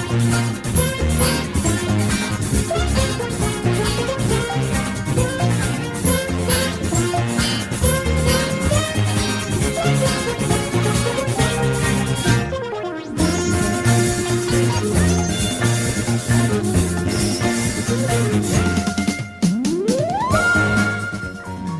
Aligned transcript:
Thank 0.00 1.56
you. 1.56 1.57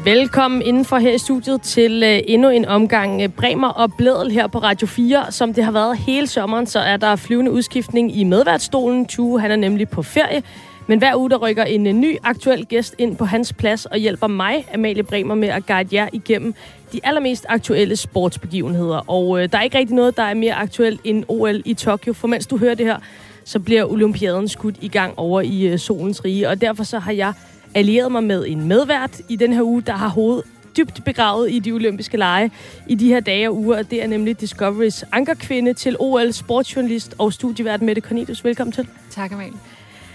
Velkommen 0.08 0.62
indenfor 0.62 0.98
her 0.98 1.12
i 1.12 1.18
studiet 1.18 1.62
til 1.62 2.02
øh, 2.02 2.20
endnu 2.26 2.48
en 2.48 2.64
omgang 2.64 3.22
øh, 3.22 3.28
Bremer 3.28 3.68
og 3.68 3.92
Blædel 3.98 4.30
her 4.30 4.46
på 4.46 4.58
Radio 4.58 4.86
4. 4.86 5.32
Som 5.32 5.54
det 5.54 5.64
har 5.64 5.72
været 5.72 5.98
hele 5.98 6.26
sommeren, 6.26 6.66
så 6.66 6.78
er 6.78 6.96
der 6.96 7.16
flyvende 7.16 7.50
udskiftning 7.50 8.16
i 8.16 8.24
medværtsstolen. 8.24 9.06
Tue, 9.06 9.40
han 9.40 9.50
er 9.50 9.56
nemlig 9.56 9.88
på 9.88 10.02
ferie. 10.02 10.42
Men 10.86 10.98
hver 10.98 11.16
uge, 11.16 11.30
der 11.30 11.36
rykker 11.36 11.64
en 11.64 11.86
øh, 11.86 11.92
ny 11.92 12.16
aktuel 12.22 12.66
gæst 12.66 12.94
ind 12.98 13.16
på 13.16 13.24
hans 13.24 13.52
plads 13.52 13.86
og 13.86 13.98
hjælper 13.98 14.26
mig, 14.26 14.66
Amalie 14.74 15.02
Bremer, 15.02 15.34
med 15.34 15.48
at 15.48 15.66
guide 15.66 15.96
jer 15.96 16.08
igennem 16.12 16.54
de 16.92 17.00
allermest 17.04 17.46
aktuelle 17.48 17.96
sportsbegivenheder. 17.96 19.10
Og 19.10 19.42
øh, 19.42 19.52
der 19.52 19.58
er 19.58 19.62
ikke 19.62 19.78
rigtig 19.78 19.96
noget, 19.96 20.16
der 20.16 20.22
er 20.22 20.34
mere 20.34 20.54
aktuelt 20.54 21.00
end 21.04 21.24
OL 21.28 21.62
i 21.64 21.74
Tokyo. 21.74 22.12
For 22.12 22.28
mens 22.28 22.46
du 22.46 22.56
hører 22.56 22.74
det 22.74 22.86
her, 22.86 22.98
så 23.44 23.60
bliver 23.60 23.84
olympiaden 23.84 24.48
skudt 24.48 24.76
i 24.80 24.88
gang 24.88 25.18
over 25.18 25.40
i 25.40 25.66
øh, 25.66 25.78
solens 25.78 26.24
rige. 26.24 26.48
Og 26.48 26.60
derfor 26.60 26.84
så 26.84 26.98
har 26.98 27.12
jeg 27.12 27.32
allieret 27.74 28.12
mig 28.12 28.24
med 28.24 28.44
en 28.46 28.68
medvært 28.68 29.20
i 29.28 29.36
den 29.36 29.52
her 29.52 29.62
uge, 29.62 29.82
der 29.82 29.92
har 29.92 30.08
hovedet 30.08 30.44
dybt 30.76 31.04
begravet 31.04 31.50
i 31.50 31.58
de 31.58 31.72
olympiske 31.72 32.16
lege 32.16 32.50
i 32.86 32.94
de 32.94 33.08
her 33.08 33.20
dage 33.20 33.48
og 33.48 33.56
uger. 33.56 33.82
Det 33.82 34.02
er 34.02 34.06
nemlig 34.06 34.40
Discoverys 34.40 35.04
ankerkvinde 35.12 35.74
til 35.74 35.96
OL, 35.98 36.32
sportsjournalist 36.32 37.14
og 37.18 37.32
studievært 37.32 37.82
Mette 37.82 38.02
Cornelius. 38.02 38.44
Velkommen 38.44 38.72
til. 38.72 38.88
Tak, 39.10 39.32
Amalie. 39.32 39.52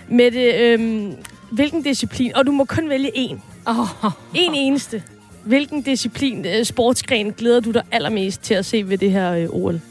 Mette, 0.07 0.39
øhm, 0.39 1.13
hvilken 1.51 1.81
disciplin, 1.81 2.35
og 2.35 2.45
du 2.45 2.51
må 2.51 2.65
kun 2.65 2.89
vælge 2.89 3.11
én. 3.15 3.37
Oh. 3.65 4.11
En 4.33 4.53
eneste. 4.55 5.03
Hvilken 5.43 5.81
disciplin, 5.81 6.45
øh, 6.45 6.65
sportsgren, 6.65 7.31
glæder 7.31 7.59
du 7.59 7.71
dig 7.71 7.83
allermest 7.91 8.41
til 8.41 8.53
at 8.53 8.65
se 8.65 8.89
ved 8.89 8.97
det 8.97 9.11
her 9.11 9.31
øh, 9.33 9.49
OL? 9.49 9.81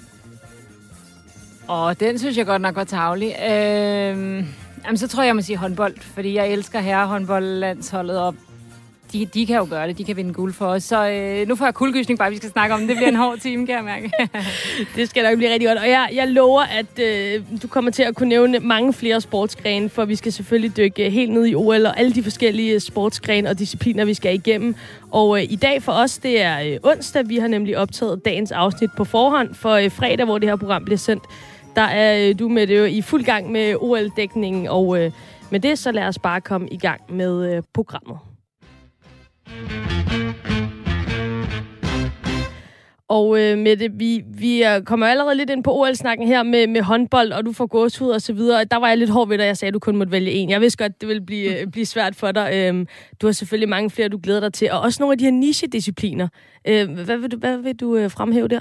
Og 1.68 2.00
den 2.00 2.18
synes 2.18 2.36
jeg 2.36 2.46
godt 2.46 2.62
nok 2.62 2.76
var 2.76 2.84
tavlig. 2.84 3.36
Øh... 3.50 4.44
Jamen, 4.84 4.96
så 4.98 5.08
tror 5.08 5.22
jeg, 5.22 5.26
jeg 5.26 5.36
må 5.36 5.42
sige 5.42 5.56
håndbold, 5.56 5.96
fordi 6.00 6.34
jeg 6.34 6.48
elsker 6.48 6.80
herrehåndboldlandsholdet, 6.80 8.20
og 8.20 8.34
de, 9.12 9.26
de 9.26 9.46
kan 9.46 9.56
jo 9.56 9.66
gøre 9.70 9.88
det. 9.88 9.98
De 9.98 10.04
kan 10.04 10.16
vinde 10.16 10.32
guld 10.32 10.52
for 10.52 10.66
os. 10.66 10.82
Så 10.82 11.08
øh, 11.08 11.48
nu 11.48 11.56
får 11.56 11.64
jeg 11.64 11.74
kuldegysning 11.74 12.18
bare, 12.18 12.30
vi 12.30 12.36
skal 12.36 12.50
snakke 12.50 12.74
om 12.74 12.80
det. 12.80 12.88
Det 12.88 12.96
bliver 12.96 13.08
en 13.08 13.16
hård 13.16 13.38
time, 13.38 13.66
kan 13.66 13.74
jeg 13.74 13.84
mærke. 13.84 14.10
det 14.96 15.08
skal 15.08 15.24
nok 15.24 15.36
blive 15.36 15.52
rigtig 15.52 15.68
godt. 15.68 15.78
Og 15.78 15.88
jeg, 15.88 16.08
jeg 16.12 16.28
lover, 16.28 16.62
at 16.62 16.98
øh, 16.98 17.42
du 17.62 17.68
kommer 17.68 17.90
til 17.90 18.02
at 18.02 18.14
kunne 18.14 18.28
nævne 18.28 18.58
mange 18.58 18.92
flere 18.92 19.20
sportsgrene, 19.20 19.88
for 19.88 20.04
vi 20.04 20.16
skal 20.16 20.32
selvfølgelig 20.32 20.76
dykke 20.76 21.10
helt 21.10 21.32
ned 21.32 21.46
i 21.46 21.54
OL 21.54 21.86
og 21.86 22.00
alle 22.00 22.12
de 22.12 22.22
forskellige 22.22 22.80
sportsgrene 22.80 23.50
og 23.50 23.58
discipliner, 23.58 24.04
vi 24.04 24.14
skal 24.14 24.34
igennem. 24.34 24.74
Og 25.10 25.38
øh, 25.38 25.52
i 25.52 25.56
dag 25.56 25.82
for 25.82 25.92
os, 25.92 26.18
det 26.18 26.42
er 26.42 26.60
øh, 26.60 26.78
onsdag. 26.82 27.28
Vi 27.28 27.36
har 27.36 27.48
nemlig 27.48 27.78
optaget 27.78 28.24
dagens 28.24 28.52
afsnit 28.52 28.90
på 28.96 29.04
forhånd 29.04 29.54
for 29.54 29.72
øh, 29.72 29.90
fredag, 29.90 30.24
hvor 30.24 30.38
det 30.38 30.48
her 30.48 30.56
program 30.56 30.84
bliver 30.84 30.98
sendt 30.98 31.24
der 31.76 31.82
er 31.82 32.28
øh, 32.28 32.38
du 32.38 32.48
med 32.48 32.66
det 32.66 32.78
jo 32.78 32.84
i 32.84 33.02
fuld 33.02 33.24
gang 33.24 33.50
med 33.50 33.74
OL-dækningen, 33.80 34.68
og 34.68 35.02
øh, 35.02 35.12
med 35.50 35.60
det 35.60 35.78
så 35.78 35.92
lad 35.92 36.04
os 36.04 36.18
bare 36.18 36.40
komme 36.40 36.68
i 36.68 36.78
gang 36.78 37.00
med 37.08 37.56
øh, 37.56 37.62
programmet. 37.74 38.18
Og 43.08 43.40
øh, 43.40 43.58
med 43.58 43.76
det, 43.76 44.00
vi, 44.00 44.22
vi 44.26 44.64
kommer 44.84 45.06
allerede 45.06 45.34
lidt 45.34 45.50
ind 45.50 45.64
på 45.64 45.74
OL-snakken 45.74 46.26
her 46.26 46.42
med, 46.42 46.66
med 46.66 46.82
håndbold, 46.82 47.32
og 47.32 47.44
du 47.46 47.52
får 47.52 47.66
gåshud 47.66 48.08
og 48.08 48.22
så 48.22 48.32
videre. 48.32 48.64
Der 48.64 48.76
var 48.76 48.88
jeg 48.88 48.98
lidt 48.98 49.10
hård 49.10 49.28
ved 49.28 49.38
dig, 49.38 49.44
jeg 49.44 49.56
sagde, 49.56 49.68
at 49.68 49.74
du 49.74 49.78
kun 49.78 49.96
måtte 49.96 50.12
vælge 50.12 50.30
en. 50.30 50.50
Jeg 50.50 50.60
vidste 50.60 50.84
godt, 50.84 51.00
det 51.00 51.08
ville 51.08 51.26
blive, 51.26 51.60
øh, 51.60 51.66
blive 51.66 51.86
svært 51.86 52.16
for 52.16 52.32
dig. 52.32 52.50
Øh, 52.54 52.86
du 53.20 53.26
har 53.26 53.32
selvfølgelig 53.32 53.68
mange 53.68 53.90
flere, 53.90 54.08
du 54.08 54.20
glæder 54.22 54.40
dig 54.40 54.52
til, 54.52 54.70
og 54.70 54.80
også 54.80 55.02
nogle 55.02 55.12
af 55.12 55.18
de 55.18 55.24
her 55.24 55.32
niche-discipliner. 55.32 56.28
Øh, 56.68 56.90
hvad 56.90 57.16
vil 57.16 57.30
du, 57.30 57.36
hvad 57.36 57.56
vil 57.56 57.76
du 57.80 57.96
øh, 57.96 58.10
fremhæve 58.10 58.48
der? 58.48 58.60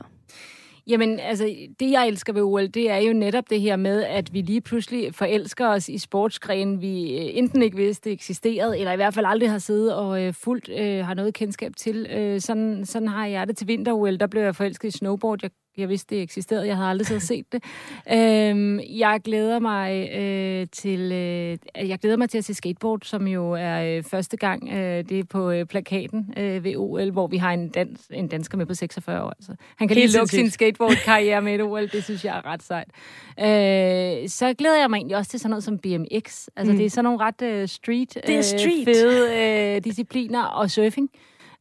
Jamen, 0.88 1.20
altså, 1.20 1.56
det 1.80 1.92
jeg 1.92 2.08
elsker 2.08 2.34
ved 2.34 2.42
OL, 2.42 2.68
det 2.68 2.90
er 2.90 2.98
jo 2.98 3.14
netop 3.14 3.50
det 3.50 3.62
her 3.62 3.76
med, 3.76 4.04
at 4.04 4.34
vi 4.34 4.42
lige 4.42 4.62
pludselig 4.62 5.16
forelsker 5.16 5.68
os 5.68 5.90
i 5.90 5.98
sportsgrenen, 5.98 6.82
vi 6.82 7.18
øh, 7.18 7.38
enten 7.38 7.62
ikke 7.62 7.78
vidste 7.78 8.12
eksisterede, 8.12 8.80
eller 8.80 8.92
i 8.92 8.96
hvert 8.96 9.14
fald 9.14 9.26
aldrig 9.26 9.52
har 9.52 9.58
siddet 9.58 9.96
og 9.96 10.24
øh, 10.24 10.34
fuldt 10.34 10.70
øh, 10.70 11.06
har 11.06 11.14
noget 11.14 11.34
kendskab 11.34 11.76
til. 11.76 12.08
Øh, 12.12 12.42
sådan, 12.42 12.86
sådan 12.86 13.08
har 13.08 13.26
jeg 13.26 13.48
det 13.48 13.58
til 13.58 13.68
vinter-OL. 13.68 14.18
Der 14.18 14.28
blev 14.28 14.42
jeg 14.42 14.56
forelsket 14.56 14.88
i 14.88 14.98
snowboard. 14.98 15.40
Jeg 15.44 15.52
jeg 15.78 15.90
vidste, 15.90 16.16
det 16.16 16.22
eksisterede. 16.22 16.68
Jeg 16.68 16.76
havde 16.76 16.90
aldrig 16.90 17.08
så 17.08 17.20
set 17.20 17.46
det. 17.52 17.64
Øhm, 18.14 18.80
jeg 18.80 19.20
glæder 19.24 19.60
mig 19.60 20.10
øh, 20.16 20.68
til 20.72 21.12
øh, 21.12 21.58
jeg 21.90 22.00
glæder 22.00 22.18
mig 22.18 22.30
til 22.30 22.38
at 22.38 22.46
se 22.46 22.54
skateboard, 22.54 23.00
som 23.04 23.28
jo 23.28 23.52
er 23.52 23.98
øh, 23.98 24.04
første 24.04 24.38
gang 24.38 24.70
øh, 24.70 25.04
det 25.10 25.20
er 25.20 25.24
på 25.24 25.52
øh, 25.52 25.66
plakaten 25.66 26.34
øh, 26.38 26.64
ved 26.64 26.76
OL, 26.76 27.12
hvor 27.12 27.28
vi 27.28 27.38
har 27.38 27.52
en, 27.52 27.70
dans, 27.70 28.08
en 28.14 28.28
dansker 28.28 28.58
med 28.58 28.66
på 28.66 28.74
46 28.74 29.24
år. 29.24 29.30
Altså. 29.30 29.56
Han 29.76 29.88
kan 29.88 29.98
lige 29.98 30.18
lukke 30.18 30.36
sin 30.36 30.50
skateboard-karriere 30.50 31.42
med 31.42 31.56
et 31.56 31.62
OL. 31.62 31.88
Det 31.88 32.04
synes 32.04 32.26
jeg 32.26 32.38
er 32.38 32.46
ret 32.46 32.64
sejt. 32.64 32.88
Øh, 33.40 34.30
så 34.30 34.54
glæder 34.58 34.80
jeg 34.80 34.90
mig 34.90 34.98
egentlig 34.98 35.18
også 35.18 35.32
til 35.32 35.40
sådan 35.40 35.50
noget 35.50 35.64
som 35.64 35.78
BMX. 35.78 36.48
Altså, 36.56 36.72
mm. 36.72 36.78
det 36.78 36.86
er 36.86 36.90
sådan 36.90 37.04
nogle 37.04 37.20
ret 37.20 37.42
øh, 37.42 37.68
street, 37.68 38.18
det 38.28 38.38
er 38.38 38.42
street. 38.42 38.88
Øh, 38.88 38.96
fede 38.96 39.76
øh, 39.76 39.84
discipliner 39.84 40.44
og 40.44 40.72
surfing. 40.72 41.10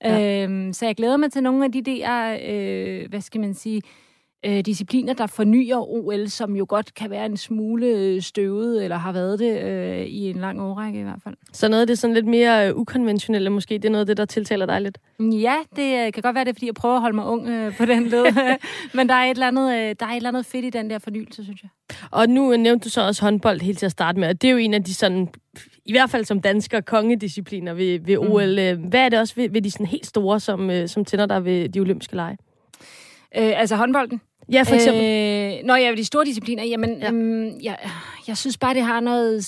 Ja. 0.05 0.43
Øhm, 0.44 0.72
så 0.72 0.87
jeg 0.87 0.97
glæder 0.97 1.16
mig 1.16 1.33
til 1.33 1.43
nogle 1.43 1.65
af 1.65 1.72
de 1.72 1.83
der, 1.83 2.38
øh, 2.49 3.09
hvad 3.09 3.21
skal 3.21 3.41
man 3.41 3.55
sige, 3.55 3.83
øh, 4.47 4.61
discipliner, 4.61 5.12
der 5.12 5.27
fornyer 5.27 5.91
OL, 5.91 6.28
som 6.28 6.56
jo 6.56 6.67
godt 6.69 6.95
kan 6.95 7.11
være 7.11 7.27
en 7.27 7.37
smule 7.37 8.23
støvet, 8.23 8.84
eller 8.84 8.97
har 8.97 9.12
været 9.12 9.39
det 9.39 9.62
øh, 9.62 10.06
i 10.06 10.31
en 10.31 10.37
lang 10.37 10.61
årrække 10.61 11.01
i 11.01 11.03
hvert 11.03 11.21
fald. 11.25 11.34
Så 11.53 11.69
noget 11.69 11.81
af 11.81 11.87
det 11.87 11.99
sådan 11.99 12.15
lidt 12.15 12.27
mere 12.27 12.69
øh, 12.69 12.77
ukonventionelle 12.77 13.50
måske, 13.50 13.75
det 13.75 13.84
er 13.84 13.91
noget 13.91 14.00
af 14.00 14.06
det, 14.06 14.17
der 14.17 14.25
tiltaler 14.25 14.67
dig 14.67 14.81
lidt? 14.81 14.99
Ja, 15.21 15.55
det 15.77 16.06
øh, 16.06 16.12
kan 16.12 16.23
godt 16.23 16.34
være, 16.34 16.45
det 16.45 16.50
er, 16.50 16.55
fordi 16.55 16.67
jeg 16.67 16.75
prøver 16.75 16.95
at 16.95 17.00
holde 17.00 17.17
mig 17.17 17.25
ung 17.25 17.49
øh, 17.49 17.77
på 17.77 17.84
den 17.84 18.06
led. 18.06 18.25
Men 18.95 19.09
der 19.09 19.15
er, 19.15 19.25
et 19.25 19.31
eller 19.31 19.47
andet, 19.47 19.75
øh, 19.75 19.95
der 20.00 20.06
er 20.06 20.11
et 20.11 20.17
eller 20.17 20.29
andet 20.29 20.47
fedt 20.47 20.65
i 20.65 20.71
den 20.71 20.91
der 20.91 20.99
fornyelse, 20.99 21.45
synes 21.45 21.62
jeg. 21.62 21.71
Og 22.11 22.29
nu 22.29 22.53
øh, 22.53 22.59
nævnte 22.59 22.84
du 22.84 22.91
så 22.91 23.06
også 23.06 23.23
håndbold 23.23 23.61
helt 23.61 23.79
til 23.79 23.87
at 23.87 23.93
starte 23.93 24.21
med, 24.21 24.29
og 24.29 24.43
det 24.43 24.49
er 24.49 24.53
jo 24.53 24.59
en 24.59 24.75
af 24.75 24.84
de 24.84 24.95
sådan 24.95 25.29
i 25.84 25.93
hvert 25.93 26.11
fald 26.11 26.25
som 26.25 26.41
dansker, 26.41 26.81
kongediscipliner 26.81 27.75
ved, 27.75 28.00
ved 28.00 28.19
OL. 28.19 28.77
Mm. 28.77 28.89
Hvad 28.89 29.00
er 29.00 29.09
det 29.09 29.19
også 29.19 29.34
ved, 29.34 29.50
ved 29.50 29.62
de 29.62 29.71
sådan 29.71 29.87
helt 29.87 30.06
store, 30.06 30.41
som, 30.41 30.87
som 30.87 31.05
tænder 31.05 31.27
dig 31.27 31.45
ved 31.45 31.69
de 31.69 31.81
olympiske 31.81 32.17
lege? 32.17 32.37
Øh, 33.37 33.61
altså 33.61 33.77
håndbolden? 33.77 34.21
Ja, 34.53 34.62
for 34.62 34.75
eksempel. 34.75 35.05
Øh, 35.05 35.67
når 35.67 35.77
jeg 35.77 35.97
de 35.97 36.05
store 36.05 36.25
discipliner, 36.25 36.65
jamen, 36.65 36.99
ja. 37.01 37.09
øhm, 37.09 37.61
jeg, 37.62 37.77
jeg 38.28 38.37
synes 38.37 38.59
bare, 38.59 38.75
det 38.75 38.83
har 38.83 39.01
noget 39.01 39.45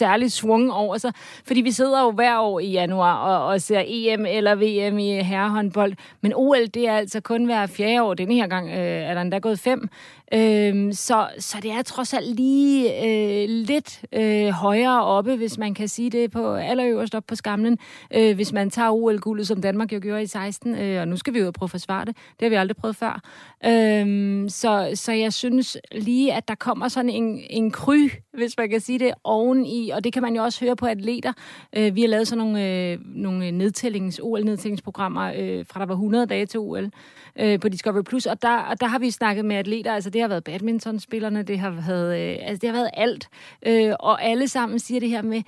særligt 0.00 0.32
svung 0.32 0.72
over 0.72 0.98
sig. 0.98 1.12
Fordi 1.46 1.60
vi 1.60 1.70
sidder 1.70 2.02
jo 2.02 2.10
hver 2.10 2.38
år 2.38 2.60
i 2.60 2.70
januar 2.70 3.14
og, 3.14 3.46
og 3.46 3.60
ser 3.60 3.82
EM 3.86 4.26
eller 4.26 4.54
VM 4.54 4.98
i 4.98 5.22
herrehåndbold. 5.22 5.92
Men 6.20 6.32
OL, 6.34 6.66
det 6.66 6.88
er 6.88 6.96
altså 6.96 7.20
kun 7.20 7.44
hver 7.44 7.66
fjerde 7.66 8.02
år. 8.02 8.14
Denne 8.14 8.34
her 8.34 8.46
gang 8.46 8.68
øh, 8.68 8.76
er 8.76 9.14
der 9.14 9.20
endda 9.20 9.38
gået 9.38 9.58
fem. 9.58 9.88
Øhm, 10.32 10.92
så, 10.92 11.28
så 11.38 11.58
det 11.62 11.70
er 11.70 11.82
trods 11.82 12.14
alt 12.14 12.36
lige 12.36 13.04
øh, 13.06 13.48
lidt 13.48 14.04
øh, 14.12 14.48
højere 14.48 15.04
oppe, 15.04 15.36
hvis 15.36 15.58
man 15.58 15.74
kan 15.74 15.88
sige 15.88 16.10
det 16.10 16.30
på 16.30 16.54
allerøverst 16.54 17.14
op 17.14 17.24
på 17.26 17.34
skamlen, 17.34 17.78
øh, 18.14 18.34
hvis 18.34 18.52
man 18.52 18.70
tager 18.70 18.90
OL-guldet, 18.90 19.46
som 19.46 19.62
Danmark 19.62 19.92
jo 19.92 19.98
gjorde 20.02 20.22
i 20.22 20.26
16, 20.26 20.74
øh, 20.74 21.00
og 21.00 21.08
nu 21.08 21.16
skal 21.16 21.34
vi 21.34 21.38
jo 21.38 21.50
prøve 21.50 21.66
at 21.66 21.70
forsvare 21.70 22.04
det. 22.04 22.16
Det 22.16 22.42
har 22.46 22.48
vi 22.48 22.54
aldrig 22.54 22.76
prøvet 22.76 22.96
før. 22.96 23.20
Øhm, 23.66 24.48
så, 24.48 24.90
så 24.94 25.12
jeg 25.12 25.32
synes 25.32 25.76
lige, 25.92 26.32
at 26.32 26.48
der 26.48 26.54
kommer 26.54 26.88
sådan 26.88 27.10
en, 27.10 27.40
en 27.50 27.70
kry, 27.70 28.10
hvis 28.32 28.58
man 28.58 28.70
kan 28.70 28.80
sige 28.80 28.98
det, 28.98 29.14
oveni, 29.24 29.90
og 29.90 30.04
det 30.04 30.12
kan 30.12 30.22
man 30.22 30.36
jo 30.36 30.42
også 30.42 30.64
høre 30.64 30.76
på 30.76 30.86
atleter. 30.86 31.32
Øh, 31.76 31.94
vi 31.94 32.00
har 32.00 32.08
lavet 32.08 32.28
sådan 32.28 32.44
nogle, 32.44 32.68
øh, 32.68 32.98
nogle 33.04 33.50
nedtællings, 33.50 34.20
OL-nedtællingsprogrammer, 34.22 35.32
øh, 35.36 35.64
fra 35.70 35.80
der 35.80 35.86
var 35.86 35.94
100 35.94 36.26
dage 36.26 36.46
til 36.46 36.60
OL 36.60 36.90
øh, 37.38 37.60
på 37.60 37.68
Discovery 37.68 38.02
Plus, 38.02 38.26
og 38.26 38.42
der, 38.42 38.56
og 38.56 38.80
der 38.80 38.86
har 38.86 38.98
vi 38.98 39.10
snakket 39.10 39.44
med 39.44 39.56
atleter, 39.56 39.92
altså 39.94 40.10
det 40.10 40.20
har 40.20 40.28
været 40.28 40.44
badmintonspillerne, 40.44 41.42
det 41.42 41.58
har 41.58 41.70
været, 41.70 42.20
øh, 42.20 42.36
altså 42.40 42.58
det 42.60 42.68
har 42.68 42.76
været 42.76 42.90
alt, 42.92 43.28
øh, 43.66 43.94
og 44.00 44.24
alle 44.24 44.48
sammen 44.48 44.78
siger 44.78 45.00
det 45.00 45.08
her 45.08 45.22
med, 45.22 45.42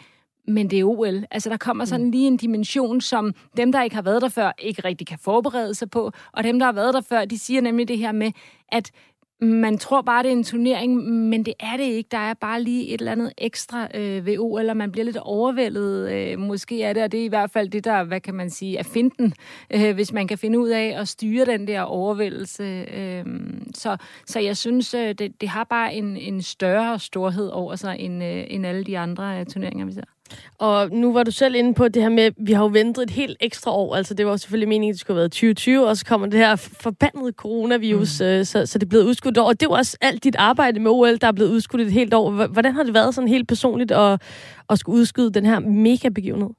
men 0.48 0.70
det 0.70 0.80
er 0.80 0.84
OL. 0.84 1.24
Altså, 1.30 1.50
der 1.50 1.56
kommer 1.56 1.84
sådan 1.84 2.06
mm. 2.06 2.10
lige 2.10 2.26
en 2.26 2.36
dimension, 2.36 3.00
som 3.00 3.34
dem, 3.56 3.72
der 3.72 3.82
ikke 3.82 3.96
har 3.96 4.02
været 4.02 4.22
der 4.22 4.28
før, 4.28 4.52
ikke 4.58 4.84
rigtig 4.84 5.06
kan 5.06 5.18
forberede 5.18 5.74
sig 5.74 5.90
på. 5.90 6.12
Og 6.32 6.44
dem, 6.44 6.58
der 6.58 6.66
har 6.66 6.72
været 6.72 6.94
der 6.94 7.00
før, 7.00 7.24
de 7.24 7.38
siger 7.38 7.60
nemlig 7.60 7.88
det 7.88 7.98
her 7.98 8.12
med, 8.12 8.32
at 8.68 8.90
man 9.40 9.78
tror 9.78 10.02
bare, 10.02 10.22
det 10.22 10.28
er 10.28 10.32
en 10.32 10.44
turnering, 10.44 10.96
men 11.28 11.44
det 11.44 11.54
er 11.60 11.76
det 11.76 11.84
ikke. 11.84 12.08
Der 12.10 12.18
er 12.18 12.34
bare 12.34 12.62
lige 12.62 12.88
et 12.88 13.00
eller 13.00 13.12
andet 13.12 13.32
ekstra 13.38 13.88
øh, 13.94 14.26
ved 14.26 14.38
OL, 14.38 14.70
og 14.70 14.76
man 14.76 14.92
bliver 14.92 15.04
lidt 15.04 15.16
overvældet. 15.16 16.12
Øh, 16.12 16.38
måske 16.38 16.82
er 16.82 16.92
det, 16.92 17.02
og 17.02 17.12
det 17.12 17.20
er 17.20 17.24
i 17.24 17.28
hvert 17.28 17.50
fald 17.50 17.68
det, 17.68 17.84
der, 17.84 18.04
hvad 18.04 18.20
kan 18.20 18.34
man 18.34 18.50
sige, 18.50 18.78
er 18.78 18.82
finden, 18.82 19.34
øh, 19.70 19.94
hvis 19.94 20.12
man 20.12 20.26
kan 20.28 20.38
finde 20.38 20.58
ud 20.58 20.68
af 20.68 21.00
at 21.00 21.08
styre 21.08 21.44
den 21.44 21.66
der 21.66 21.80
overvældelse. 21.80 22.64
Øh, 22.94 23.24
så, 23.74 23.96
så 24.26 24.40
jeg 24.40 24.56
synes, 24.56 24.94
øh, 24.94 25.14
det, 25.14 25.40
det 25.40 25.48
har 25.48 25.64
bare 25.64 25.94
en, 25.94 26.16
en 26.16 26.42
større 26.42 26.98
storhed 26.98 27.48
over 27.48 27.76
sig, 27.76 27.96
end, 27.98 28.24
øh, 28.24 28.44
end 28.48 28.66
alle 28.66 28.84
de 28.84 28.98
andre 28.98 29.40
øh, 29.40 29.46
turneringer, 29.46 29.86
vi 29.86 29.92
ser. 29.92 30.15
Og 30.58 30.90
nu 30.90 31.12
var 31.12 31.22
du 31.22 31.30
selv 31.30 31.54
inde 31.54 31.74
på 31.74 31.88
det 31.88 32.02
her 32.02 32.08
med, 32.08 32.22
at 32.22 32.32
vi 32.38 32.52
har 32.52 32.62
jo 32.62 32.70
ventet 32.72 33.02
et 33.02 33.10
helt 33.10 33.36
ekstra 33.40 33.70
år. 33.70 33.94
Altså, 33.96 34.14
det 34.14 34.26
var 34.26 34.36
selvfølgelig 34.36 34.68
meningen, 34.68 34.90
at 34.90 34.94
det 34.94 35.00
skulle 35.00 35.14
have 35.14 35.20
været 35.20 35.32
2020, 35.32 35.88
og 35.88 35.96
så 35.96 36.04
kommer 36.04 36.26
det 36.26 36.38
her 36.38 36.56
forbandede 36.56 37.32
coronavirus, 37.32 38.20
mm. 38.20 38.26
øh, 38.26 38.44
så, 38.44 38.66
så 38.66 38.78
det 38.78 38.86
er 38.86 38.88
blevet 38.88 39.04
udskudt 39.04 39.38
år. 39.38 39.44
Og 39.44 39.60
det 39.60 39.68
var 39.68 39.76
også 39.76 39.96
alt 40.00 40.24
dit 40.24 40.36
arbejde 40.36 40.80
med 40.80 40.90
OL, 40.90 41.16
der 41.16 41.26
er 41.26 41.32
blevet 41.32 41.50
udskudt 41.50 41.82
et 41.82 41.92
helt 41.92 42.14
år. 42.14 42.46
Hvordan 42.46 42.74
har 42.74 42.82
det 42.82 42.94
været 42.94 43.14
sådan 43.14 43.28
helt 43.28 43.48
personligt 43.48 43.92
at, 43.92 44.22
at 44.70 44.78
skulle 44.78 45.00
udskyde 45.00 45.32
den 45.32 45.46
her 45.46 45.58
mega 45.58 46.08
begivenhed? 46.08 46.50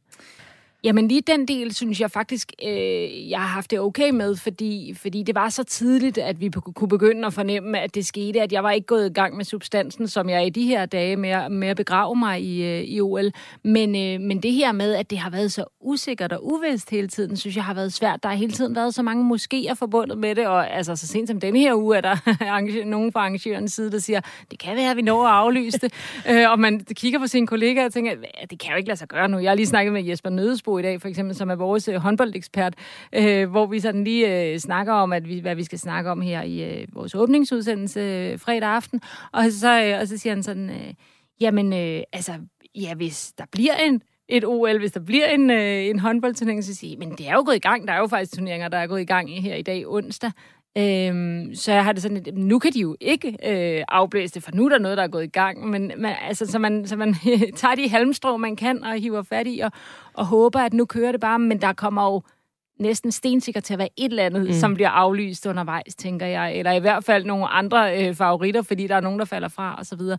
Jamen 0.84 1.08
lige 1.08 1.22
den 1.22 1.48
del, 1.48 1.76
synes 1.76 2.02
jeg 2.02 2.12
faktisk, 2.12 2.52
øh, 2.64 3.30
jeg 3.30 3.40
har 3.40 3.48
haft 3.48 3.72
det 3.72 3.80
okay 3.80 4.10
med, 4.10 4.36
fordi, 4.36 4.94
fordi 5.02 5.24
det 5.24 5.36
var 5.36 5.50
så 5.50 5.64
tidligt, 5.64 6.18
at 6.18 6.42
vi 6.42 6.50
kunne 6.50 6.90
begynde 6.90 7.26
at 7.28 7.34
fornemme, 7.34 7.80
at 7.80 7.96
det 7.96 8.06
skete, 8.06 8.42
at 8.42 8.52
jeg 8.52 8.64
var 8.64 8.72
ikke 8.72 8.88
gået 8.88 9.10
i 9.10 9.14
gang 9.14 9.38
med 9.38 9.46
substansen, 9.46 10.08
som 10.08 10.30
jeg 10.30 10.38
er 10.38 10.46
i 10.46 10.50
de 10.50 10.66
her 10.66 10.86
dage 10.86 11.16
med, 11.16 11.50
med 11.50 11.68
at 11.68 11.78
begrave 11.78 12.16
mig 12.16 12.42
i, 12.42 12.64
øh, 12.64 12.82
i 12.82 13.02
OL. 13.02 13.32
Men, 13.64 13.96
øh, 13.96 14.28
men 14.28 14.44
det 14.44 14.54
her 14.54 14.72
med, 14.72 14.94
at 14.94 15.10
det 15.10 15.18
har 15.18 15.30
været 15.30 15.52
så 15.52 15.66
usikkert 15.82 16.34
og 16.34 16.46
uvist 16.46 16.90
hele 16.90 17.08
tiden, 17.08 17.38
synes 17.38 17.56
jeg 17.56 17.64
har 17.64 17.74
været 17.74 17.94
svært. 17.94 18.24
Der 18.24 18.30
har 18.30 18.36
hele 18.36 18.52
tiden 18.52 18.76
været 18.76 18.96
så 18.96 19.02
mange 19.02 19.36
moskéer 19.36 19.74
forbundet 19.74 20.18
med 20.18 20.36
det, 20.36 20.48
og 20.48 20.76
altså 20.76 20.96
så 20.96 21.08
sent 21.08 21.30
som 21.30 21.40
denne 21.40 21.60
her 21.60 21.76
uge, 21.76 21.98
er 21.98 22.02
der 22.02 22.84
nogen 22.86 23.12
fra 23.12 23.20
arrangørens 23.20 23.74
side, 23.74 23.92
der 23.92 24.00
siger, 24.00 24.22
det 24.52 24.60
kan 24.60 24.76
være, 24.76 24.92
at 24.92 24.98
vi 24.98 25.02
når 25.02 25.26
at 25.26 25.34
aflyse 25.34 25.78
det. 25.78 25.94
øh, 26.30 26.52
og 26.52 26.60
man 26.60 26.80
kigger 26.80 27.20
på 27.20 27.28
sine 27.28 27.48
kollegaer 27.48 27.86
og 27.86 27.94
tænker, 27.94 28.12
det 28.50 28.60
kan 28.60 28.72
jo 28.72 28.78
ikke 28.78 28.88
lade 28.88 29.00
sig 29.00 29.08
gøre 29.08 29.30
nu. 29.30 29.40
Jeg 29.40 29.50
har 29.52 29.56
lige 29.56 29.66
snakket 29.66 29.94
med 29.94 30.04
Jesper 30.04 30.30
Nødesbo 30.68 30.78
i 30.78 30.82
dag, 30.82 31.02
for 31.02 31.08
eksempel, 31.08 31.36
som 31.36 31.50
er 31.50 31.56
vores 31.56 31.88
øh, 31.88 31.96
håndboldekspert, 31.96 32.74
øh, 33.14 33.50
hvor 33.50 33.66
vi 33.66 33.80
sådan 33.80 34.04
lige 34.04 34.52
øh, 34.52 34.60
snakker 34.60 34.94
om, 34.94 35.14
at 35.14 35.30
vi, 35.30 35.40
hvad 35.40 35.56
vi 35.56 35.64
skal 35.64 35.80
snakke 35.80 36.12
om 36.12 36.22
her 36.22 36.42
i 36.42 36.64
øh, 36.64 36.88
vores 36.94 37.16
åbningsudsendelse 37.16 38.00
øh, 38.00 38.40
fredag 38.40 38.70
aften. 38.70 39.02
Og 39.34 39.52
så, 39.52 39.84
øh, 39.84 40.00
og 40.02 40.08
så 40.08 40.18
siger 40.18 40.34
han 40.34 40.44
sådan, 40.44 40.70
øh, 40.70 40.94
jamen, 41.42 41.74
øh, 41.74 42.04
altså, 42.14 42.34
ja, 42.76 42.94
hvis 42.96 43.34
der 43.38 43.46
bliver 43.52 43.76
en 43.76 44.02
et 44.30 44.46
OL, 44.46 44.80
hvis 44.80 44.92
der 44.92 45.00
bliver 45.00 45.26
en, 45.26 45.50
øh, 45.50 45.86
en 45.86 46.00
håndboldturnering, 46.00 46.64
så 46.64 46.76
siger 46.76 46.98
men 46.98 47.12
det 47.12 47.28
er 47.28 47.34
jo 47.34 47.44
gået 47.46 47.56
i 47.56 47.60
gang. 47.60 47.88
Der 47.88 47.94
er 47.94 47.98
jo 48.00 48.08
faktisk 48.08 48.34
turneringer, 48.34 48.68
der 48.68 48.78
er 48.78 48.88
gået 48.88 49.02
i 49.02 49.06
gang 49.06 49.42
her 49.42 49.56
i 49.56 49.62
dag 49.62 49.88
onsdag. 49.88 50.32
Øhm, 50.78 51.56
så 51.56 51.72
jeg 51.72 51.84
har 51.84 51.92
det 51.92 52.02
sådan, 52.02 52.18
at 52.18 52.38
nu 52.38 52.60
kan 52.60 52.74
de 52.74 52.80
jo 52.80 52.96
ikke 53.00 53.38
øh, 53.46 53.84
afblæse 53.88 54.34
det, 54.34 54.44
for 54.44 54.52
nu 54.54 54.66
er 54.66 54.70
der 54.70 54.80
noget, 54.80 54.98
der 54.98 55.04
er 55.04 55.08
gået 55.08 55.24
i 55.24 55.28
gang. 55.28 55.70
Men, 55.70 55.92
men 55.98 56.12
altså, 56.22 56.46
så 56.46 56.60
man, 56.60 56.88
så 56.88 56.96
man 56.96 57.16
tager 57.56 57.76
de 57.76 57.90
halmstrå, 57.90 58.38
man 58.38 58.56
kan, 58.56 58.84
og 58.84 58.94
hiver 58.94 59.22
fat 59.22 59.48
i, 59.48 59.60
og, 59.60 59.72
og 60.14 60.26
håber, 60.26 60.60
at 60.60 60.74
nu 60.74 60.86
kører 60.86 61.12
det 61.12 61.22
bare. 61.22 61.40
Men 61.40 61.62
der 61.62 61.74
kommer 61.74 62.14
jo 62.14 62.22
næsten 62.80 63.12
stensikkert 63.12 63.64
til 63.64 63.74
at 63.74 63.80
være 63.80 63.90
et 63.98 64.10
eller 64.10 64.24
andet, 64.24 64.46
mm. 64.46 64.54
som 64.54 64.74
bliver 64.74 64.90
aflyst 64.90 65.46
undervejs, 65.46 65.96
tænker 65.96 66.26
jeg. 66.26 66.56
Eller 66.56 66.72
i 66.72 66.80
hvert 66.80 67.04
fald 67.04 67.26
nogle 67.26 67.48
andre 67.48 68.08
øh, 68.08 68.16
favoritter, 68.16 68.62
fordi 68.62 68.88
der 68.88 68.96
er 68.96 69.02
nogen, 69.02 69.20
der 69.20 69.26
falder 69.26 69.48
fra, 69.48 69.76
og 69.80 69.86
så 69.86 69.96
videre. 69.96 70.18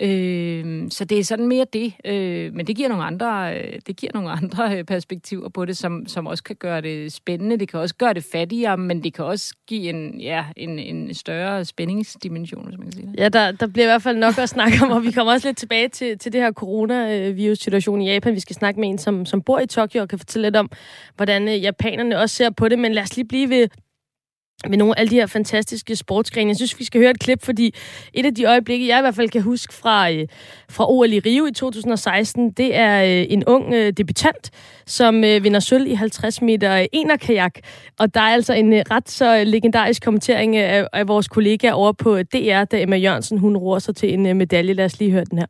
Øh, 0.00 0.90
så 0.90 1.04
det 1.04 1.18
er 1.18 1.24
sådan 1.24 1.48
mere 1.48 1.66
det. 1.72 1.92
Øh, 2.04 2.54
men 2.54 2.66
det 2.66 2.76
giver 2.76 2.88
nogle 2.88 3.04
andre, 3.04 3.58
øh, 3.58 3.78
det 3.86 3.96
giver 3.96 4.12
nogle 4.14 4.30
andre 4.30 4.78
øh, 4.78 4.84
perspektiver 4.84 5.48
på 5.48 5.64
det, 5.64 5.76
som, 5.76 6.06
som 6.06 6.26
også 6.26 6.44
kan 6.44 6.56
gøre 6.56 6.80
det 6.80 7.12
spændende. 7.12 7.58
Det 7.58 7.68
kan 7.68 7.80
også 7.80 7.94
gøre 7.94 8.14
det 8.14 8.24
fattigere, 8.32 8.76
men 8.76 9.04
det 9.04 9.14
kan 9.14 9.24
også 9.24 9.54
give 9.66 9.88
en, 9.88 10.20
ja, 10.20 10.44
en, 10.56 10.78
en 10.78 11.14
større 11.14 11.64
spændingsdimension, 11.64 12.64
hvis 12.64 12.78
man 12.78 12.86
kan 12.86 12.92
sige 12.92 13.06
det. 13.06 13.20
Ja, 13.20 13.28
der, 13.28 13.52
der 13.52 13.66
bliver 13.66 13.86
i 13.86 13.88
hvert 13.88 14.02
fald 14.02 14.16
nok 14.16 14.38
at 14.38 14.48
snakke 14.48 14.78
om, 14.82 14.90
og 14.90 15.02
vi 15.02 15.10
kommer 15.10 15.32
også 15.32 15.48
lidt 15.48 15.56
tilbage 15.56 15.88
til, 15.88 16.18
til 16.18 16.32
det 16.32 16.40
her 16.40 16.52
coronavirus-situation 16.52 18.00
i 18.00 18.12
Japan. 18.12 18.34
Vi 18.34 18.40
skal 18.40 18.56
snakke 18.56 18.80
med 18.80 18.88
en, 18.88 18.98
som, 18.98 19.26
som 19.26 19.42
bor 19.42 19.58
i 19.58 19.66
Tokyo 19.66 20.00
og 20.00 20.08
kan 20.08 20.18
fortælle 20.18 20.46
lidt 20.46 20.56
om, 20.56 20.70
hvordan 21.16 21.48
øh, 21.48 21.62
japanerne 21.62 22.18
også 22.18 22.36
ser 22.36 22.50
på 22.50 22.68
det. 22.68 22.78
Men 22.78 22.92
lad 22.92 23.02
os 23.02 23.16
lige 23.16 23.28
blive 23.28 23.50
ved 23.50 23.68
med 24.68 24.78
nogle 24.78 24.96
af 24.96 25.00
alle 25.00 25.10
de 25.10 25.14
her 25.14 25.26
fantastiske 25.26 25.96
sportsgrene. 25.96 26.48
Jeg 26.48 26.56
synes, 26.56 26.78
vi 26.78 26.84
skal 26.84 27.00
høre 27.00 27.10
et 27.10 27.20
klip, 27.20 27.42
fordi 27.42 27.74
et 28.14 28.26
af 28.26 28.34
de 28.34 28.44
øjeblikke, 28.44 28.88
jeg 28.88 28.98
i 28.98 29.00
hvert 29.00 29.14
fald 29.14 29.28
kan 29.28 29.42
huske 29.42 29.74
fra, 29.74 30.12
øh, 30.12 30.26
fra 30.68 30.90
OL 30.90 31.12
i 31.12 31.18
Rio 31.18 31.46
i 31.46 31.52
2016, 31.52 32.50
det 32.50 32.76
er 32.76 33.02
øh, 33.02 33.26
en 33.28 33.44
ung 33.44 33.74
øh, 33.74 33.92
debutant, 33.92 34.50
som 34.86 35.24
øh, 35.24 35.44
vinder 35.44 35.60
sølv 35.60 35.86
i 35.86 35.94
50 35.94 36.42
meter 36.42 36.76
øh, 36.80 36.86
enerkajak. 36.92 37.54
Og 37.98 38.14
der 38.14 38.20
er 38.20 38.32
altså 38.32 38.52
en 38.52 38.72
øh, 38.72 38.82
ret 38.90 39.10
så 39.10 39.36
øh, 39.36 39.46
legendarisk 39.46 40.04
kommentering 40.04 40.56
øh, 40.56 40.62
af, 40.62 40.86
af 40.92 41.08
vores 41.08 41.28
kollega 41.28 41.70
over 41.72 41.92
på 41.92 42.22
DR, 42.22 42.64
da 42.64 42.82
Emma 42.82 42.96
Jørgensen 42.96 43.38
hun 43.38 43.56
roer 43.56 43.78
sig 43.78 43.96
til 43.96 44.14
en 44.14 44.26
øh, 44.26 44.36
medalje. 44.36 44.72
Lad 44.72 44.84
os 44.84 44.98
lige 44.98 45.10
høre 45.10 45.24
den 45.24 45.38
her 45.38 45.46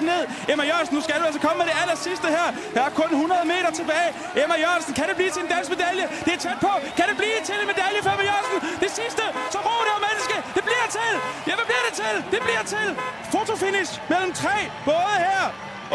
ned. 0.00 0.22
Emma 0.52 0.64
Jørgensen, 0.70 0.94
nu 0.96 1.02
skal 1.06 1.14
du 1.20 1.24
altså 1.28 1.40
komme 1.46 1.58
med 1.62 1.66
det 1.70 1.76
aller 1.82 1.96
sidste 2.06 2.26
her. 2.36 2.46
Der 2.74 2.82
er 2.88 2.90
kun 3.00 3.10
100 3.10 3.40
meter 3.52 3.70
tilbage. 3.80 4.08
Emma 4.42 4.56
Jørgensen, 4.64 4.92
kan 4.98 5.06
det 5.10 5.16
blive 5.20 5.30
til 5.36 5.42
en 5.46 5.50
dansk 5.54 5.68
medalje? 5.74 6.04
Det 6.26 6.32
er 6.36 6.40
tæt 6.46 6.58
på. 6.66 6.72
Kan 6.98 7.06
det 7.10 7.16
blive 7.22 7.38
til 7.48 7.54
en 7.62 7.66
medalje 7.72 7.98
for 8.04 8.10
Emma 8.14 8.24
Jørgensen? 8.30 8.58
Det 8.84 8.90
sidste, 9.00 9.24
så 9.54 9.58
ro 9.68 9.76
det 9.88 9.96
menneske. 10.08 10.36
Det 10.56 10.62
bliver 10.68 10.86
til. 10.98 11.12
Ja, 11.48 11.52
hvad 11.58 11.66
bliver 11.70 11.84
det 11.88 11.94
til? 12.02 12.14
Det 12.34 12.40
bliver 12.46 12.64
til. 12.74 12.86
Fotofinish 13.34 13.92
mellem 14.12 14.30
tre 14.42 14.56
både 14.90 15.14
her. 15.26 15.42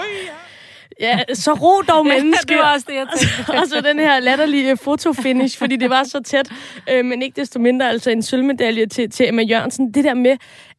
Ui, 0.02 0.14
Ja, 1.00 1.20
så 1.34 1.54
ro 1.54 1.82
dog 1.82 2.06
menneske. 2.14 2.48
det 2.48 2.58
var 2.58 2.74
også 2.74 2.86
det, 2.90 2.96
jeg 2.96 3.08
tænkte. 3.18 3.52
og 3.60 3.68
så 3.68 3.82
den 3.82 4.00
her 4.00 4.20
latterlige 4.20 4.78
fotofinish, 4.78 5.58
fordi 5.58 5.76
det 5.76 5.90
var 5.90 6.04
så 6.04 6.20
tæt, 6.24 6.50
øh, 6.92 7.06
men 7.06 7.22
ikke 7.22 7.42
desto 7.42 7.60
mindre 7.60 7.90
altså 7.90 8.10
en 8.12 8.24
sølvmedalje 8.24 8.86
til, 8.86 9.12
til 9.12 9.28
Emma 9.28 9.42
Jørgensen. 9.42 9.94
Det 9.94 10.04
der 10.04 10.14
med, 10.14 10.38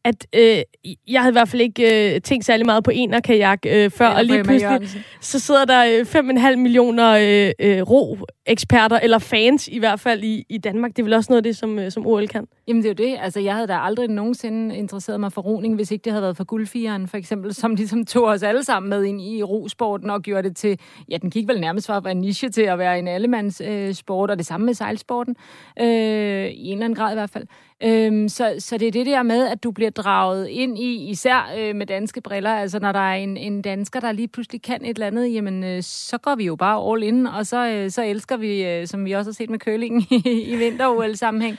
at 0.09 0.27
øh, 0.35 0.93
jeg 1.07 1.21
havde 1.21 1.31
i 1.31 1.37
hvert 1.37 1.49
fald 1.49 1.61
ikke 1.61 2.13
øh, 2.15 2.21
tænkt 2.21 2.45
særlig 2.45 2.65
meget 2.65 2.83
på 2.83 2.91
en 2.93 3.13
og 3.13 3.23
kajak 3.23 3.59
øh, 3.67 3.91
før, 3.91 4.07
og 4.07 4.25
lige 4.25 4.43
pludselig 4.43 5.03
så 5.21 5.39
sidder 5.39 5.65
der 5.65 5.85
øh, 5.85 6.51
5,5 6.51 6.55
millioner 6.55 7.09
øh, 7.11 7.51
øh, 7.59 7.81
ro-eksperter, 7.81 8.99
eller 8.99 9.19
fans 9.19 9.67
i 9.67 9.79
hvert 9.79 9.99
fald 9.99 10.23
i, 10.23 10.45
i 10.49 10.57
Danmark. 10.57 10.91
Det 10.91 10.99
er 10.99 11.03
vel 11.03 11.13
også 11.13 11.31
noget 11.31 11.39
af 11.39 11.43
det, 11.43 11.57
som, 11.57 11.79
øh, 11.79 11.91
som 11.91 12.07
OL 12.07 12.27
kan? 12.27 12.47
Jamen 12.67 12.83
det 12.83 12.89
er 12.89 13.05
jo 13.05 13.11
det. 13.11 13.17
Altså 13.21 13.39
jeg 13.39 13.53
havde 13.53 13.67
da 13.67 13.77
aldrig 13.77 14.07
nogensinde 14.07 14.75
interesseret 14.75 15.19
mig 15.19 15.31
for 15.31 15.41
roning, 15.41 15.75
hvis 15.75 15.91
ikke 15.91 16.03
det 16.03 16.11
havde 16.11 16.23
været 16.23 16.37
for 16.37 16.43
guldfigeren, 16.43 17.07
for 17.07 17.17
eksempel, 17.17 17.53
som 17.53 17.75
ligesom 17.75 18.05
tog 18.05 18.23
os 18.23 18.43
alle 18.43 18.63
sammen 18.63 18.89
med 18.89 19.03
ind 19.03 19.21
i 19.21 19.43
rosporten 19.43 20.09
og 20.09 20.21
gjorde 20.21 20.49
det 20.49 20.57
til, 20.57 20.79
ja 21.11 21.17
den 21.17 21.29
gik 21.29 21.47
vel 21.47 21.59
nærmest 21.59 21.87
fra 21.87 21.97
at 21.97 22.03
være 22.03 22.11
en 22.11 22.21
niche 22.21 22.49
til 22.49 22.61
at 22.61 22.79
være 22.79 22.99
en 22.99 23.07
allemands 23.07 23.61
øh, 23.65 23.93
sport, 23.93 24.31
og 24.31 24.37
det 24.37 24.45
samme 24.45 24.65
med 24.65 24.73
sejlsporten, 24.73 25.35
øh, 25.81 25.85
i 25.85 26.67
en 26.67 26.73
eller 26.73 26.85
anden 26.85 26.95
grad 26.95 27.11
i 27.11 27.15
hvert 27.15 27.29
fald. 27.29 27.45
Øhm, 27.83 28.29
så, 28.29 28.55
så 28.59 28.77
det 28.77 28.87
er 28.87 28.91
det 28.91 29.05
der 29.05 29.23
med, 29.23 29.47
at 29.47 29.63
du 29.63 29.71
bliver 29.71 29.91
draget 29.91 30.47
ind 30.47 30.77
i, 30.77 31.09
især 31.09 31.53
øh, 31.57 31.75
med 31.75 31.85
danske 31.85 32.21
briller, 32.21 32.49
altså 32.49 32.79
når 32.79 32.91
der 32.91 32.99
er 32.99 33.15
en, 33.15 33.37
en 33.37 33.61
dansker, 33.61 33.99
der 33.99 34.11
lige 34.11 34.27
pludselig 34.27 34.61
kan 34.61 34.85
et 34.85 34.89
eller 34.89 35.07
andet, 35.07 35.33
jamen 35.33 35.63
øh, 35.63 35.83
så 35.83 36.17
går 36.17 36.35
vi 36.35 36.45
jo 36.45 36.55
bare 36.55 36.91
all 36.91 37.03
in, 37.03 37.27
og 37.27 37.45
så, 37.45 37.67
øh, 37.67 37.91
så 37.91 38.03
elsker 38.03 38.37
vi, 38.37 38.65
øh, 38.65 38.87
som 38.87 39.05
vi 39.05 39.11
også 39.11 39.31
har 39.31 39.33
set 39.33 39.49
med 39.49 39.59
kølingen 39.59 40.05
i, 40.25 40.41
i 40.41 40.55
vinter-OL-sammenhæng. 40.55 41.57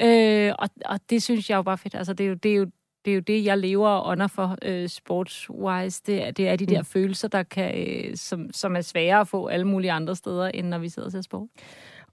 Øh, 0.00 0.52
og, 0.58 0.68
og 0.84 1.00
det 1.10 1.22
synes 1.22 1.50
jeg 1.50 1.56
jo 1.56 1.62
bare 1.62 1.78
fedt. 1.78 1.94
Altså 1.94 2.12
det 2.12 2.24
er 2.24 2.28
jo, 2.28 2.34
det 2.34 2.52
er 2.52 2.56
jo 2.56 2.66
det 3.04 3.10
er 3.10 3.14
jo 3.14 3.20
det, 3.20 3.44
jeg 3.44 3.58
lever 3.58 3.88
og 3.88 4.10
ånder 4.10 4.26
for 4.26 4.56
øh, 4.62 4.88
sportswise. 4.88 6.02
Det 6.06 6.26
er, 6.26 6.30
det 6.30 6.48
er 6.48 6.56
de 6.56 6.66
der 6.66 6.80
mm. 6.80 6.84
følelser, 6.84 7.28
der 7.28 7.42
kan, 7.42 7.88
øh, 7.88 8.16
som, 8.16 8.52
som 8.52 8.76
er 8.76 8.80
svære 8.80 9.20
at 9.20 9.28
få 9.28 9.46
alle 9.46 9.66
mulige 9.66 9.92
andre 9.92 10.16
steder, 10.16 10.48
end 10.48 10.68
når 10.68 10.78
vi 10.78 10.88
sidder 10.88 11.06
og 11.06 11.12
ser 11.12 11.20
sport. 11.20 11.48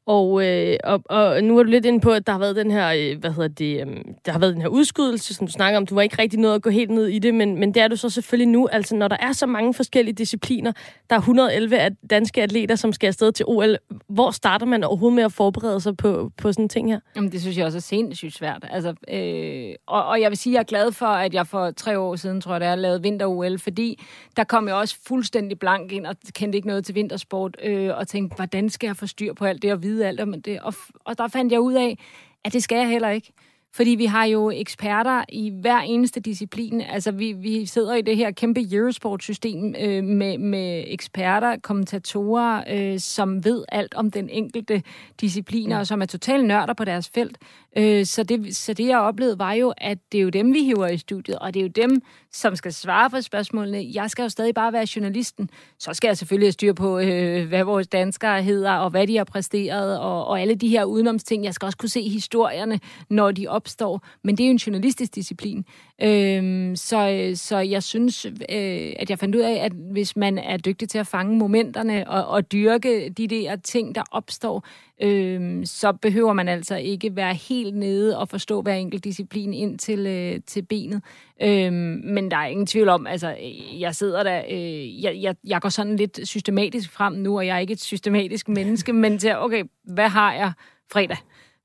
Og, 0.09 0.45
øh, 0.45 0.77
og, 0.83 1.01
og 1.09 1.43
nu 1.43 1.59
er 1.59 1.63
du 1.63 1.69
lidt 1.69 1.85
inde 1.85 1.99
på, 1.99 2.11
at 2.11 2.27
der 2.27 2.33
har 2.33 2.39
været 2.39 2.55
den 2.55 2.71
her, 2.71 2.93
øh, 2.97 3.19
hvad 3.19 3.31
hedder 3.31 3.47
det, 3.47 3.87
øh, 3.87 3.97
der 4.25 4.31
har 4.31 4.39
været 4.39 4.53
den 4.53 4.61
her 4.61 4.69
udskydelse, 4.69 5.33
som 5.33 5.47
du 5.47 5.53
snakker 5.53 5.77
om. 5.77 5.85
Du 5.85 5.95
var 5.95 6.01
ikke 6.01 6.21
rigtig 6.21 6.39
nået 6.39 6.55
at 6.55 6.61
gå 6.61 6.69
helt 6.69 6.91
ned 6.91 7.07
i 7.07 7.19
det, 7.19 7.35
men, 7.35 7.59
men 7.59 7.73
det 7.73 7.81
er 7.81 7.87
du 7.87 7.95
så 7.95 8.09
selvfølgelig 8.09 8.47
nu. 8.47 8.67
Altså, 8.67 8.95
når 8.95 9.07
der 9.07 9.17
er 9.19 9.31
så 9.31 9.45
mange 9.45 9.73
forskellige 9.73 10.13
discipliner, 10.15 10.71
der 11.09 11.15
er 11.15 11.19
111 11.19 11.77
af 11.77 11.91
danske 12.09 12.43
atleter, 12.43 12.75
som 12.75 12.93
skal 12.93 13.07
afsted 13.07 13.31
til 13.31 13.45
OL. 13.47 13.77
Hvor 14.07 14.31
starter 14.31 14.65
man 14.65 14.83
overhovedet 14.83 15.15
med 15.15 15.23
at 15.23 15.33
forberede 15.33 15.79
sig 15.81 15.97
på, 15.97 16.31
på 16.37 16.51
sådan 16.51 16.65
en 16.65 16.69
ting 16.69 16.91
her? 16.91 16.99
Jamen, 17.15 17.31
det 17.31 17.41
synes 17.41 17.57
jeg 17.57 17.65
også 17.65 17.77
er 17.77 17.81
sindssygt 17.81 18.33
svært. 18.33 18.65
Altså, 18.71 18.93
øh, 19.13 19.75
og, 19.87 20.05
og 20.05 20.21
jeg 20.21 20.29
vil 20.29 20.37
sige, 20.37 20.53
at 20.53 20.55
jeg 20.55 20.59
er 20.59 20.81
glad 20.81 20.91
for, 20.91 21.05
at 21.05 21.33
jeg 21.33 21.47
for 21.47 21.71
tre 21.71 21.99
år 21.99 22.15
siden, 22.15 22.41
tror 22.41 22.51
jeg, 22.51 22.61
det 22.61 22.67
er, 22.67 22.75
lavet 22.75 23.03
vinter-OL, 23.03 23.59
fordi 23.59 24.03
der 24.37 24.43
kom 24.43 24.67
jeg 24.67 24.75
også 24.75 24.97
fuldstændig 25.07 25.59
blank 25.59 25.91
ind 25.91 26.05
og 26.05 26.15
kendte 26.33 26.55
ikke 26.55 26.67
noget 26.67 26.85
til 26.85 26.95
vintersport, 26.95 27.57
øh, 27.63 27.97
og 27.97 28.07
tænkte, 28.07 28.35
hvordan 28.35 28.69
skal 28.69 28.87
jeg 28.87 28.95
få 28.95 29.07
styr 29.07 29.33
på 29.33 29.45
alt 29.45 29.61
det 29.61 29.71
og 29.71 29.83
vide 29.83 29.98
vide 29.99 30.07
alt 30.07 30.19
om 30.19 30.41
det. 30.41 30.61
Og, 30.61 30.73
og 31.05 31.17
der 31.17 31.27
fandt 31.27 31.51
jeg 31.51 31.61
ud 31.61 31.73
af, 31.73 31.97
at 32.43 32.53
det 32.53 32.63
skal 32.63 32.77
jeg 32.77 32.89
heller 32.89 33.09
ikke. 33.09 33.33
Fordi 33.73 33.89
vi 33.89 34.05
har 34.05 34.25
jo 34.25 34.51
eksperter 34.51 35.23
i 35.29 35.51
hver 35.61 35.79
eneste 35.79 36.19
disciplin. 36.19 36.81
Altså, 36.81 37.11
vi, 37.11 37.31
vi 37.31 37.65
sidder 37.65 37.95
i 37.95 38.01
det 38.01 38.17
her 38.17 38.31
kæmpe 38.31 38.61
Eurosport-system 38.71 39.75
øh, 39.79 40.03
med, 40.03 40.37
med 40.37 40.83
eksperter, 40.87 41.57
kommentatorer, 41.63 42.63
øh, 42.69 42.99
som 42.99 43.45
ved 43.45 43.65
alt 43.69 43.93
om 43.93 44.11
den 44.11 44.29
enkelte 44.29 44.83
disciplin, 45.21 45.69
ja. 45.69 45.79
og 45.79 45.87
som 45.87 46.01
er 46.01 46.05
totalt 46.05 46.45
nørder 46.45 46.73
på 46.73 46.85
deres 46.85 47.09
felt. 47.09 47.37
Øh, 47.77 48.05
så, 48.05 48.23
det, 48.23 48.55
så 48.55 48.73
det, 48.73 48.87
jeg 48.87 48.99
oplevede, 48.99 49.39
var 49.39 49.53
jo, 49.53 49.73
at 49.77 49.97
det 50.11 50.17
er 50.17 50.21
jo 50.21 50.29
dem, 50.29 50.53
vi 50.53 50.63
hiver 50.63 50.87
i 50.87 50.97
studiet, 50.97 51.39
og 51.39 51.53
det 51.53 51.59
er 51.59 51.63
jo 51.63 51.69
dem, 51.69 52.01
som 52.31 52.55
skal 52.55 52.73
svare 52.73 53.09
på 53.09 53.21
spørgsmålene. 53.21 53.85
Jeg 53.93 54.09
skal 54.09 54.23
jo 54.23 54.29
stadig 54.29 54.53
bare 54.53 54.73
være 54.73 54.87
journalisten. 54.95 55.49
Så 55.79 55.93
skal 55.93 56.07
jeg 56.07 56.17
selvfølgelig 56.17 56.45
have 56.45 56.51
styr 56.51 56.73
på, 56.73 56.99
øh, 56.99 57.47
hvad 57.47 57.63
vores 57.63 57.87
danskere 57.87 58.43
hedder, 58.43 58.71
og 58.71 58.89
hvad 58.89 59.07
de 59.07 59.17
har 59.17 59.23
præsteret, 59.23 59.99
og, 59.99 60.27
og 60.27 60.41
alle 60.41 60.55
de 60.55 60.67
her 60.67 60.83
udenomsting. 60.83 61.43
Jeg 61.43 61.53
skal 61.53 61.65
også 61.65 61.77
kunne 61.77 61.89
se 61.89 62.09
historierne, 62.09 62.79
når 63.09 63.31
de 63.31 63.47
opstår. 63.59 64.05
Men 64.23 64.37
det 64.37 64.43
er 64.43 64.47
jo 64.47 64.51
en 64.51 64.57
journalistisk 64.57 65.15
disciplin. 65.15 65.65
Øhm, 66.01 66.75
så, 66.75 67.31
så 67.35 67.57
jeg 67.57 67.83
synes, 67.83 68.25
øh, 68.25 68.93
at 68.99 69.09
jeg 69.09 69.19
fandt 69.19 69.35
ud 69.35 69.41
af, 69.41 69.53
at 69.65 69.71
hvis 69.91 70.15
man 70.15 70.37
er 70.37 70.57
dygtig 70.57 70.89
til 70.89 70.97
at 70.97 71.07
fange 71.07 71.37
momenterne 71.37 72.09
og, 72.09 72.27
og 72.27 72.51
dyrke 72.51 73.09
de 73.09 73.27
der 73.27 73.55
ting, 73.55 73.95
der 73.95 74.03
opstår, 74.11 74.65
øh, 75.01 75.65
så 75.65 75.91
behøver 75.91 76.33
man 76.33 76.47
altså 76.47 76.75
ikke 76.75 77.15
være 77.15 77.33
helt 77.33 77.75
nede 77.75 78.17
og 78.17 78.29
forstå 78.29 78.61
hver 78.61 78.73
enkelt 78.73 79.03
disciplin 79.03 79.53
ind 79.53 79.79
til, 79.79 80.07
øh, 80.07 80.39
til 80.47 80.61
benet. 80.61 81.01
Øh, 81.41 81.73
men 82.03 82.31
der 82.31 82.37
er 82.37 82.47
ingen 82.47 82.65
tvivl 82.65 82.89
om, 82.89 83.07
altså, 83.07 83.35
jeg 83.79 83.95
sidder 83.95 84.23
der, 84.23 84.41
øh, 84.49 85.03
jeg, 85.03 85.17
jeg, 85.21 85.35
jeg 85.43 85.61
går 85.61 85.69
sådan 85.69 85.95
lidt 85.95 86.19
systematisk 86.23 86.91
frem 86.91 87.13
nu, 87.13 87.37
og 87.37 87.47
jeg 87.47 87.55
er 87.55 87.59
ikke 87.59 87.73
et 87.73 87.81
systematisk 87.81 88.49
menneske, 88.49 88.93
men 88.93 89.17
til, 89.17 89.37
okay, 89.37 89.63
hvad 89.83 90.09
har 90.09 90.33
jeg 90.33 90.51
fredag? 90.91 91.17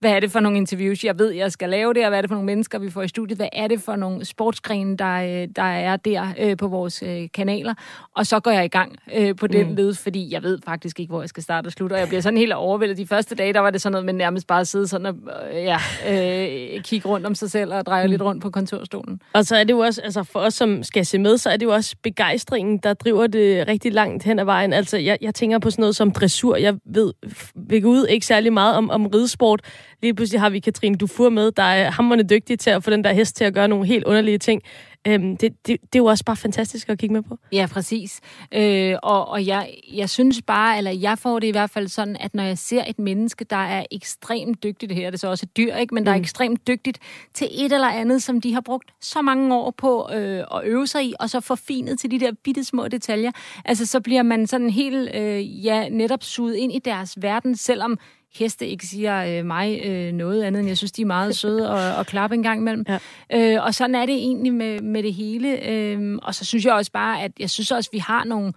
Hvad 0.04 0.12
er 0.12 0.20
det 0.20 0.30
for 0.30 0.40
nogle 0.40 0.58
interviews, 0.58 1.04
jeg 1.04 1.18
ved, 1.18 1.30
jeg 1.30 1.52
skal 1.52 1.68
lave 1.68 1.94
det, 1.94 2.02
og 2.02 2.08
hvad 2.08 2.18
er 2.18 2.23
det 2.23 2.30
for 2.30 2.34
nogle 2.34 2.46
mennesker, 2.46 2.78
vi 2.78 2.90
får 2.90 3.02
i 3.02 3.08
studiet, 3.08 3.38
hvad 3.38 3.49
er 3.52 3.68
det 3.68 3.80
for 3.80 3.96
nogle 3.96 4.25
sportsgrene, 4.25 4.96
der, 4.96 5.14
øh, 5.14 5.49
der 5.56 5.62
er 5.62 5.96
der 5.96 6.26
øh, 6.38 6.56
på 6.56 6.68
vores 6.68 7.02
øh, 7.02 7.28
kanaler, 7.34 7.75
og 8.16 8.26
så 8.26 8.40
går 8.40 8.50
jeg 8.50 8.64
i 8.64 8.68
gang 8.68 8.96
øh, 9.14 9.37
på 9.37 9.46
den 9.46 9.68
mm. 9.68 9.75
led, 9.75 9.94
fordi 9.94 10.32
jeg 10.32 10.42
ved 10.42 10.58
faktisk 10.64 11.00
ikke, 11.00 11.11
hvor 11.11 11.23
jeg 11.23 11.28
skal 11.28 11.42
starte 11.42 11.66
og 11.66 11.73
slutte, 11.73 11.94
og 11.94 12.00
jeg 12.00 12.08
bliver 12.08 12.20
sådan 12.20 12.37
helt 12.37 12.52
overvældet. 12.52 12.96
De 12.96 13.06
første 13.06 13.34
dage, 13.34 13.52
der 13.52 13.61
var 13.61 13.70
det 13.70 13.80
sådan 13.82 13.92
noget 13.92 14.04
med 14.04 14.12
nærmest 14.12 14.46
bare 14.46 14.61
at 14.61 14.68
sidde 14.68 14.88
sådan 14.88 15.06
og 15.06 15.14
øh, 15.52 15.64
ja, 15.64 15.78
øh, 16.08 16.82
kigge 16.82 17.08
rundt 17.08 17.26
om 17.26 17.34
sig 17.34 17.50
selv 17.50 17.75
og 17.75 17.87
dreje 17.87 18.06
mm. 18.06 18.11
lidt 18.11 18.23
rundt 18.23 18.42
på 18.42 18.50
kontorstolen. 18.50 19.20
Og 19.32 19.44
så 19.44 19.56
er 19.56 19.64
det 19.64 19.73
jo 19.73 19.78
også, 19.78 20.00
altså 20.02 20.23
for 20.23 20.38
os, 20.38 20.54
som 20.54 20.82
skal 20.82 21.06
se 21.06 21.18
med, 21.18 21.38
så 21.38 21.50
er 21.50 21.56
det 21.56 21.66
jo 21.66 21.73
også 21.73 21.96
begejstringen, 22.02 22.78
der 22.78 22.94
driver 22.94 23.26
det 23.26 23.68
rigtig 23.68 23.92
langt 23.92 24.25
hen 24.25 24.38
ad 24.38 24.44
vejen. 24.44 24.73
Altså, 24.73 24.96
jeg, 24.99 25.18
jeg 25.20 25.34
tænker 25.34 25.58
på 25.58 25.70
sådan 25.70 25.82
noget 25.82 25.96
som 25.96 26.11
dressur. 26.11 26.56
Jeg 26.56 26.75
ved 26.84 27.12
ved 27.54 27.84
ud 27.84 28.06
ikke 28.06 28.26
særlig 28.26 28.52
meget 28.52 28.76
om, 28.76 28.90
om 28.90 29.06
ridesport, 29.06 29.61
Lige 30.04 30.14
pludselig 30.14 30.40
har 30.40 30.50
vi 30.50 30.58
Katrine 30.58 30.96
Dufour 30.96 31.28
med, 31.28 31.52
der 31.52 31.62
er 31.62 31.90
hammerende 31.90 32.34
dygtig 32.34 32.58
til 32.58 32.70
at 32.70 32.84
få 32.84 32.90
den 32.90 33.04
der 33.04 33.12
hest 33.12 33.37
til 33.37 33.44
at 33.44 33.54
gøre 33.54 33.68
nogle 33.68 33.87
helt 33.87 34.04
underlige 34.04 34.38
ting. 34.38 34.62
Øhm, 35.06 35.37
det, 35.37 35.66
det, 35.66 35.66
det 35.66 35.94
er 35.94 35.99
jo 35.99 36.04
også 36.04 36.25
bare 36.25 36.37
fantastisk 36.37 36.88
at 36.88 36.99
kigge 36.99 37.12
med 37.12 37.23
på. 37.23 37.38
Ja, 37.52 37.66
præcis. 37.73 38.20
Øh, 38.52 38.96
og 39.02 39.28
og 39.28 39.46
jeg, 39.46 39.75
jeg 39.92 40.11
synes 40.11 40.42
bare, 40.42 40.78
eller 40.78 40.90
jeg 40.90 41.18
får 41.18 41.38
det 41.38 41.46
i 41.46 41.50
hvert 41.50 41.70
fald 41.70 41.88
sådan, 41.88 42.16
at 42.20 42.34
når 42.34 42.42
jeg 42.42 42.58
ser 42.58 42.84
et 42.88 42.99
menneske, 42.99 43.44
der 43.44 43.56
er 43.56 43.84
ekstremt 43.90 44.62
dygtigt, 44.62 44.90
det 44.90 44.99
her 44.99 45.11
det 45.11 45.14
er 45.14 45.18
så 45.18 45.28
også 45.28 45.46
et 45.46 45.56
dyr, 45.56 45.76
ikke? 45.76 45.94
men 45.94 46.06
der 46.06 46.12
er 46.12 46.16
mm. 46.16 46.23
ekstremt 46.23 46.66
dygtigt 46.66 46.99
til 47.34 47.49
et 47.50 47.73
eller 47.73 47.88
andet, 47.88 48.23
som 48.23 48.40
de 48.40 48.54
har 48.54 48.61
brugt 48.61 48.94
så 49.00 49.23
mange 49.23 49.54
år 49.56 49.70
på 49.70 50.08
øh, 50.14 50.44
at 50.54 50.61
øve 50.64 50.87
sig 50.87 51.04
i, 51.04 51.14
og 51.20 51.30
så 51.30 51.40
forfinet 51.40 51.99
til 51.99 52.11
de 52.11 52.20
der 52.20 52.32
bitte 52.44 52.64
små 52.64 52.88
detaljer. 52.88 53.30
Altså, 53.64 53.87
så 53.87 54.00
bliver 54.00 54.23
man 54.23 54.46
sådan 54.46 54.70
helt, 54.70 55.14
øh, 55.14 55.66
ja, 55.66 55.88
netop 55.88 56.23
suget 56.23 56.54
ind 56.54 56.73
i 56.73 56.78
deres 56.78 57.23
verden, 57.23 57.56
selvom 57.56 57.99
heste 58.38 58.67
ikke 58.67 58.87
siger 58.87 59.38
øh, 59.38 59.47
mig 59.47 59.81
øh, 59.85 60.12
noget 60.12 60.43
andet, 60.43 60.61
end 60.61 60.69
jeg 60.69 60.79
synes, 60.79 60.93
de 60.93 61.03
er 61.03 61.07
meget 61.07 61.37
søde 61.37 61.71
og, 61.71 61.95
og 61.99 62.07
klappe 62.07 62.37
en 62.37 62.43
gang 62.43 62.61
imellem. 62.61 62.87
Ja. 62.88 62.99
Øh, 63.33 63.64
og 63.64 63.75
sådan 63.75 63.95
er 63.95 64.07
det 64.07 64.14
egentlig 64.14 64.55
med, 64.55 64.81
med 64.81 65.03
det 65.03 65.14
hele. 65.14 65.69
Øh, 65.69 66.19
og 66.23 66.35
så 66.35 66.45
synes 66.45 66.64
jeg 66.64 66.75
også 66.75 66.93
bare, 66.93 67.23
at 67.23 67.33
jeg 67.38 67.50
synes 67.50 67.71
også, 67.71 67.88
at 67.88 67.93
vi 67.93 67.99
har 67.99 68.25
nogle 68.25 68.53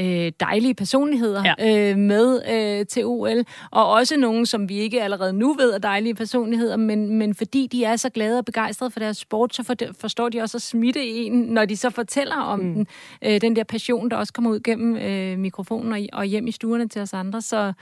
øh, 0.00 0.32
dejlige 0.40 0.74
personligheder 0.74 1.54
ja. 1.58 1.90
øh, 1.90 1.98
med 1.98 2.40
øh, 2.52 2.86
til 2.86 3.04
OL, 3.04 3.44
og 3.70 3.90
også 3.90 4.16
nogle, 4.16 4.46
som 4.46 4.68
vi 4.68 4.78
ikke 4.78 5.02
allerede 5.02 5.32
nu 5.32 5.54
ved 5.54 5.72
er 5.72 5.78
dejlige 5.78 6.14
personligheder, 6.14 6.76
men, 6.76 7.18
men 7.18 7.34
fordi 7.34 7.66
de 7.72 7.84
er 7.84 7.96
så 7.96 8.10
glade 8.10 8.38
og 8.38 8.44
begejstrede 8.44 8.90
for 8.90 9.00
deres 9.00 9.16
sport, 9.16 9.54
så 9.54 9.62
for, 9.62 9.74
forstår 10.00 10.28
de 10.28 10.40
også 10.40 10.56
at 10.56 10.62
smitte 10.62 11.06
en, 11.06 11.32
når 11.32 11.64
de 11.64 11.76
så 11.76 11.90
fortæller 11.90 12.36
om 12.36 12.60
mm. 12.60 12.74
den, 12.74 12.86
øh, 13.24 13.40
den 13.40 13.56
der 13.56 13.64
passion, 13.64 14.10
der 14.10 14.16
også 14.16 14.32
kommer 14.32 14.50
ud 14.50 14.60
gennem 14.60 14.96
øh, 14.96 15.38
mikrofonen 15.38 15.92
og, 15.92 16.00
og 16.12 16.24
hjem 16.24 16.46
i 16.46 16.52
stuerne 16.52 16.88
til 16.88 17.02
os 17.02 17.14
andre. 17.14 17.42
Så 17.42 17.72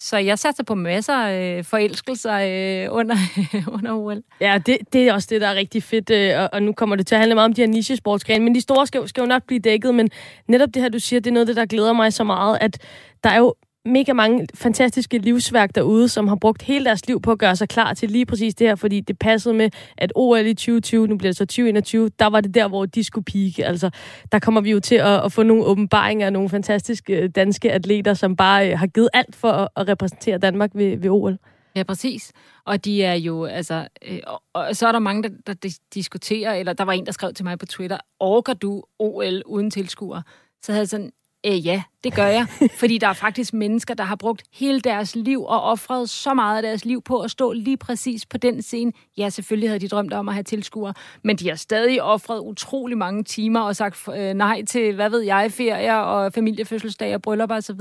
så 0.00 0.16
jeg 0.16 0.38
satte 0.38 0.64
på 0.64 0.74
masser 0.74 1.14
af 1.14 1.58
øh, 1.58 1.64
forelskelser 1.64 2.34
øh, 2.34 2.96
under, 2.98 3.16
under 3.76 3.92
OL. 3.92 4.22
Ja, 4.40 4.58
det, 4.66 4.78
det 4.92 5.08
er 5.08 5.12
også 5.12 5.28
det, 5.30 5.40
der 5.40 5.46
er 5.46 5.54
rigtig 5.54 5.82
fedt, 5.82 6.10
øh, 6.10 6.40
og, 6.40 6.50
og 6.52 6.62
nu 6.62 6.72
kommer 6.72 6.96
det 6.96 7.06
til 7.06 7.14
at 7.14 7.18
handle 7.18 7.34
meget 7.34 7.44
om 7.44 7.52
de 7.52 7.60
her 7.60 7.68
nichesportsgrene, 7.68 8.44
men 8.44 8.54
de 8.54 8.60
store 8.60 8.86
skal, 8.86 9.08
skal 9.08 9.20
jo 9.20 9.26
nok 9.26 9.42
blive 9.46 9.60
dækket, 9.60 9.94
men 9.94 10.10
netop 10.48 10.68
det 10.74 10.82
her, 10.82 10.88
du 10.88 10.98
siger, 10.98 11.20
det 11.20 11.30
er 11.30 11.34
noget 11.34 11.42
af 11.42 11.46
det, 11.46 11.56
der 11.56 11.66
glæder 11.66 11.92
mig 11.92 12.12
så 12.12 12.24
meget, 12.24 12.58
at 12.60 12.78
der 13.24 13.30
er 13.30 13.38
jo 13.38 13.54
mega 13.84 14.12
mange 14.12 14.46
fantastiske 14.54 15.18
livsværk 15.18 15.74
derude, 15.74 16.08
som 16.08 16.28
har 16.28 16.36
brugt 16.36 16.62
hele 16.62 16.84
deres 16.84 17.06
liv 17.06 17.20
på 17.20 17.32
at 17.32 17.38
gøre 17.38 17.56
sig 17.56 17.68
klar 17.68 17.94
til 17.94 18.10
lige 18.10 18.26
præcis 18.26 18.54
det 18.54 18.66
her, 18.66 18.74
fordi 18.74 19.00
det 19.00 19.18
passede 19.18 19.54
med, 19.54 19.70
at 19.96 20.12
OL 20.14 20.46
i 20.46 20.54
2020, 20.54 21.06
nu 21.06 21.16
bliver 21.16 21.30
det 21.30 21.36
så 21.36 21.44
2021, 21.44 22.10
der 22.18 22.26
var 22.26 22.40
det 22.40 22.54
der, 22.54 22.68
hvor 22.68 22.86
de 22.86 23.04
skulle 23.04 23.24
pike. 23.24 23.66
Altså, 23.66 23.90
der 24.32 24.38
kommer 24.38 24.60
vi 24.60 24.70
jo 24.70 24.80
til 24.80 24.94
at, 24.94 25.24
at 25.24 25.32
få 25.32 25.42
nogle 25.42 25.64
åbenbaringer 25.64 26.26
af 26.26 26.32
nogle 26.32 26.48
fantastiske 26.48 27.20
øh, 27.20 27.30
danske 27.30 27.72
atleter, 27.72 28.14
som 28.14 28.36
bare 28.36 28.70
øh, 28.70 28.78
har 28.78 28.86
givet 28.86 29.08
alt 29.12 29.36
for 29.36 29.50
at, 29.50 29.68
at 29.76 29.88
repræsentere 29.88 30.38
Danmark 30.38 30.70
ved, 30.74 30.96
ved 30.96 31.10
OL. 31.10 31.38
Ja, 31.76 31.82
præcis. 31.82 32.32
Og 32.64 32.84
de 32.84 33.02
er 33.02 33.14
jo, 33.14 33.44
altså, 33.44 33.88
øh, 34.08 34.18
og, 34.26 34.42
og 34.52 34.76
så 34.76 34.88
er 34.88 34.92
der 34.92 34.98
mange, 34.98 35.22
der, 35.22 35.54
der 35.54 35.78
diskuterer, 35.94 36.54
eller 36.54 36.72
der 36.72 36.84
var 36.84 36.92
en, 36.92 37.06
der 37.06 37.12
skrev 37.12 37.34
til 37.34 37.44
mig 37.44 37.58
på 37.58 37.66
Twitter, 37.66 37.98
orker 38.20 38.54
du 38.54 38.82
OL 38.98 39.42
uden 39.46 39.70
tilskuer? 39.70 40.22
Så 40.62 40.72
havde 40.72 40.80
jeg 40.80 40.88
sådan, 40.88 41.10
Øh, 41.46 41.66
ja, 41.66 41.82
det 42.04 42.14
gør 42.14 42.26
jeg. 42.26 42.46
Fordi 42.80 42.98
der 42.98 43.08
er 43.08 43.12
faktisk 43.12 43.54
mennesker, 43.54 43.94
der 43.94 44.04
har 44.04 44.16
brugt 44.16 44.42
hele 44.52 44.80
deres 44.80 45.16
liv 45.16 45.44
og 45.44 45.62
offret 45.62 46.10
så 46.10 46.34
meget 46.34 46.56
af 46.56 46.62
deres 46.62 46.84
liv 46.84 47.02
på 47.02 47.20
at 47.20 47.30
stå 47.30 47.52
lige 47.52 47.76
præcis 47.76 48.26
på 48.26 48.38
den 48.38 48.62
scene. 48.62 48.92
Ja, 49.16 49.28
selvfølgelig 49.30 49.68
havde 49.68 49.80
de 49.80 49.88
drømt 49.88 50.12
om 50.12 50.28
at 50.28 50.34
have 50.34 50.44
tilskuere, 50.44 50.94
men 51.22 51.36
de 51.36 51.48
har 51.48 51.56
stadig 51.56 52.02
offret 52.02 52.40
utrolig 52.40 52.98
mange 52.98 53.24
timer 53.24 53.60
og 53.60 53.76
sagt 53.76 54.08
øh, 54.16 54.34
nej 54.34 54.64
til, 54.64 54.94
hvad 54.94 55.10
ved 55.10 55.20
jeg, 55.20 55.52
ferier 55.52 55.96
og 55.96 56.32
familiefødselsdage 56.32 57.14
og 57.14 57.22
bryllupper 57.22 57.56
osv., 57.56 57.80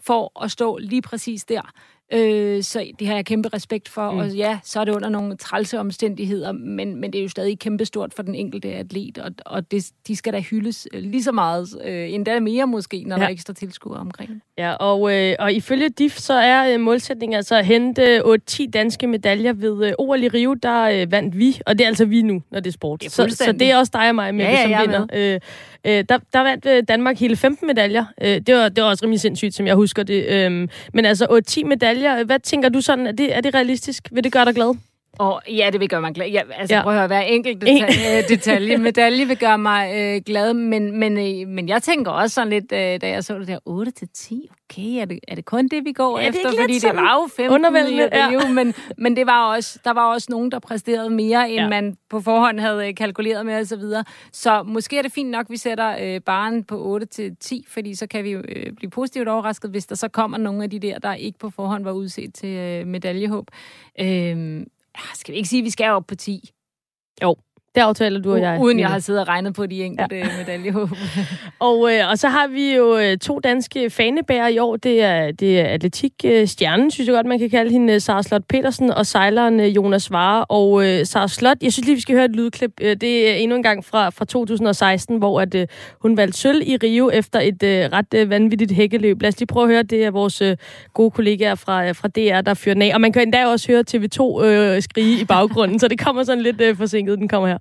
for 0.00 0.42
at 0.44 0.50
stå 0.50 0.76
lige 0.76 1.02
præcis 1.02 1.44
der. 1.44 1.72
Øh, 2.12 2.62
så 2.62 2.90
det 2.98 3.06
har 3.06 3.14
jeg 3.14 3.26
kæmpe 3.26 3.48
respekt 3.48 3.88
for. 3.88 4.10
Mm. 4.10 4.18
Og 4.18 4.28
ja, 4.30 4.58
så 4.64 4.80
er 4.80 4.84
det 4.84 4.94
under 4.94 5.08
nogle 5.08 5.36
trælse 5.36 5.78
omstændigheder, 5.78 6.52
men, 6.52 6.96
men 6.96 7.12
det 7.12 7.18
er 7.18 7.22
jo 7.22 7.28
stadig 7.28 7.58
kæmpestort 7.58 8.14
for 8.14 8.22
den 8.22 8.34
enkelte 8.34 8.68
atlet, 8.68 9.18
og, 9.18 9.30
og 9.46 9.70
det, 9.70 9.90
de 10.06 10.16
skal 10.16 10.32
da 10.32 10.40
hyldes 10.40 10.88
øh, 10.92 11.02
lige 11.02 11.22
så 11.22 11.32
meget, 11.32 11.68
øh, 11.84 12.12
endda 12.12 12.40
mere 12.40 12.66
måske, 12.66 13.04
når 13.06 13.16
ja. 13.16 13.20
der 13.20 13.26
er 13.26 13.32
ekstra 13.32 13.52
tilskuere 13.58 14.00
omkring. 14.00 14.42
Ja, 14.58 14.72
og, 14.72 15.14
øh, 15.14 15.36
og 15.38 15.52
ifølge 15.52 15.88
DIF, 15.88 16.18
så 16.18 16.34
er 16.34 16.74
øh, 16.74 16.80
målsætningen 16.80 17.36
altså 17.36 17.56
at 17.56 17.66
hente 17.66 18.22
8-10 18.50 18.70
danske 18.70 19.06
medaljer 19.06 19.52
ved 19.52 19.86
øh, 19.86 19.92
OL 19.98 20.22
i 20.22 20.28
Rio, 20.28 20.54
der 20.54 20.82
øh, 20.82 21.12
vandt 21.12 21.38
vi, 21.38 21.60
og 21.66 21.78
det 21.78 21.84
er 21.84 21.88
altså 21.88 22.04
vi 22.04 22.22
nu, 22.22 22.42
når 22.50 22.60
det 22.60 22.70
er 22.70 22.72
sport. 22.72 23.04
Er 23.04 23.10
så, 23.10 23.28
så 23.28 23.52
det 23.52 23.70
er 23.70 23.76
også 23.76 23.90
dig 23.94 24.08
og 24.08 24.14
mig, 24.14 24.34
med, 24.34 24.44
ja, 24.44 24.50
ja, 24.50 24.62
som 24.62 24.82
vinder. 24.82 25.06
Øh, 25.12 25.40
øh, 25.84 26.04
der, 26.08 26.18
der 26.32 26.40
vandt 26.40 26.66
øh, 26.66 26.82
Danmark 26.88 27.18
hele 27.18 27.36
15 27.36 27.66
medaljer. 27.66 28.04
Øh, 28.22 28.40
det, 28.40 28.54
var, 28.54 28.68
det 28.68 28.84
var 28.84 28.90
også 28.90 29.04
rimelig 29.04 29.20
sindssygt, 29.20 29.54
som 29.54 29.66
jeg 29.66 29.74
husker 29.74 30.02
det. 30.02 30.26
Øh, 30.28 30.68
men 30.92 31.04
altså 31.04 31.42
8-10 31.50 31.64
medaljer, 31.64 32.24
hvad 32.24 32.38
tænker 32.38 32.68
du 32.68 32.80
sådan, 32.80 33.06
er 33.06 33.12
det, 33.12 33.36
er 33.36 33.40
det 33.40 33.54
realistisk? 33.54 34.08
Vil 34.12 34.24
det 34.24 34.32
gøre 34.32 34.44
dig 34.44 34.54
glad? 34.54 34.74
Og 35.18 35.42
ja, 35.48 35.70
det 35.72 35.80
vil 35.80 35.88
gøre 35.88 36.00
mig 36.00 36.14
glad. 36.14 36.28
Ja, 36.28 36.42
altså, 36.54 36.76
ja. 36.76 36.82
prøv 36.82 36.92
at 36.92 36.98
høre, 36.98 37.06
hver 37.06 37.20
enkelt 37.20 37.60
detalje, 37.60 38.22
detalje 38.28 38.76
medalje 38.76 39.24
vil 39.24 39.38
gøre 39.38 39.58
mig 39.58 39.92
øh, 39.96 40.22
glad, 40.26 40.54
men, 40.54 40.98
men, 40.98 41.18
øh, 41.18 41.48
men 41.48 41.68
jeg 41.68 41.82
tænker 41.82 42.10
også 42.10 42.34
sådan 42.34 42.50
lidt, 42.50 42.72
øh, 42.72 43.00
da 43.00 43.08
jeg 43.08 43.24
så 43.24 43.38
det 43.38 43.48
der 43.48 43.58
8 43.64 43.90
til 43.90 44.08
10, 44.14 44.48
okay, 44.70 45.00
er 45.00 45.04
det, 45.04 45.18
er 45.28 45.34
det 45.34 45.44
kun 45.44 45.68
det, 45.68 45.84
vi 45.84 45.92
går 45.92 46.18
ja, 46.18 46.28
efter? 46.28 46.50
Fordi 46.60 46.78
det 46.78 46.96
var 46.96 47.14
jo 47.22 47.28
15 47.36 47.88
i 47.88 47.96
ja. 47.96 48.48
men, 48.48 48.74
men 48.98 49.16
det 49.16 49.26
var 49.26 49.54
også, 49.54 49.78
der 49.84 49.90
var 49.90 50.12
også 50.12 50.26
nogen, 50.30 50.50
der 50.50 50.58
præsterede 50.58 51.10
mere, 51.10 51.50
end 51.50 51.60
ja. 51.60 51.68
man 51.68 51.96
på 52.10 52.20
forhånd 52.20 52.60
havde 52.60 52.88
øh, 52.88 52.94
kalkuleret 52.94 53.46
med 53.46 53.54
osv. 53.60 53.64
Så, 53.64 53.76
videre. 53.76 54.04
så 54.32 54.62
måske 54.62 54.98
er 54.98 55.02
det 55.02 55.12
fint 55.12 55.30
nok, 55.30 55.46
at 55.46 55.50
vi 55.50 55.56
sætter 55.56 55.96
øh, 56.00 56.20
baren 56.20 56.64
på 56.64 56.82
8 56.82 57.06
til 57.06 57.36
10, 57.40 57.64
fordi 57.68 57.94
så 57.94 58.06
kan 58.06 58.24
vi 58.24 58.30
jo 58.30 58.42
øh, 58.48 58.72
blive 58.72 58.90
positivt 58.90 59.28
overrasket, 59.28 59.70
hvis 59.70 59.86
der 59.86 59.94
så 59.94 60.08
kommer 60.08 60.38
nogle 60.38 60.62
af 60.64 60.70
de 60.70 60.78
der, 60.78 60.98
der 60.98 61.14
ikke 61.14 61.38
på 61.38 61.50
forhånd 61.50 61.84
var 61.84 61.92
udset 61.92 62.34
til 62.34 62.48
øh, 62.48 62.86
medaljehåb. 62.86 63.46
Øh, 64.00 64.64
Ah, 64.98 65.14
skal 65.14 65.32
vi 65.32 65.36
ikke 65.36 65.48
sige, 65.48 65.60
at 65.60 65.64
vi 65.64 65.70
skal 65.70 65.90
op 65.90 66.06
på 66.06 66.14
10? 66.14 66.50
Jo, 67.22 67.36
det 67.74 67.80
aftaler 67.80 68.20
du 68.20 68.32
og 68.32 68.40
jeg. 68.40 68.58
Uden 68.60 68.80
jeg 68.80 68.88
har 68.88 68.98
siddet 68.98 69.22
og 69.22 69.28
regnet 69.28 69.54
på 69.54 69.66
de 69.66 69.84
enkelte 69.84 70.16
ja. 70.16 70.26
medaljehåb. 70.38 70.88
og, 71.68 71.92
øh, 71.92 72.10
og 72.10 72.18
så 72.18 72.28
har 72.28 72.46
vi 72.46 72.74
jo 72.74 72.98
øh, 72.98 73.18
to 73.18 73.40
danske 73.40 73.90
fanebærer 73.90 74.48
i 74.48 74.58
år. 74.58 74.76
Det 74.76 75.02
er, 75.02 75.32
det 75.32 75.60
er 75.60 75.64
atletik-stjernen, 75.64 76.86
øh, 76.86 76.92
synes 76.92 77.06
jeg 77.08 77.14
godt, 77.14 77.26
man 77.26 77.38
kan 77.38 77.50
kalde 77.50 77.70
hende, 77.70 78.00
Sara 78.00 78.22
Slot 78.22 78.42
Petersen, 78.48 78.90
og 78.90 79.06
sejleren 79.06 79.60
øh, 79.60 79.76
Jonas 79.76 80.10
Vare. 80.10 80.44
Og 80.44 80.86
øh, 80.86 81.06
Sara 81.06 81.28
Slot, 81.28 81.56
jeg 81.62 81.72
synes 81.72 81.86
lige, 81.86 81.94
vi 81.94 82.00
skal 82.00 82.14
høre 82.14 82.24
et 82.24 82.36
lydklip. 82.36 82.72
Øh, 82.80 82.96
det 82.96 83.30
er 83.30 83.34
endnu 83.34 83.56
en 83.56 83.62
gang 83.62 83.84
fra, 83.84 84.10
fra 84.10 84.24
2016, 84.24 85.18
hvor 85.18 85.40
at, 85.40 85.54
øh, 85.54 85.66
hun 86.02 86.16
valgte 86.16 86.38
sølv 86.38 86.62
i 86.66 86.76
Rio 86.76 87.10
efter 87.10 87.40
et 87.40 87.62
øh, 87.62 87.92
ret 87.92 88.14
øh, 88.14 88.30
vanvittigt 88.30 88.72
hækkeløb. 88.72 89.22
Lad 89.22 89.28
os 89.28 89.38
lige 89.38 89.46
prøve 89.46 89.64
at 89.64 89.70
høre, 89.70 89.82
det 89.82 90.04
er 90.04 90.10
vores 90.10 90.42
øh, 90.42 90.56
gode 90.94 91.10
kollegaer 91.10 91.54
fra, 91.54 91.88
øh, 91.88 91.94
fra 91.94 92.08
DR, 92.08 92.40
der 92.40 92.54
fyrer 92.54 92.74
den 92.74 92.82
af. 92.82 92.90
Og 92.94 93.00
man 93.00 93.12
kan 93.12 93.22
endda 93.22 93.46
også 93.46 93.68
høre 93.72 93.84
TV2 93.90 94.44
øh, 94.44 94.82
skrige 94.82 95.20
i 95.20 95.24
baggrunden, 95.24 95.78
så 95.78 95.88
det 95.88 95.98
kommer 95.98 96.24
sådan 96.24 96.42
lidt 96.42 96.60
øh, 96.60 96.76
forsinket, 96.76 97.18
den 97.18 97.28
kommer 97.28 97.48
her. 97.48 97.58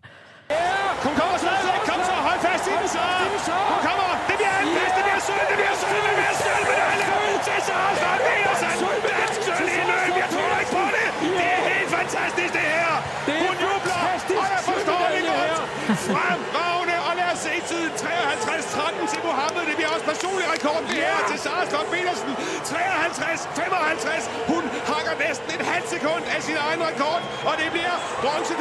Hun 1.06 1.14
kommer 1.20 1.38
stadigvæk. 1.44 1.82
Kom 1.90 2.00
så, 2.10 2.16
hold 2.28 2.40
fast 2.48 2.64
i 2.72 2.74
den 2.80 2.88
så. 2.96 3.06
Hun 3.72 3.80
kommer. 3.88 4.10
Det 4.30 4.36
bliver 4.40 4.56
en 4.64 4.70
plads. 4.76 4.94
Det 4.98 5.04
bliver 5.08 5.22
sølv. 5.28 5.46
Det 5.52 5.58
bliver 5.62 5.76
sølv. 5.82 6.04
Det 6.08 6.16
bliver 6.20 6.36
sølv. 6.44 6.64
Medalje 6.72 7.06
til 7.48 7.60
Sara 7.68 7.92
Slot 8.00 8.22
Petersen. 8.28 8.70
Dansk 9.12 9.40
sølv 9.48 9.72
i 9.82 9.84
løb. 9.92 10.14
Jeg 10.24 10.30
tror 10.34 10.52
ikke 10.62 10.74
på 10.78 10.84
det. 10.96 11.08
Det 11.40 11.48
er 11.58 11.62
helt 11.72 11.90
fantastisk, 11.98 12.52
det 12.58 12.68
her. 12.78 12.94
Hun 13.46 13.56
jubler. 13.66 14.02
Og 14.42 14.48
jeg 14.56 14.62
forstår 14.70 15.04
det 15.16 15.22
godt. 15.32 15.60
Fremragende. 16.10 16.96
Og 17.08 17.14
lad 17.20 17.30
os 17.34 17.40
se 17.48 17.54
tiden 17.70 17.92
53-13 18.02 19.12
til 19.12 19.20
Mohammed. 19.28 19.64
Det 19.70 19.76
bliver 19.80 19.92
også 19.96 20.06
person 20.12 20.28
utrolig 20.28 20.48
rekord, 20.56 20.82
det 20.90 21.02
her 21.10 21.20
til 21.32 21.40
Sara 21.46 21.64
Slot 21.70 21.88
Petersen. 21.94 22.32
53, 22.66 23.50
55. 23.56 24.30
Hun 24.52 24.64
hakker 24.92 25.14
næsten 25.26 25.48
et 25.56 25.64
halvt 25.72 25.87
sekund 25.98 26.24
af 26.36 26.42
sin 26.48 26.58
egen 26.68 26.82
rekord, 26.90 27.22
og 27.50 27.54
det 27.62 27.68
bliver 27.76 27.96
bronze. 28.24 28.54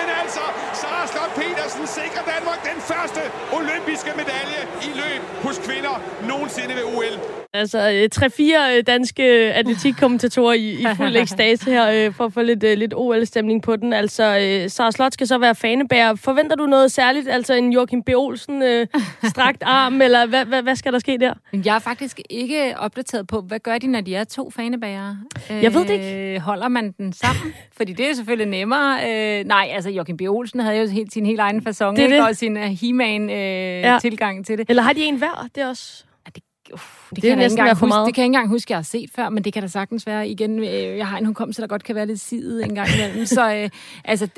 Men 0.00 0.08
altså, 0.22 0.44
Sara 0.80 1.06
Slot 1.06 1.32
Petersen 1.40 1.86
sikrer 1.86 2.24
Danmark 2.34 2.60
den 2.70 2.80
første 2.90 3.20
olympiske 3.58 4.12
medalje 4.16 4.60
i 4.88 4.90
løb 5.02 5.22
hos 5.44 5.58
kvinder 5.66 5.94
nogensinde 6.28 6.74
ved 6.74 6.84
OL. 6.84 7.41
Altså, 7.54 7.90
øh, 7.90 8.08
tre-fire 8.08 8.76
øh, 8.76 8.82
danske 8.86 9.22
atletikkommentatorer 9.54 10.52
i, 10.52 10.70
i 10.70 10.86
fuld 10.96 11.16
ekstase 11.16 11.70
her, 11.70 12.06
øh, 12.06 12.14
for 12.14 12.24
at 12.24 12.32
få 12.32 12.42
lidt, 12.42 12.78
lidt 12.78 12.94
OL-stemning 12.96 13.62
på 13.62 13.76
den. 13.76 13.92
Altså, 13.92 14.22
Sara 14.68 14.90
Slot 14.90 15.12
skal 15.12 15.26
så 15.26 15.38
være 15.38 15.54
fanebærer. 15.54 16.14
Forventer 16.14 16.56
du 16.56 16.66
noget 16.66 16.92
særligt? 16.92 17.28
Altså 17.28 17.54
en 17.54 17.72
Joachim 17.72 18.02
B. 18.02 18.08
Olsen 18.16 18.62
øh, 18.62 18.86
strakt 19.24 19.62
arm, 19.62 20.02
eller 20.02 20.26
hvad, 20.26 20.44
hvad, 20.44 20.62
hvad 20.62 20.76
skal 20.76 20.92
der 20.92 20.98
ske 20.98 21.18
der? 21.18 21.34
Jeg 21.64 21.74
er 21.74 21.78
faktisk 21.78 22.20
ikke 22.30 22.74
opdateret 22.78 23.26
på, 23.26 23.40
hvad 23.40 23.58
gør 23.58 23.78
de, 23.78 23.86
når 23.86 24.00
de 24.00 24.14
er 24.14 24.24
to 24.24 24.50
fanebærere? 24.50 25.18
Jeg 25.50 25.74
ved 25.74 25.84
det 25.84 25.90
ikke. 25.90 26.40
Holder 26.40 26.68
man 26.68 26.92
den 26.92 27.12
sammen? 27.12 27.54
Fordi 27.76 27.92
det 27.92 28.10
er 28.10 28.14
selvfølgelig 28.14 28.50
nemmere. 28.58 29.10
Øh, 29.10 29.44
nej, 29.44 29.68
altså 29.72 29.90
Joachim 29.90 30.16
B. 30.16 30.20
Olsen 30.22 30.60
havde 30.60 30.78
jo 30.78 30.88
helt, 30.88 31.12
sin 31.12 31.26
helt 31.26 31.40
egen 31.40 31.58
façon, 31.68 31.90
det 31.90 31.98
ikke? 31.98 32.16
Det. 32.16 32.28
og 32.28 32.36
sin 32.36 32.56
uh, 32.56 32.62
He-Man-tilgang 32.62 34.36
øh, 34.36 34.38
ja. 34.38 34.42
til 34.42 34.58
det. 34.58 34.70
Eller 34.70 34.82
har 34.82 34.92
de 34.92 35.04
en 35.04 35.16
hver? 35.16 35.48
Det 35.54 35.62
er 35.62 35.68
også... 35.68 36.04
Ja, 36.26 36.30
det 36.34 36.42
Uff, 36.72 37.01
det, 37.14 37.22
det, 37.22 37.28
kan 37.28 37.38
næsten 37.38 37.64
være 37.64 37.76
for 37.76 37.86
meget. 37.86 38.06
det 38.06 38.14
kan 38.14 38.22
jeg 38.22 38.26
ikke 38.26 38.36
engang 38.36 38.48
huske, 38.48 38.72
jeg 38.72 38.78
har 38.78 38.82
set 38.82 39.10
før, 39.14 39.28
men 39.28 39.44
det 39.44 39.52
kan 39.52 39.62
da 39.62 39.68
sagtens 39.68 40.06
være 40.06 40.28
igen. 40.28 40.58
Øh, 40.58 40.96
jeg 40.96 41.06
har 41.06 41.18
en 41.18 41.26
hukommelse, 41.26 41.62
der 41.62 41.68
godt 41.68 41.84
kan 41.84 41.94
være 41.94 42.06
lidt 42.06 42.20
sidet 42.20 42.64
en 42.64 42.74
gang 42.74 42.88
imellem. 42.94 43.26
så 43.26 43.54
øh, 43.54 43.70
altså, 44.04 44.28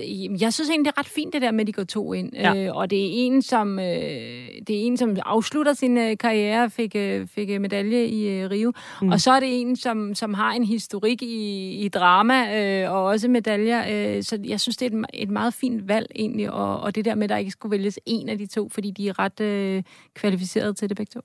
jeg 0.40 0.52
synes 0.52 0.70
egentlig, 0.70 0.84
det 0.84 0.96
er 0.96 1.00
ret 1.00 1.06
fint, 1.06 1.32
det 1.32 1.42
der 1.42 1.50
med, 1.50 1.60
at 1.60 1.66
de 1.66 1.72
går 1.72 1.84
to 1.84 2.12
ind. 2.12 2.32
Ja. 2.34 2.54
Øh, 2.54 2.76
og 2.76 2.90
det 2.90 2.98
er 2.98 3.08
en, 3.12 3.42
som 3.42 3.78
øh, 3.78 3.84
det 4.66 4.70
er 4.70 4.80
en, 4.86 4.96
som 4.96 5.16
afslutter 5.26 5.72
sin 5.72 5.98
øh, 5.98 6.16
karriere, 6.18 6.70
fik, 6.70 6.96
øh, 6.96 7.26
fik 7.26 7.50
øh, 7.50 7.60
medalje 7.60 8.06
i 8.06 8.28
øh, 8.28 8.50
Rio. 8.50 8.72
Mm. 9.02 9.08
Og 9.08 9.20
så 9.20 9.32
er 9.32 9.40
det 9.40 9.60
en, 9.60 9.76
som, 9.76 10.14
som 10.14 10.34
har 10.34 10.52
en 10.52 10.64
historik 10.64 11.22
i, 11.22 11.70
i 11.84 11.88
drama, 11.88 12.60
øh, 12.60 12.92
og 12.92 13.04
også 13.04 13.28
medaljer. 13.28 14.16
Øh, 14.16 14.22
så 14.22 14.38
jeg 14.44 14.60
synes, 14.60 14.76
det 14.76 14.92
er 14.92 14.98
et, 14.98 15.06
et 15.14 15.30
meget 15.30 15.54
fint 15.54 15.88
valg 15.88 16.06
egentlig, 16.16 16.50
og, 16.50 16.80
og 16.80 16.94
det 16.94 17.04
der 17.04 17.14
med, 17.14 17.24
at 17.24 17.30
der 17.30 17.36
ikke 17.36 17.50
skulle 17.50 17.70
vælges 17.70 17.98
en 18.06 18.28
af 18.28 18.38
de 18.38 18.46
to, 18.46 18.68
fordi 18.68 18.90
de 18.90 19.08
er 19.08 19.18
ret 19.18 19.40
øh, 19.40 19.82
kvalificerede 20.14 20.74
til 20.74 20.88
det 20.88 20.96
begge 20.96 21.10
to. 21.10 21.20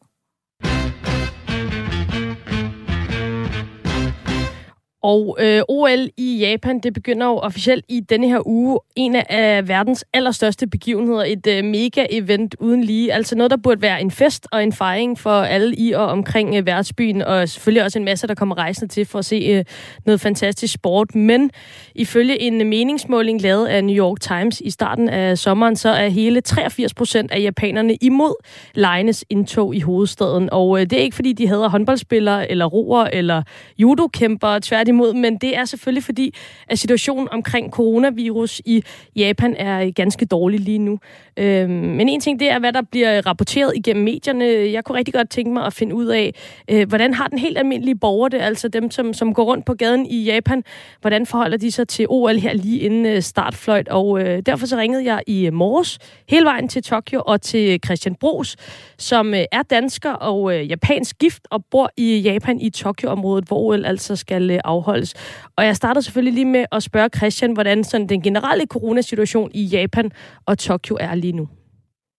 Og 5.01 5.38
øh, 5.39 5.62
OL 5.70 6.10
i 6.18 6.38
Japan, 6.38 6.79
det 6.79 6.94
begynder 6.94 7.27
jo 7.27 7.38
officielt 7.38 7.86
i 7.89 8.00
denne 8.00 8.27
her 8.27 8.48
uge. 8.48 8.79
En 8.96 9.15
af 9.15 9.68
verdens 9.68 10.06
allerstørste 10.13 10.68
begivenheder. 10.68 11.24
Et 11.24 11.48
øh, 11.48 11.63
mega-event 11.63 12.56
uden 12.60 12.84
lige. 12.84 13.13
Altså 13.13 13.36
noget, 13.36 13.51
der 13.51 13.58
burde 13.58 13.82
være 13.82 14.01
en 14.01 14.12
fest 14.12 14.48
og 14.51 14.63
en 14.63 14.74
fejring 14.74 15.20
for 15.20 15.41
alle 15.41 15.75
i 15.75 15.91
og 15.91 16.08
omkring 16.08 16.56
øh, 16.56 16.65
værtsbyen. 16.65 17.22
Og 17.22 17.50
selvfølgelig 17.50 17.84
også 17.84 18.00
en 18.00 18.06
masse, 18.06 18.27
der 18.27 18.36
kommer 18.36 18.58
rejsende 18.58 18.94
til 18.94 19.06
for 19.06 19.20
at 19.20 19.25
se 19.25 19.36
øh, 19.36 19.65
noget 20.06 20.22
fantastisk 20.22 20.74
sport. 20.74 21.15
Men 21.15 21.51
ifølge 21.96 22.41
en 22.41 22.58
meningsmåling 22.70 23.41
lavet 23.41 23.68
af 23.68 23.84
New 23.84 23.96
York 23.96 24.20
Times 24.20 24.62
i 24.62 24.70
starten 24.70 25.10
af 25.10 25.38
sommeren, 25.38 25.75
så 25.75 25.89
er 25.89 26.08
hele 26.08 26.41
83 26.41 26.94
procent 26.94 27.32
af 27.32 27.41
japanerne 27.41 27.96
imod 28.01 28.34
lejenes 28.74 29.25
indtog 29.29 29.75
i 29.75 29.79
hovedstaden. 29.79 30.50
Og 30.51 30.79
øh, 30.79 30.86
det 30.89 30.94
er 30.94 31.03
ikke, 31.03 31.15
fordi 31.15 31.34
de 31.34 31.48
hader 31.48 31.70
håndboldspillere, 31.70 32.51
eller 32.51 32.65
roer, 32.65 33.03
eller 33.13 33.44
judokæmpere. 33.77 34.60
Tvært 34.60 34.88
imod, 34.89 35.13
men 35.13 35.38
det 35.38 35.58
er 35.58 35.65
selvfølgelig 35.65 36.03
fordi, 36.03 36.34
at 36.67 36.79
situationen 36.79 37.27
omkring 37.31 37.72
coronavirus 37.72 38.62
i 38.65 38.84
Japan 39.15 39.55
er 39.58 39.91
ganske 39.91 40.25
dårlig 40.25 40.60
lige 40.60 40.79
nu. 40.79 41.00
Øhm, 41.38 41.72
men 41.72 42.10
en 42.10 42.22
ting, 42.22 42.39
det 42.39 42.51
er, 42.51 42.60
hvad 42.60 42.74
der 42.74 42.81
bliver 42.91 43.27
rapporteret 43.27 43.72
igennem 43.75 44.03
medierne. 44.03 44.46
Jeg 44.46 44.84
kunne 44.84 44.98
rigtig 44.98 45.13
godt 45.13 45.29
tænke 45.29 45.51
mig 45.51 45.65
at 45.65 45.74
finde 45.74 45.96
ud 45.96 46.05
af, 46.05 46.34
øh, 46.72 46.88
hvordan 46.88 47.13
har 47.13 47.27
den 47.27 47.39
helt 47.39 47.58
almindelige 47.58 47.96
borger 47.96 48.29
det, 48.29 48.41
altså 48.41 48.67
dem, 48.67 48.91
som, 48.91 49.13
som 49.13 49.34
går 49.34 49.43
rundt 49.43 49.65
på 49.65 49.74
gaden 49.74 50.05
i 50.05 50.24
Japan, 50.24 50.63
hvordan 51.01 51.25
forholder 51.25 51.58
de 51.58 51.72
sig 51.72 51.88
til 51.88 52.05
OL 52.10 52.39
her 52.39 52.53
lige 52.53 52.79
inden 52.79 53.05
øh, 53.05 53.22
startfløjt, 53.22 53.88
og 53.88 54.22
øh, 54.22 54.41
derfor 54.46 54.65
så 54.67 54.77
ringede 54.77 55.05
jeg 55.05 55.22
i 55.27 55.46
øh, 55.46 55.53
morges 55.53 56.00
hele 56.29 56.46
vejen 56.46 56.67
til 56.67 56.84
Tokyo 56.84 57.22
og 57.25 57.41
til 57.41 57.79
Christian 57.86 58.15
Bros, 58.15 58.55
som 58.98 59.34
øh, 59.34 59.46
er 59.51 59.63
dansker 59.63 60.12
og 60.12 60.55
øh, 60.55 60.69
japansk 60.69 61.17
gift 61.17 61.41
og 61.51 61.65
bor 61.72 61.91
i 61.98 62.17
Japan 62.17 62.62
i 62.62 62.69
Tokyo-området, 62.69 63.46
hvor 63.48 63.58
OL 63.58 63.86
altså 63.86 64.15
skal 64.15 64.51
øh, 64.51 64.60
afholdes. 64.79 65.13
Og 65.57 65.65
jeg 65.65 65.75
starter 65.75 66.01
selvfølgelig 66.01 66.33
lige 66.33 66.51
med 66.57 66.65
at 66.71 66.83
spørge 66.83 67.09
Christian, 67.17 67.53
hvordan 67.53 67.83
sådan 67.83 68.09
den 68.09 68.21
generelle 68.21 68.65
coronasituation 68.65 69.51
i 69.53 69.63
Japan 69.63 70.12
og 70.45 70.57
Tokyo 70.57 70.98
er 71.00 71.15
lige 71.15 71.33
nu. 71.33 71.48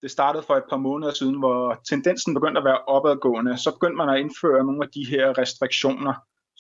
Det 0.02 0.10
startede 0.10 0.44
for 0.46 0.54
et 0.54 0.68
par 0.70 0.76
måneder 0.76 1.12
siden, 1.12 1.38
hvor 1.38 1.80
tendensen 1.88 2.34
begyndte 2.34 2.58
at 2.58 2.64
være 2.64 2.78
opadgående. 2.78 3.58
Så 3.58 3.70
begyndte 3.70 3.96
man 3.96 4.08
at 4.08 4.20
indføre 4.20 4.64
nogle 4.64 4.84
af 4.84 4.90
de 4.94 5.04
her 5.10 5.38
restriktioner 5.38 6.14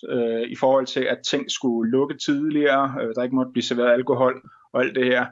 øh, 0.08 0.50
i 0.50 0.56
forhold 0.56 0.86
til, 0.86 1.00
at 1.00 1.18
ting 1.30 1.50
skulle 1.50 1.90
lukke 1.90 2.14
tidligere, 2.26 2.94
øh, 3.00 3.14
der 3.14 3.22
ikke 3.22 3.36
måtte 3.36 3.52
blive 3.52 3.62
serveret 3.62 3.92
alkohol 3.92 4.34
og 4.72 4.80
alt 4.82 4.94
det 4.94 5.04
her. 5.04 5.26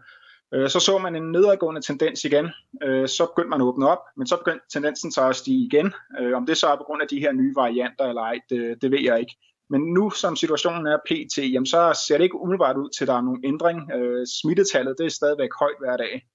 Øh, 0.55 0.69
så 0.69 0.81
så 0.81 0.99
man 0.99 1.17
en 1.17 1.33
nedadgående 1.33 1.81
tendens 1.81 2.25
igen. 2.25 2.49
Øh, 2.83 3.09
så 3.09 3.27
begyndte 3.27 3.51
man 3.51 3.61
at 3.61 3.65
åbne 3.65 3.89
op, 3.89 4.03
men 4.17 4.27
så 4.27 4.37
begyndte 4.37 4.65
tendensen 4.73 5.13
så 5.13 5.29
at 5.29 5.37
stige 5.37 5.67
igen. 5.67 5.93
Øh, 6.21 6.37
om 6.37 6.47
det 6.47 6.57
så 6.57 6.67
er 6.67 6.77
på 6.77 6.85
grund 6.85 7.03
af 7.03 7.09
de 7.09 7.21
her 7.21 7.33
nye 7.33 7.53
varianter 7.57 8.05
eller 8.05 8.23
ej, 8.23 8.39
det, 8.51 8.83
det 8.83 8.91
ved 8.91 9.01
jeg 9.01 9.21
ikke. 9.21 9.37
Men 9.71 9.81
nu 9.81 10.11
som 10.11 10.37
situationen 10.37 10.87
er 10.87 10.99
pt, 11.07 11.39
jamen 11.39 11.67
så 11.67 12.05
ser 12.07 12.17
det 12.17 12.25
ikke 12.25 12.41
umiddelbart 12.41 12.77
ud 12.77 12.91
til, 12.91 13.05
at 13.05 13.09
der 13.09 13.15
er 13.15 13.21
nogen 13.21 13.45
ændring. 13.45 13.93
Øh, 13.93 14.27
smittetallet 14.27 14.95
det 14.99 15.07
er 15.07 15.11
stadigvæk 15.11 15.51
højt 15.61 15.79
hver 15.81 15.97
dag. 15.97 16.27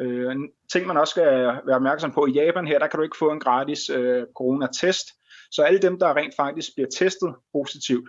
Øh, 0.00 0.36
ting 0.72 0.86
man 0.86 0.96
også 0.96 1.10
skal 1.10 1.26
være 1.66 1.76
opmærksom 1.76 2.12
på, 2.12 2.26
i 2.26 2.30
Japan 2.30 2.66
her, 2.66 2.78
der 2.78 2.86
kan 2.86 2.98
du 2.98 3.04
ikke 3.04 3.16
få 3.18 3.30
en 3.30 3.40
gratis 3.40 3.90
øh, 3.90 4.26
coronatest. 4.36 5.06
Så 5.50 5.62
alle 5.62 5.78
dem, 5.78 5.98
der 5.98 6.16
rent 6.16 6.34
faktisk 6.36 6.68
bliver 6.76 6.88
testet 6.90 7.34
positivt, 7.52 8.08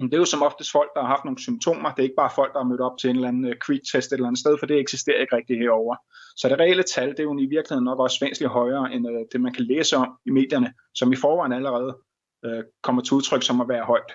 det 0.00 0.14
er 0.14 0.18
jo 0.18 0.24
som 0.24 0.42
oftest 0.42 0.72
folk, 0.72 0.90
der 0.94 1.00
har 1.00 1.08
haft 1.08 1.24
nogle 1.24 1.42
symptomer. 1.42 1.90
Det 1.90 1.98
er 1.98 2.08
ikke 2.08 2.22
bare 2.22 2.30
folk, 2.34 2.52
der 2.52 2.58
har 2.58 2.68
mødt 2.68 2.80
op 2.80 2.98
til 2.98 3.10
en 3.10 3.16
eller 3.16 3.28
anden 3.28 3.44
øh, 3.44 3.56
quick-test 3.66 4.06
et 4.06 4.12
eller 4.12 4.26
andet 4.26 4.40
sted, 4.40 4.58
for 4.58 4.66
det 4.66 4.78
eksisterer 4.78 5.20
ikke 5.20 5.36
rigtigt 5.36 5.58
herover. 5.58 5.96
Så 6.36 6.48
det 6.48 6.60
reelle 6.60 6.82
tal, 6.82 7.10
det 7.10 7.20
er 7.20 7.22
jo 7.22 7.38
i 7.38 7.46
virkeligheden 7.46 7.84
nok 7.84 7.98
også 7.98 8.18
væsentligt 8.20 8.52
højere, 8.52 8.92
end 8.92 9.08
øh, 9.08 9.26
det 9.32 9.40
man 9.40 9.52
kan 9.52 9.64
læse 9.64 9.96
om 9.96 10.18
i 10.26 10.30
medierne, 10.30 10.72
som 10.94 11.12
i 11.12 11.16
forvejen 11.16 11.52
allerede 11.52 11.96
øh, 12.44 12.64
kommer 12.82 13.02
til 13.02 13.14
udtryk 13.14 13.42
som 13.42 13.60
at 13.60 13.68
være 13.68 13.84
højt. 13.84 14.12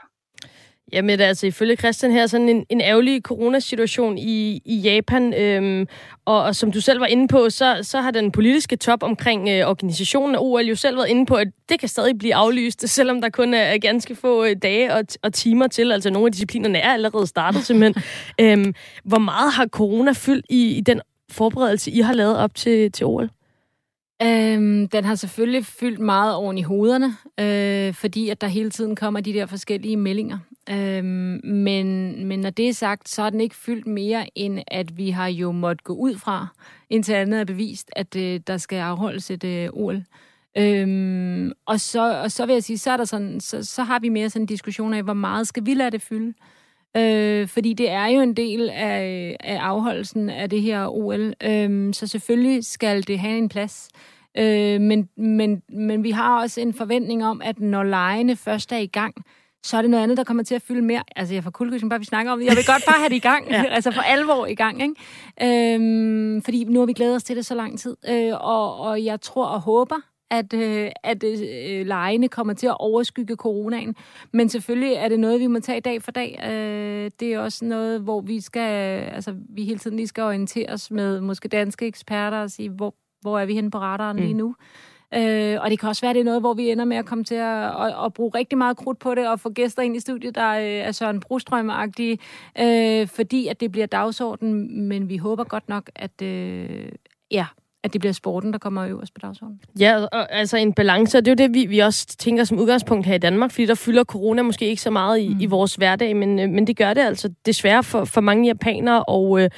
Jamen 0.93 1.19
altså, 1.19 1.47
ifølge 1.47 1.75
Christian 1.75 2.11
her, 2.11 2.27
sådan 2.27 2.49
en, 2.49 2.65
en 2.69 2.81
ærgerlig 2.81 3.21
coronasituation 3.21 4.17
i, 4.17 4.61
i 4.65 4.75
Japan, 4.75 5.33
øhm, 5.33 5.87
og, 6.25 6.43
og 6.43 6.55
som 6.55 6.71
du 6.71 6.81
selv 6.81 6.99
var 6.99 7.05
inde 7.05 7.27
på, 7.27 7.49
så, 7.49 7.79
så 7.81 8.01
har 8.01 8.11
den 8.11 8.31
politiske 8.31 8.75
top 8.75 9.03
omkring 9.03 9.49
øh, 9.49 9.67
organisationen 9.67 10.35
af 10.35 10.39
OL 10.41 10.61
jo 10.61 10.75
selv 10.75 10.97
været 10.97 11.07
inde 11.07 11.25
på, 11.25 11.35
at 11.35 11.47
det 11.69 11.79
kan 11.79 11.89
stadig 11.89 12.17
blive 12.17 12.35
aflyst, 12.35 12.89
selvom 12.95 13.21
der 13.21 13.29
kun 13.29 13.53
er 13.53 13.77
ganske 13.77 14.15
få 14.15 14.45
øh, 14.45 14.55
dage 14.61 14.93
og, 14.93 15.03
og 15.23 15.33
timer 15.33 15.67
til. 15.67 15.91
Altså 15.91 16.09
nogle 16.09 16.25
af 16.25 16.31
disciplinerne 16.31 16.77
er 16.77 16.93
allerede 16.93 17.27
startet 17.27 17.65
simpelthen. 17.67 18.03
øhm, 18.41 18.73
hvor 19.03 19.19
meget 19.19 19.53
har 19.53 19.67
corona 19.67 20.11
fyldt 20.11 20.45
i, 20.49 20.77
i 20.77 20.81
den 20.81 21.01
forberedelse, 21.31 21.91
I 21.91 21.99
har 21.99 22.13
lavet 22.13 22.37
op 22.37 22.55
til, 22.55 22.91
til 22.91 23.05
OL? 23.05 23.29
Øhm, 24.21 24.87
den 24.87 25.03
har 25.03 25.15
selvfølgelig 25.15 25.65
fyldt 25.65 25.99
meget 25.99 26.35
oven 26.35 26.57
i 26.57 26.61
hovederne, 26.61 27.15
øh, 27.39 27.93
fordi 27.93 28.29
at 28.29 28.41
der 28.41 28.47
hele 28.47 28.69
tiden 28.69 28.95
kommer 28.95 29.19
de 29.19 29.33
der 29.33 29.45
forskellige 29.45 29.97
meldinger. 29.97 30.37
Øhm, 30.69 31.39
men, 31.43 32.25
men 32.25 32.39
når 32.39 32.49
det 32.49 32.69
er 32.69 32.73
sagt, 32.73 33.09
så 33.09 33.23
er 33.23 33.29
den 33.29 33.41
ikke 33.41 33.55
fyldt 33.55 33.87
mere, 33.87 34.29
end 34.35 34.59
at 34.67 34.97
vi 34.97 35.09
har 35.09 35.27
jo 35.27 35.51
måttet 35.51 35.83
gå 35.83 35.93
ud 35.93 36.17
fra, 36.17 36.47
indtil 36.89 37.13
andet 37.13 37.39
er 37.39 37.45
bevist, 37.45 37.89
at 37.95 38.15
øh, 38.15 38.39
der 38.47 38.57
skal 38.57 38.79
afholdes 38.79 39.31
et 39.31 39.43
øh, 39.43 39.69
OL. 39.73 40.03
Øhm, 40.57 41.51
og, 41.65 41.79
så, 41.79 42.21
og 42.21 42.31
så 42.31 42.45
vil 42.45 42.53
jeg 42.53 42.63
sige, 42.63 42.77
så, 42.77 42.91
er 42.91 42.97
der 42.97 43.05
sådan, 43.05 43.39
så, 43.39 43.63
så 43.63 43.83
har 43.83 43.99
vi 43.99 44.09
mere 44.09 44.29
sådan 44.29 44.41
en 44.41 44.45
diskussion 44.45 44.93
af, 44.93 45.03
hvor 45.03 45.13
meget 45.13 45.47
skal 45.47 45.65
vi 45.65 45.73
lade 45.73 45.91
det 45.91 46.01
fylde? 46.01 46.33
Øh, 46.97 47.47
fordi 47.47 47.73
det 47.73 47.89
er 47.89 48.07
jo 48.07 48.21
en 48.21 48.33
del 48.33 48.69
af, 48.69 49.37
af 49.39 49.57
afholdelsen 49.57 50.29
af 50.29 50.49
det 50.49 50.61
her 50.61 50.87
OL, 50.87 51.33
øh, 51.43 51.93
så 51.93 52.07
selvfølgelig 52.07 52.65
skal 52.65 53.07
det 53.07 53.19
have 53.19 53.37
en 53.37 53.49
plads. 53.49 53.89
Øh, 54.37 54.81
men, 54.81 55.09
men, 55.17 55.61
men 55.69 56.03
vi 56.03 56.11
har 56.11 56.41
også 56.41 56.61
en 56.61 56.73
forventning 56.73 57.25
om, 57.25 57.41
at 57.41 57.59
når 57.59 57.83
lejene 57.83 58.35
først 58.35 58.71
er 58.71 58.77
i 58.77 58.87
gang, 58.87 59.15
så 59.63 59.77
er 59.77 59.81
det 59.81 59.91
noget 59.91 60.03
andet, 60.03 60.17
der 60.17 60.23
kommer 60.23 60.43
til 60.43 60.55
at 60.55 60.61
fylde 60.61 60.81
mere. 60.81 61.03
Altså, 61.15 61.33
jeg 61.33 61.43
får 61.43 61.51
kuldegysning 61.51 61.89
bare, 61.89 61.99
vi 61.99 62.05
snakker 62.05 62.31
om 62.31 62.39
det. 62.39 62.45
Jeg 62.45 62.55
vil 62.55 62.65
godt 62.65 62.83
bare 62.85 62.99
have 62.99 63.09
det 63.09 63.15
i 63.15 63.19
gang. 63.19 63.49
ja. 63.51 63.63
Altså, 63.63 63.91
for 63.91 64.01
alvor 64.01 64.45
i 64.45 64.55
gang, 64.55 64.81
ikke? 64.81 65.75
Øhm, 65.75 66.41
fordi 66.41 66.63
nu 66.63 66.79
har 66.79 66.85
vi 66.85 66.93
glædet 66.93 67.15
os 67.15 67.23
til 67.23 67.35
det 67.35 67.45
så 67.45 67.55
lang 67.55 67.79
tid. 67.79 67.97
Øh, 68.09 68.33
og, 68.33 68.79
og 68.79 69.03
jeg 69.03 69.21
tror 69.21 69.45
og 69.45 69.61
håber, 69.61 69.95
at, 70.37 70.53
øh, 70.53 70.91
at 71.03 71.23
øh, 71.23 71.85
lejene 71.85 72.27
kommer 72.27 72.53
til 72.53 72.67
at 72.67 72.77
overskygge 72.79 73.35
coronaen. 73.35 73.95
Men 74.31 74.49
selvfølgelig 74.49 74.93
er 74.93 75.07
det 75.09 75.19
noget, 75.19 75.39
vi 75.39 75.47
må 75.47 75.59
tage 75.59 75.81
dag 75.81 76.01
for 76.01 76.11
dag. 76.11 76.39
Øh, 76.43 77.11
det 77.19 77.33
er 77.33 77.39
også 77.39 77.65
noget, 77.65 78.01
hvor 78.01 78.21
vi 78.21 78.41
skal, 78.41 79.01
altså 79.01 79.35
vi 79.49 79.63
hele 79.63 79.79
tiden 79.79 79.97
lige 79.97 80.07
skal 80.07 80.23
orientere 80.23 80.69
os 80.69 80.91
med 80.91 81.21
måske 81.21 81.47
danske 81.47 81.87
eksperter 81.87 82.37
og 82.37 82.51
sige, 82.51 82.69
hvor, 82.69 82.95
hvor 83.21 83.39
er 83.39 83.45
vi 83.45 83.53
henne 83.53 83.71
på 83.71 83.77
radaren 83.77 84.17
mm. 84.17 84.23
lige 84.23 84.33
nu. 84.33 84.55
Øh, 85.13 85.57
og 85.61 85.69
det 85.69 85.79
kan 85.79 85.89
også 85.89 86.01
være, 86.01 86.13
det 86.13 86.19
er 86.19 86.23
noget, 86.23 86.41
hvor 86.41 86.53
vi 86.53 86.69
ender 86.71 86.85
med 86.85 86.97
at 86.97 87.05
komme 87.05 87.23
til 87.23 87.35
at, 87.35 87.85
at, 87.85 88.05
at 88.05 88.13
bruge 88.13 88.31
rigtig 88.35 88.57
meget 88.57 88.77
krudt 88.77 88.99
på 88.99 89.15
det, 89.15 89.27
og 89.27 89.39
få 89.39 89.49
gæster 89.49 89.81
ind 89.81 89.95
i 89.95 89.99
studiet, 89.99 90.35
der 90.35 90.51
øh, 90.51 90.63
er 90.63 90.91
Søren 90.91 91.19
Brostrøm-agtige, 91.19 92.17
øh, 92.59 93.07
fordi 93.07 93.47
at 93.47 93.59
det 93.59 93.71
bliver 93.71 93.87
dagsorden, 93.87 94.81
men 94.87 95.09
vi 95.09 95.17
håber 95.17 95.43
godt 95.43 95.69
nok, 95.69 95.89
at, 95.95 96.21
øh, 96.21 96.89
ja, 97.31 97.45
at 97.85 97.93
det 97.93 98.01
bliver 98.01 98.13
sporten, 98.13 98.53
der 98.53 98.59
kommer 98.59 98.87
øverst 98.87 99.13
på 99.13 99.19
dagsordenen. 99.23 99.59
Ja, 99.79 100.03
og, 100.03 100.33
altså 100.33 100.57
en 100.57 100.73
balance, 100.73 101.17
og 101.17 101.25
det 101.25 101.31
er 101.31 101.45
jo 101.45 101.47
det, 101.47 101.53
vi, 101.53 101.65
vi 101.65 101.79
også 101.79 102.07
tænker 102.07 102.43
som 102.43 102.59
udgangspunkt 102.59 103.05
her 103.05 103.15
i 103.15 103.17
Danmark, 103.17 103.51
fordi 103.51 103.65
der 103.65 103.75
fylder 103.75 104.03
corona 104.03 104.41
måske 104.41 104.65
ikke 104.65 104.81
så 104.81 104.89
meget 104.89 105.19
i, 105.19 105.29
mm. 105.29 105.39
i 105.39 105.45
vores 105.45 105.75
hverdag, 105.75 106.15
men, 106.15 106.39
øh, 106.39 106.49
men 106.49 106.67
det 106.67 106.77
gør 106.77 106.93
det 106.93 107.01
altså 107.01 107.29
desværre 107.45 107.83
for, 107.83 108.05
for 108.05 108.21
mange 108.21 108.47
japanere, 108.47 109.03
og, 109.03 109.41
øh, 109.41 109.49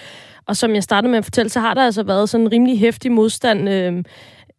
og 0.46 0.58
som 0.58 0.76
jeg 0.76 0.84
startede 0.84 1.12
med 1.12 1.18
at 1.18 1.24
fortælle, 1.26 1.50
så 1.50 1.60
har 1.60 1.74
der 1.74 1.86
altså 1.86 2.04
været 2.04 2.30
sådan 2.30 2.46
en 2.46 2.52
rimelig 2.52 2.80
hæftig 2.80 3.12
modstand 3.12 3.70
øh, 3.70 4.04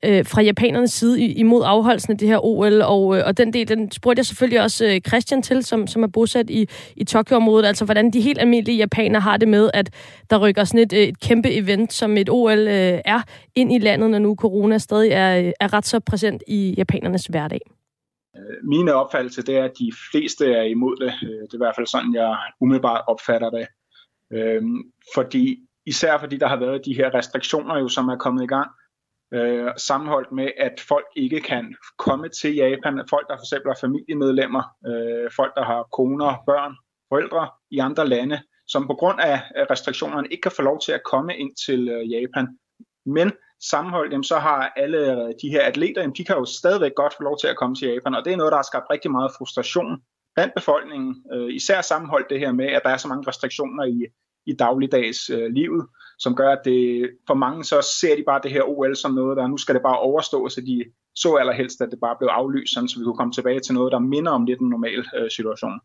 øh, 0.05 0.27
fra 0.27 0.43
japanernes 0.43 0.91
side 0.91 1.21
imod 1.23 1.63
afholdelsen 1.65 2.13
af 2.13 2.19
det 2.19 2.29
her 2.29 2.45
OL, 2.45 2.83
og, 2.83 3.19
øh, 3.19 3.23
og 3.27 3.37
den 3.37 3.53
del, 3.53 3.69
den 3.69 3.91
spurgte 3.91 4.21
jeg 4.21 4.27
selvfølgelig 4.27 4.63
også 4.63 4.87
øh, 4.87 5.01
Christian 5.01 5.43
til, 5.43 5.65
som, 5.65 5.87
som 5.87 6.03
er 6.03 6.07
bosat 6.07 6.51
i, 6.51 6.69
i 6.97 7.05
Tokyo-området, 7.05 7.67
altså 7.67 7.85
hvordan 7.85 8.11
de 8.11 8.21
helt 8.21 8.39
almindelige 8.39 8.79
japanere 8.79 9.21
har 9.21 9.37
det 9.37 9.49
med, 9.49 9.71
at 9.75 9.91
der 10.31 10.39
rykker 10.39 10.65
sådan 10.65 10.81
et, 10.81 10.93
øh, 10.93 10.99
et 10.99 11.21
kæmpe 11.21 11.53
event, 11.53 11.93
som 11.93 12.17
et 12.17 12.29
OL 12.31 12.59
øh, 12.59 13.01
er, 13.05 13.23
ind 13.55 13.73
i 13.73 13.79
landet, 13.79 14.11
når 14.11 14.19
nu 14.19 14.35
corona 14.35 14.79
stadig 14.79 15.11
er, 15.11 15.39
øh, 15.39 15.53
er 15.61 15.73
ret 15.73 15.87
så 15.87 16.01
præsent 16.01 16.43
i 16.47 16.75
japanernes 16.79 17.27
hverdag. 17.27 17.61
Mine 18.65 18.95
opfattelse, 18.95 19.43
det 19.43 19.57
er, 19.57 19.65
at 19.65 19.73
de 19.79 19.93
fleste 20.13 20.53
er 20.53 20.63
imod 20.63 20.97
det. 20.97 21.13
Øh, 21.23 21.29
det 21.29 21.53
er 21.53 21.57
i 21.57 21.65
hvert 21.65 21.75
fald 21.77 21.87
sådan, 21.87 22.15
jeg 22.15 22.37
umiddelbart 22.61 23.05
opfatter 23.09 23.51
det. 23.51 23.67
Øhm, 24.33 24.77
fordi, 25.15 25.59
især 25.87 26.19
fordi 26.19 26.37
der 26.37 26.49
har 26.49 26.57
været 26.57 26.85
de 26.85 26.95
her 26.95 27.15
restriktioner, 27.15 27.79
jo, 27.79 27.89
som 27.89 28.09
er 28.09 28.17
kommet 28.17 28.43
i 28.45 28.47
gang, 28.47 28.71
øh, 29.35 29.71
sammenholdt 29.77 30.33
med, 30.33 30.51
at 30.57 30.81
folk 30.89 31.07
ikke 31.17 31.41
kan 31.41 31.75
komme 31.99 32.29
til 32.29 32.55
Japan. 32.55 33.05
Folk, 33.11 33.29
der 33.29 33.37
for 33.37 33.45
eksempel 33.45 33.71
er 33.71 33.81
familiemedlemmer, 33.81 34.63
øh, 34.87 35.31
folk, 35.37 35.53
der 35.57 35.65
har 35.65 35.83
koner, 35.93 36.43
børn, 36.47 36.75
forældre 37.09 37.49
i 37.71 37.79
andre 37.79 38.09
lande, 38.09 38.41
som 38.67 38.87
på 38.87 38.95
grund 38.95 39.21
af 39.21 39.41
restriktionerne 39.71 40.29
ikke 40.31 40.43
kan 40.43 40.53
få 40.57 40.63
lov 40.63 40.81
til 40.81 40.93
at 40.93 41.03
komme 41.05 41.37
ind 41.37 41.53
til 41.67 41.89
øh, 41.89 42.13
Japan. 42.13 42.47
Men 43.07 43.33
sammenholdt, 43.71 44.13
jamen, 44.13 44.25
så 44.25 44.39
har 44.39 44.73
alle 44.77 44.99
øh, 45.13 45.35
de 45.43 45.51
her 45.51 45.63
atleter, 45.63 46.01
jamen, 46.01 46.17
de 46.17 46.25
kan 46.25 46.37
jo 46.37 46.45
stadigvæk 46.45 46.95
godt 46.97 47.15
få 47.17 47.23
lov 47.23 47.39
til 47.41 47.49
at 47.49 47.57
komme 47.57 47.77
til 47.77 47.89
Japan, 47.89 48.15
og 48.15 48.25
det 48.25 48.33
er 48.33 48.37
noget, 48.37 48.51
der 48.51 48.59
har 48.59 48.71
skabt 48.71 48.91
rigtig 48.91 49.11
meget 49.11 49.31
frustration 49.39 50.03
blandt 50.35 50.55
befolkningen, 50.55 51.25
øh, 51.35 51.49
især 51.55 51.81
sammenholdt 51.81 52.31
det 52.31 52.39
her 52.41 52.53
med, 52.53 52.67
at 52.67 52.83
der 52.85 52.91
er 52.91 52.97
så 52.97 53.09
mange 53.09 53.29
restriktioner 53.29 53.85
i, 53.85 54.07
i 54.47 54.53
dagligdags 54.53 55.31
øh, 55.31 55.47
livet, 55.53 55.87
som 56.19 56.35
gør, 56.35 56.51
at 56.51 56.61
det, 56.65 57.11
for 57.27 57.35
mange 57.35 57.65
så 57.65 57.95
ser 58.01 58.17
de 58.17 58.23
bare 58.27 58.41
det 58.43 58.51
her 58.51 58.63
OL 58.63 58.97
som 58.97 59.15
noget, 59.15 59.37
der 59.37 59.47
nu 59.47 59.57
skal 59.57 59.75
det 59.75 59.83
bare 59.83 59.99
overstå, 59.99 60.49
så 60.49 60.61
de 60.61 60.85
så 61.15 61.35
allerhelst, 61.35 61.81
at 61.81 61.91
det 61.91 62.01
bare 62.01 62.17
blev 62.21 62.29
aflyst, 62.29 62.75
sådan, 62.75 62.89
så 62.89 62.99
vi 62.99 63.05
kunne 63.05 63.17
komme 63.17 63.33
tilbage 63.33 63.61
til 63.61 63.75
noget, 63.75 63.93
der 63.93 63.99
minder 63.99 64.33
om 64.33 64.45
lidt 64.45 64.61
en 64.61 64.69
normal 64.69 65.07
øh, 65.17 65.31
situation. 65.31 65.81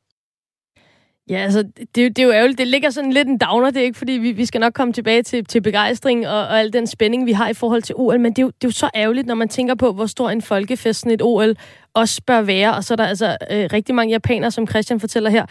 Ja, 1.29 1.35
altså, 1.35 1.63
det, 1.77 1.95
det 1.95 2.19
er 2.19 2.23
jo 2.23 2.31
ærgerligt. 2.31 2.57
Det 2.57 2.67
ligger 2.67 2.89
sådan 2.89 3.13
lidt 3.13 3.27
en 3.27 3.37
downer, 3.37 3.71
det 3.71 3.79
er 3.79 3.83
ikke, 3.83 3.97
fordi 3.97 4.11
vi, 4.11 4.31
vi 4.31 4.45
skal 4.45 4.61
nok 4.61 4.73
komme 4.73 4.93
tilbage 4.93 5.23
til, 5.23 5.45
til 5.45 5.61
begejstring 5.61 6.27
og, 6.27 6.39
og 6.39 6.59
al 6.59 6.73
den 6.73 6.87
spænding, 6.87 7.25
vi 7.25 7.31
har 7.31 7.49
i 7.49 7.53
forhold 7.53 7.81
til 7.81 7.95
OL, 7.97 8.19
men 8.19 8.33
det 8.33 8.39
er, 8.39 8.43
jo, 8.43 8.47
det 8.47 8.63
er 8.63 8.67
jo 8.67 8.71
så 8.71 8.89
ærgerligt, 8.95 9.27
når 9.27 9.35
man 9.35 9.49
tænker 9.49 9.75
på, 9.75 9.93
hvor 9.93 10.05
stor 10.05 10.29
en 10.29 10.41
folkefest 10.41 10.99
sådan 10.99 11.11
et 11.11 11.21
OL 11.21 11.55
også 11.93 12.21
bør 12.27 12.41
være, 12.41 12.75
og 12.75 12.83
så 12.83 12.93
er 12.93 12.95
der 12.95 13.05
altså 13.05 13.37
øh, 13.51 13.69
rigtig 13.73 13.95
mange 13.95 14.11
japanere, 14.11 14.51
som 14.51 14.67
Christian 14.67 14.99
fortæller 14.99 15.29
her, 15.29 15.45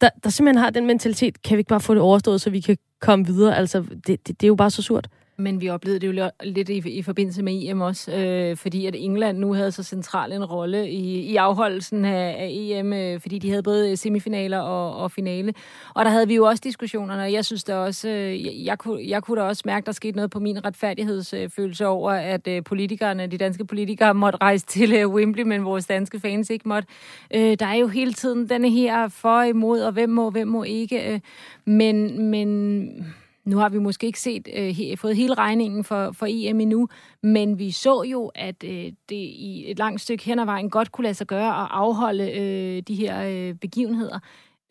der, 0.00 0.10
der 0.24 0.30
simpelthen 0.30 0.62
har 0.62 0.70
den 0.70 0.86
mentalitet, 0.86 1.42
kan 1.42 1.56
vi 1.56 1.60
ikke 1.60 1.68
bare 1.68 1.80
få 1.80 1.94
det 1.94 2.02
overstået, 2.02 2.40
så 2.40 2.50
vi 2.50 2.60
kan 2.60 2.76
komme 3.00 3.26
videre? 3.26 3.56
Altså, 3.56 3.80
det, 3.80 4.06
det, 4.06 4.28
det 4.28 4.42
er 4.42 4.48
jo 4.48 4.54
bare 4.54 4.70
så 4.70 4.82
surt. 4.82 5.08
Men 5.38 5.60
vi 5.60 5.68
oplevede 5.68 6.00
det 6.00 6.06
jo 6.06 6.30
lidt 6.42 6.68
i, 6.68 6.98
i 6.98 7.02
forbindelse 7.02 7.42
med 7.42 7.62
EM 7.62 7.80
også, 7.80 8.12
øh, 8.12 8.56
fordi 8.56 8.86
at 8.86 8.94
England 8.98 9.38
nu 9.38 9.54
havde 9.54 9.72
så 9.72 9.82
central 9.82 10.32
en 10.32 10.44
rolle 10.44 10.90
i, 10.90 11.20
i 11.20 11.36
afholdelsen 11.36 12.04
af, 12.04 12.36
af 12.38 12.48
EM, 12.50 12.92
øh, 12.92 13.20
fordi 13.20 13.38
de 13.38 13.50
havde 13.50 13.62
både 13.62 13.96
semifinaler 13.96 14.58
og, 14.58 14.96
og 14.96 15.10
finale. 15.10 15.54
Og 15.94 16.04
der 16.04 16.10
havde 16.10 16.28
vi 16.28 16.34
jo 16.34 16.44
også 16.44 16.60
diskussionerne, 16.64 17.22
og 17.22 17.32
jeg 17.32 17.44
synes 17.44 17.64
da 17.64 17.76
også, 17.76 18.08
øh, 18.08 18.44
jeg, 18.44 18.52
jeg, 18.64 18.78
kunne, 18.78 19.08
jeg 19.08 19.22
kunne 19.22 19.40
da 19.40 19.46
også 19.46 19.62
mærke, 19.66 19.86
der 19.86 19.92
skete 19.92 20.16
noget 20.16 20.30
på 20.30 20.40
min 20.40 20.64
retfærdighedsfølelse 20.64 21.86
over, 21.86 22.12
at 22.12 22.48
øh, 22.48 22.64
politikerne, 22.64 23.26
de 23.26 23.38
danske 23.38 23.64
politikere, 23.64 24.14
måtte 24.14 24.38
rejse 24.40 24.66
til 24.66 24.94
øh, 24.94 25.08
Wembley, 25.08 25.44
men 25.44 25.64
vores 25.64 25.86
danske 25.86 26.20
fans 26.20 26.50
ikke 26.50 26.68
måtte. 26.68 26.88
Øh, 27.34 27.56
der 27.58 27.66
er 27.66 27.74
jo 27.74 27.86
hele 27.86 28.12
tiden 28.12 28.48
denne 28.48 28.70
her 28.70 29.08
for 29.08 29.42
imod, 29.42 29.80
og 29.80 29.92
hvem 29.92 30.10
må, 30.10 30.30
hvem 30.30 30.48
må 30.48 30.62
ikke. 30.62 31.12
Øh, 31.12 31.20
men, 31.64 32.22
men 32.30 33.16
nu 33.46 33.56
har 33.56 33.68
vi 33.68 33.78
måske 33.78 34.06
ikke 34.06 34.20
set 34.20 34.48
øh, 34.56 34.68
he, 34.68 34.96
fået 34.96 35.16
hele 35.16 35.34
regningen 35.34 35.84
for, 35.84 36.12
for 36.12 36.26
EM 36.28 36.60
endnu, 36.60 36.88
men 37.22 37.58
vi 37.58 37.70
så 37.70 38.02
jo, 38.02 38.30
at 38.34 38.64
øh, 38.64 38.92
det 39.08 39.16
i 39.16 39.64
et 39.70 39.78
langt 39.78 40.00
stykke 40.00 40.24
hen 40.24 40.38
ad 40.38 40.44
vejen 40.44 40.70
godt 40.70 40.92
kunne 40.92 41.02
lade 41.02 41.14
sig 41.14 41.26
gøre 41.26 41.62
at 41.62 41.68
afholde 41.70 42.30
øh, 42.30 42.82
de 42.88 42.94
her 42.94 43.22
øh, 43.28 43.54
begivenheder. 43.54 44.18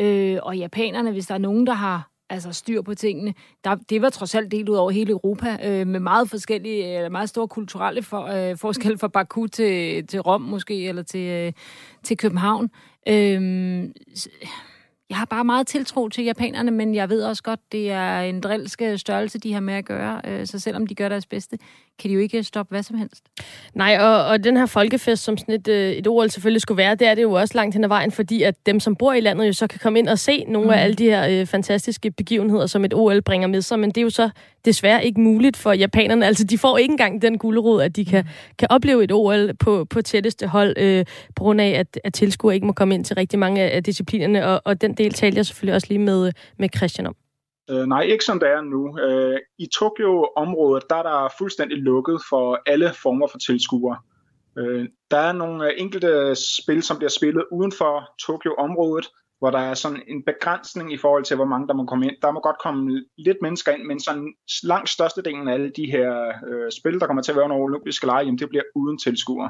Øh, 0.02 0.38
og 0.44 0.58
japanerne, 0.58 1.12
hvis 1.12 1.28
der 1.28 1.34
er 1.34 1.40
nogen, 1.40 1.68
der 1.68 1.74
har 1.74 2.10
altså 2.30 2.54
styr 2.54 2.82
på 2.82 2.96
tingene. 2.96 3.34
Der, 3.64 3.76
det 3.76 4.02
var 4.02 4.10
trods 4.10 4.36
alt 4.36 4.52
delt 4.52 4.70
ud 4.70 4.76
over 4.76 4.92
hele 4.92 5.12
Europa, 5.12 5.58
øh, 5.64 5.88
med 5.88 6.00
meget 6.00 6.30
forskellige, 6.30 6.96
eller 6.96 7.10
meget 7.10 7.30
store 7.30 7.48
kulturelle 7.48 8.04
for, 8.04 8.50
øh, 8.50 8.58
forskelle 8.58 8.98
fra 8.98 9.08
Baku 9.08 9.48
til, 9.48 10.08
til 10.08 10.20
Rom 10.22 10.42
måske, 10.42 10.88
eller 10.88 11.04
til, 11.04 11.20
øh, 11.20 11.54
til 12.04 12.18
København. 12.18 12.70
Øh, 13.08 13.90
jeg 15.10 15.18
har 15.18 15.26
bare 15.26 15.46
meget 15.46 15.68
tiltro 15.68 16.10
til 16.10 16.24
japanerne, 16.24 16.72
men 16.72 16.96
jeg 16.96 17.10
ved 17.10 17.24
også 17.24 17.44
godt, 17.44 17.60
det 17.72 17.92
er 17.92 18.20
en 18.20 18.42
drilske 18.42 18.92
øh, 18.92 18.98
størrelse, 18.98 19.40
de 19.40 19.54
har 19.54 19.60
med 19.60 19.74
at 19.74 19.86
gøre. 19.86 20.22
Øh, 20.26 20.48
så 20.48 20.60
selvom 20.60 20.88
de 20.88 20.96
gør 20.96 21.10
deres 21.10 21.26
bedste, 21.26 21.58
kan 22.00 22.10
de 22.10 22.14
jo 22.14 22.20
ikke 22.20 22.44
stoppe 22.44 22.72
hvad 22.72 22.84
som 22.84 22.98
helst. 22.98 23.24
Nej, 23.74 23.98
og, 24.00 24.26
og 24.26 24.44
den 24.44 24.58
her 24.58 24.66
folkefest, 24.66 25.24
som 25.24 25.38
sådan 25.38 25.56
et, 25.56 25.68
øh, 25.68 25.92
et 25.92 26.08
OL 26.08 26.30
selvfølgelig 26.30 26.62
skulle 26.62 26.78
være, 26.78 26.96
det 26.96 27.08
er 27.08 27.16
det 27.16 27.22
jo 27.22 27.32
også 27.32 27.58
langt 27.58 27.76
hen 27.76 27.84
ad 27.84 27.90
vejen, 27.90 28.12
fordi 28.12 28.44
at 28.44 28.56
dem, 28.66 28.80
som 28.80 28.96
bor 28.96 29.14
i 29.14 29.20
landet, 29.20 29.48
jo 29.48 29.54
så 29.54 29.68
kan 29.68 29.80
komme 29.80 30.00
ind 30.00 30.10
og 30.10 30.20
se 30.20 30.44
nogle 30.48 30.68
mm. 30.68 30.74
af 30.74 30.84
alle 30.84 30.96
de 30.96 31.04
her 31.04 31.28
øh, 31.30 31.46
fantastiske 31.46 32.12
begivenheder, 32.12 32.66
som 32.66 32.86
et 32.86 32.94
OL 32.94 33.22
bringer 33.22 33.48
med 33.48 33.62
sig. 33.62 33.80
Men 33.80 33.90
det 33.90 33.98
er 33.98 34.02
jo 34.02 34.10
så 34.10 34.30
desværre 34.66 35.06
ikke 35.06 35.22
muligt 35.22 35.58
for 35.58 35.72
japanerne. 35.72 36.26
Altså, 36.26 36.44
de 36.44 36.58
får 36.58 36.78
ikke 36.78 36.92
engang 36.92 37.22
den 37.22 37.38
guldrod, 37.38 37.82
at 37.82 37.96
de 37.96 38.06
kan, 38.06 38.24
mm. 38.24 38.56
kan 38.60 38.68
opleve 38.72 39.04
et 39.04 39.12
OL 39.12 39.54
på, 39.54 39.86
på 39.86 40.02
tætteste 40.02 40.48
hold, 40.48 40.78
øh, 40.78 41.06
på 41.36 41.44
grund 41.44 41.62
af, 41.62 41.70
at, 41.70 42.00
at 42.04 42.14
tilskuere 42.14 42.56
ikke 42.56 42.68
må 42.68 42.74
komme 42.74 42.96
ind 42.96 43.06
til 43.06 43.16
rigtig 43.16 43.40
mange 43.40 43.62
af 43.62 43.84
disciplinerne. 43.84 44.46
Og, 44.46 44.62
og 44.66 44.82
den 44.82 44.94
del 44.94 45.14
talte 45.14 45.38
jeg 45.38 45.46
selvfølgelig 45.46 45.76
også 45.76 45.88
lige 45.90 46.00
med, 46.00 46.32
med 46.58 46.70
Christian 46.76 47.08
om. 47.08 47.16
Øh, 47.70 47.86
nej, 47.86 48.02
ikke 48.02 48.26
som 48.26 48.40
det 48.40 48.50
er 48.50 48.62
nu. 48.62 49.00
Øh, 49.00 49.40
I 49.58 49.68
Tokyo-området, 49.80 50.84
der 50.90 50.96
er 50.96 51.04
der 51.04 51.34
fuldstændig 51.38 51.78
lukket 51.78 52.22
for 52.30 52.60
alle 52.66 52.92
former 53.04 53.28
for 53.28 53.38
tilskuere. 53.38 53.98
Øh, 54.58 54.86
der 55.12 55.18
er 55.18 55.32
nogle 55.32 55.66
øh, 55.66 55.72
enkelte 55.78 56.36
spil, 56.36 56.84
som 56.84 56.98
bliver 56.98 57.10
spillet 57.10 57.44
uden 57.52 57.72
for 57.72 58.10
Tokyo-området, 58.20 59.08
hvor 59.40 59.52
der 59.52 59.60
er 59.60 59.74
sådan 59.74 60.02
en 60.08 60.24
begrænsning 60.24 60.94
i 60.94 60.98
forhold 60.98 61.24
til, 61.24 61.36
hvor 61.36 61.46
mange 61.46 61.68
der 61.68 61.74
må 61.74 61.86
komme 61.86 62.06
ind. 62.06 62.16
Der 62.22 62.32
må 62.32 62.40
godt 62.40 62.60
komme 62.60 63.04
lidt 63.18 63.38
mennesker 63.42 63.72
ind, 63.72 63.84
men 63.84 64.00
sådan 64.00 64.34
langt 64.64 64.90
størstedelen 64.90 65.48
af 65.48 65.54
alle 65.54 65.72
de 65.76 65.92
her 65.92 66.28
øh, 66.48 66.72
spil, 66.72 67.00
der 67.00 67.08
kommer 67.08 67.24
til 67.24 67.32
at 67.32 67.36
være 67.36 67.46
under 67.46 67.58
olympiske 67.58 68.06
lege, 68.06 68.26
jamen, 68.26 68.38
det 68.38 68.50
bliver 68.50 68.64
uden 68.76 68.98
tilskuere. 68.98 69.50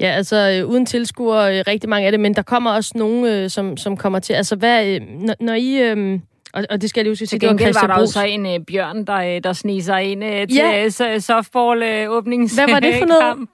Ja, 0.00 0.06
altså 0.06 0.36
øh, 0.36 0.70
uden 0.70 0.86
tilskuere, 0.86 1.58
øh, 1.58 1.64
rigtig 1.66 1.90
mange 1.90 2.06
af 2.06 2.12
det, 2.12 2.20
men 2.20 2.34
der 2.34 2.42
kommer 2.42 2.72
også 2.72 2.92
nogen, 2.94 3.24
øh, 3.26 3.50
som, 3.50 3.76
som 3.76 3.96
kommer 3.96 4.18
til. 4.18 4.32
Altså, 4.32 4.56
hvad, 4.56 4.86
øh, 4.86 5.00
når, 5.00 5.34
når 5.40 5.54
I... 5.54 5.90
Øh, 5.90 6.20
og, 6.52 6.64
og 6.70 6.80
det 6.80 6.90
skal 6.90 7.00
jeg 7.00 7.04
lige 7.04 7.10
huske 7.10 7.26
til 7.26 7.40
gengæld 7.40 7.74
var 7.80 7.86
der 7.86 8.00
jo 8.00 8.06
så 8.06 8.24
en 8.24 8.46
uh, 8.46 8.52
bjørn, 8.66 9.04
der, 9.04 9.36
uh, 9.36 9.42
der 9.44 9.52
sniger 9.52 9.96
ind 9.96 10.24
uh, 10.24 10.30
til 10.30 10.54
ja. 10.54 10.84
uh, 10.84 11.20
softball-åbnings 11.20 12.54
Hvad 12.54 12.68
var 12.68 12.80
det 12.80 12.94
for 12.98 13.06
noget? 13.06 13.48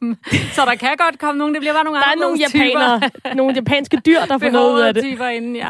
så 0.54 0.62
der 0.64 0.74
kan 0.74 0.88
godt 0.98 1.18
komme 1.18 1.38
nogen, 1.38 1.54
det 1.54 1.60
bliver 1.60 1.74
bare 1.74 1.84
nogle 1.84 1.98
Der 2.00 2.06
er 2.06 2.20
nogle 2.20 2.38
japanere, 2.38 3.00
nogle 3.38 3.54
japanske 3.54 4.00
dyr, 4.06 4.20
der 4.20 4.38
får 4.38 4.50
noget 4.50 4.74
ud 4.74 4.80
af 4.80 4.94
det. 4.94 5.02
typer 5.02 5.26
inden, 5.26 5.56
ja. 5.56 5.68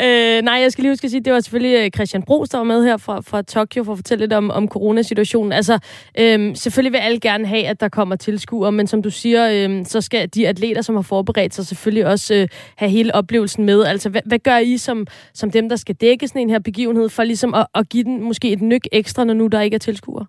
ja. 0.00 0.38
uh, 0.38 0.44
nej, 0.48 0.54
jeg 0.54 0.72
skal 0.72 0.82
lige 0.82 0.92
huske 0.92 1.04
at 1.04 1.10
sige, 1.10 1.20
det 1.20 1.32
var 1.32 1.40
selvfølgelig 1.40 1.94
Christian 1.94 2.22
Bros, 2.22 2.48
der 2.48 2.58
var 2.58 2.64
med 2.64 2.84
her 2.84 2.96
fra, 2.96 3.20
fra 3.20 3.42
Tokyo 3.42 3.84
for 3.84 3.92
at 3.92 3.98
fortælle 3.98 4.22
lidt 4.22 4.32
om, 4.32 4.50
om 4.50 4.68
coronasituationen. 4.68 5.52
Altså, 5.52 5.78
øhm, 6.18 6.54
selvfølgelig 6.54 6.92
vil 6.92 6.98
alle 6.98 7.20
gerne 7.20 7.46
have, 7.46 7.66
at 7.66 7.80
der 7.80 7.88
kommer 7.88 8.16
tilskuere, 8.16 8.72
men 8.72 8.86
som 8.86 9.02
du 9.02 9.10
siger, 9.10 9.50
øhm, 9.52 9.84
så 9.84 10.00
skal 10.00 10.28
de 10.28 10.48
atleter, 10.48 10.82
som 10.82 10.94
har 10.94 11.02
forberedt 11.02 11.54
sig, 11.54 11.66
selvfølgelig 11.66 12.06
også 12.06 12.34
øh, 12.34 12.48
have 12.76 12.90
hele 12.90 13.14
oplevelsen 13.14 13.64
med. 13.64 13.84
Altså, 13.84 14.08
hvad, 14.08 14.20
hvad 14.26 14.38
gør 14.38 14.58
I 14.58 14.76
som, 14.76 15.06
som 15.34 15.50
dem, 15.50 15.68
der 15.68 15.76
skal 15.76 15.94
dække 15.94 16.28
sådan 16.30 16.42
en 16.42 16.50
her 16.50 16.58
begivenhed, 16.58 17.08
for 17.08 17.24
ligesom 17.24 17.54
at, 17.54 17.66
at 17.74 17.88
give 17.88 18.04
den 18.04 18.22
måske 18.22 18.52
et 18.52 18.62
nyk 18.62 18.86
ekstra, 18.92 19.24
når 19.24 19.34
nu 19.34 19.46
der 19.46 19.60
ikke 19.60 19.74
er 19.74 19.78
tilskuere? 19.78 20.26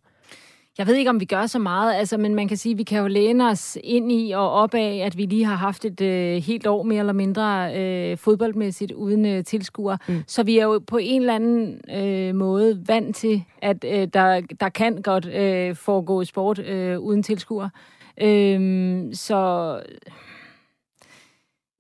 Jeg 0.78 0.88
ved 0.88 0.96
ikke, 0.96 1.10
om 1.10 1.20
vi 1.20 1.26
gør 1.26 1.46
så 1.46 1.60
meget, 1.60 1.96
altså, 1.96 2.18
men 2.18 2.36
man 2.36 2.48
kan 2.48 2.58
sige, 2.58 2.74
at 2.74 2.78
vi 2.78 2.84
kan 2.84 3.02
jo 3.02 3.08
læne 3.08 3.48
os 3.48 3.78
ind 3.84 4.12
i 4.12 4.32
og 4.32 4.52
op 4.52 4.74
af, 4.74 5.02
at 5.06 5.18
vi 5.18 5.26
lige 5.26 5.46
har 5.46 5.56
haft 5.56 5.86
et 5.86 6.02
øh, 6.02 6.38
helt 6.38 6.68
år 6.68 6.84
mere 6.84 7.00
eller 7.00 7.14
mindre 7.14 7.76
øh, 7.78 8.18
fodboldmæssigt 8.18 8.92
uden 8.92 9.26
øh, 9.26 9.44
tilskuere. 9.44 9.98
Mm. 10.08 10.24
Så 10.28 10.44
vi 10.44 10.58
er 10.58 10.64
jo 10.64 10.82
på 10.88 10.98
en 10.98 11.22
eller 11.22 11.36
anden 11.36 11.82
øh, 11.98 12.36
måde 12.36 12.84
vant 12.88 13.16
til, 13.16 13.44
at 13.62 13.86
øh, 13.88 14.08
der, 14.14 14.42
der 14.60 14.70
kan 14.70 15.02
godt 15.02 15.26
øh, 15.26 15.76
foregå 15.76 16.24
sport 16.24 16.60
øh, 16.60 17.00
uden 17.00 17.24
tilskuere. 17.24 17.70
Øh, 18.22 19.04
så 19.14 19.80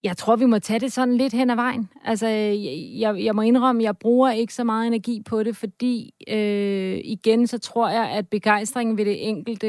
jeg 0.03 0.17
tror, 0.17 0.35
vi 0.35 0.45
må 0.45 0.59
tage 0.59 0.79
det 0.79 0.91
sådan 0.91 1.17
lidt 1.17 1.33
hen 1.33 1.49
ad 1.49 1.55
vejen. 1.55 1.89
Altså, 2.05 2.27
jeg, 2.27 3.23
jeg 3.23 3.35
må 3.35 3.41
indrømme, 3.41 3.83
jeg 3.83 3.97
bruger 3.97 4.31
ikke 4.31 4.53
så 4.53 4.63
meget 4.63 4.87
energi 4.87 5.21
på 5.25 5.43
det, 5.43 5.55
fordi 5.55 6.13
øh, 6.27 6.99
igen, 7.03 7.47
så 7.47 7.57
tror 7.57 7.89
jeg, 7.89 8.09
at 8.09 8.27
begejstringen 8.27 8.97
ved, 8.97 9.05
det 9.05 9.29
enkelte, 9.29 9.67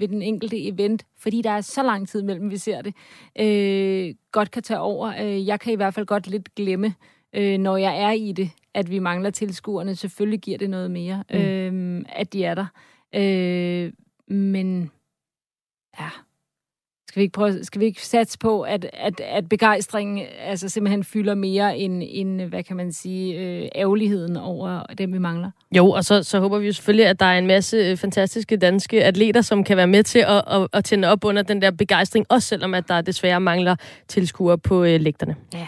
ved 0.00 0.08
den 0.08 0.22
enkelte 0.22 0.68
event, 0.68 1.06
fordi 1.18 1.42
der 1.42 1.50
er 1.50 1.60
så 1.60 1.82
lang 1.82 2.08
tid 2.08 2.22
mellem, 2.22 2.50
vi 2.50 2.56
ser 2.56 2.82
det, 2.82 2.94
øh, 3.40 4.14
godt 4.32 4.50
kan 4.50 4.62
tage 4.62 4.80
over. 4.80 5.14
Øh, 5.22 5.46
jeg 5.46 5.60
kan 5.60 5.72
i 5.72 5.76
hvert 5.76 5.94
fald 5.94 6.06
godt 6.06 6.26
lidt 6.26 6.54
glemme, 6.54 6.94
øh, 7.32 7.58
når 7.58 7.76
jeg 7.76 8.02
er 8.02 8.10
i 8.10 8.32
det, 8.32 8.50
at 8.74 8.90
vi 8.90 8.98
mangler 8.98 9.30
tilskuerne. 9.30 9.96
Selvfølgelig 9.96 10.40
giver 10.40 10.58
det 10.58 10.70
noget 10.70 10.90
mere, 10.90 11.24
mm. 11.30 11.38
øh, 11.38 12.04
at 12.08 12.32
de 12.32 12.44
er 12.44 12.54
der. 12.54 12.66
Øh, 13.14 13.92
men 14.28 14.90
ja, 16.00 16.08
skal 17.14 17.20
vi 17.20 17.24
ikke, 17.24 17.32
prøve, 17.32 17.64
skal 17.64 17.80
vi 17.80 17.84
ikke 17.84 18.06
satse 18.06 18.38
på, 18.38 18.62
at, 18.62 18.86
at, 18.92 19.20
at 19.20 19.48
begejstringen 19.48 20.26
altså 20.40 20.68
simpelthen 20.68 21.04
fylder 21.04 21.34
mere 21.34 21.78
end, 21.78 22.02
end 22.06 22.42
hvad 22.42 22.62
kan 22.62 22.76
man 22.76 22.92
sige, 22.92 23.38
øh, 23.38 23.68
ærgerligheden 23.74 24.36
over 24.36 24.82
dem, 24.98 25.12
vi 25.12 25.18
mangler? 25.18 25.50
Jo, 25.76 25.90
og 25.90 26.04
så, 26.04 26.22
så 26.22 26.40
håber 26.40 26.58
vi 26.58 26.66
jo 26.66 26.72
selvfølgelig, 26.72 27.06
at 27.06 27.20
der 27.20 27.26
er 27.26 27.38
en 27.38 27.46
masse 27.46 27.76
øh, 27.76 27.96
fantastiske 27.96 28.56
danske 28.56 29.04
atleter, 29.04 29.40
som 29.40 29.64
kan 29.64 29.76
være 29.76 29.86
med 29.86 30.02
til 30.02 30.18
at, 30.18 30.42
at, 30.46 30.68
at 30.72 30.84
tænde 30.84 31.08
op 31.08 31.24
under 31.24 31.42
den 31.42 31.62
der 31.62 31.70
begejstring, 31.70 32.26
også 32.28 32.48
selvom 32.48 32.74
at 32.74 32.88
der 32.88 33.00
desværre 33.00 33.40
mangler 33.40 33.76
tilskuere 34.08 34.58
på 34.58 34.84
øh, 34.84 35.00
lægterne. 35.00 35.36
Ja. 35.52 35.66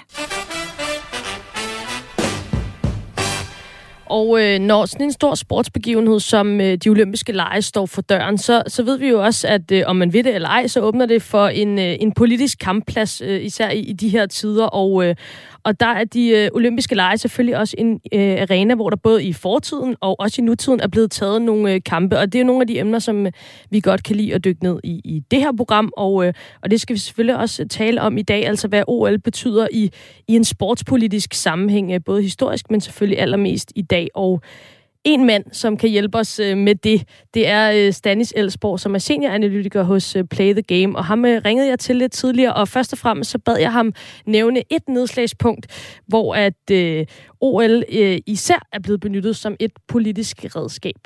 Og 4.06 4.42
øh, 4.42 4.58
når 4.58 4.86
sådan 4.86 5.06
en 5.06 5.12
stor 5.12 5.34
sportsbegivenhed 5.34 6.20
som 6.20 6.60
øh, 6.60 6.76
de 6.76 6.88
olympiske 6.88 7.32
lege 7.32 7.62
står 7.62 7.86
for 7.86 8.02
døren, 8.02 8.38
så, 8.38 8.62
så 8.66 8.82
ved 8.82 8.98
vi 8.98 9.08
jo 9.08 9.24
også, 9.24 9.48
at 9.48 9.72
øh, 9.72 9.82
om 9.86 9.96
man 9.96 10.12
ved 10.12 10.24
det 10.24 10.34
eller 10.34 10.48
ej, 10.48 10.66
så 10.66 10.80
åbner 10.80 11.06
det 11.06 11.22
for 11.22 11.48
en, 11.48 11.78
øh, 11.78 11.96
en 12.00 12.12
politisk 12.12 12.58
kampplads, 12.58 13.20
øh, 13.20 13.44
især 13.44 13.70
i, 13.70 13.78
i 13.78 13.92
de 13.92 14.08
her 14.08 14.26
tider. 14.26 14.66
Og, 14.66 15.04
øh, 15.04 15.14
og 15.66 15.80
der 15.80 15.86
er 15.86 16.04
de 16.04 16.28
øh, 16.28 16.48
olympiske 16.52 16.94
lege 16.94 17.18
selvfølgelig 17.18 17.56
også 17.56 17.74
en 17.78 18.00
øh, 18.12 18.40
arena, 18.40 18.74
hvor 18.74 18.90
der 18.90 18.96
både 18.96 19.24
i 19.24 19.32
fortiden 19.32 19.96
og 20.00 20.20
også 20.20 20.42
i 20.42 20.44
nutiden 20.44 20.80
er 20.80 20.88
blevet 20.88 21.10
taget 21.10 21.42
nogle 21.42 21.72
øh, 21.72 21.80
kampe. 21.86 22.18
Og 22.18 22.32
det 22.32 22.40
er 22.40 22.44
nogle 22.44 22.60
af 22.60 22.66
de 22.66 22.78
emner, 22.78 22.98
som 22.98 23.26
øh, 23.26 23.32
vi 23.70 23.80
godt 23.80 24.02
kan 24.02 24.16
lide 24.16 24.34
at 24.34 24.44
dykke 24.44 24.62
ned 24.62 24.80
i 24.84 25.00
i 25.04 25.22
det 25.30 25.38
her 25.38 25.52
program. 25.56 25.92
Og, 25.96 26.26
øh, 26.26 26.34
og 26.62 26.70
det 26.70 26.80
skal 26.80 26.94
vi 26.94 27.00
selvfølgelig 27.00 27.36
også 27.36 27.62
øh, 27.62 27.68
tale 27.68 28.00
om 28.00 28.18
i 28.18 28.22
dag, 28.22 28.46
altså 28.46 28.68
hvad 28.68 28.82
OL 28.86 29.18
betyder 29.18 29.68
i, 29.72 29.90
i 30.28 30.36
en 30.36 30.44
sportspolitisk 30.44 31.34
sammenhæng, 31.34 31.92
øh, 31.92 32.00
både 32.06 32.22
historisk, 32.22 32.70
men 32.70 32.80
selvfølgelig 32.80 33.20
allermest 33.20 33.72
i 33.74 33.82
dag. 33.82 34.08
Og 34.14 34.42
en 35.06 35.26
mand, 35.26 35.44
som 35.52 35.76
kan 35.76 35.90
hjælpe 35.90 36.18
os 36.18 36.40
øh, 36.40 36.56
med 36.56 36.74
det, 36.74 36.98
det 37.34 37.48
er 37.48 37.64
øh, 37.76 37.92
Stanis 37.92 38.32
Elsborg, 38.36 38.78
som 38.78 38.94
er 38.94 38.98
senioranalytiker 38.98 39.82
hos 39.82 40.16
øh, 40.16 40.24
Play 40.34 40.52
the 40.52 40.62
Game. 40.62 40.98
Og 40.98 41.04
ham 41.04 41.24
øh, 41.24 41.40
ringede 41.44 41.68
jeg 41.68 41.78
til 41.78 41.96
lidt 41.96 42.12
tidligere, 42.12 42.54
og 42.54 42.68
først 42.68 42.92
og 42.92 42.98
fremmest 42.98 43.30
så 43.30 43.38
bad 43.46 43.58
jeg 43.58 43.72
ham 43.72 43.92
nævne 44.26 44.60
et 44.70 44.88
nedslagspunkt, 44.88 45.64
hvor 46.08 46.34
at 46.34 46.64
øh, 46.72 47.06
OL 47.40 47.76
øh, 48.00 48.18
især 48.26 48.60
er 48.72 48.80
blevet 48.84 49.00
benyttet 49.00 49.36
som 49.36 49.56
et 49.60 49.72
politisk 49.88 50.36
redskab. 50.56 51.02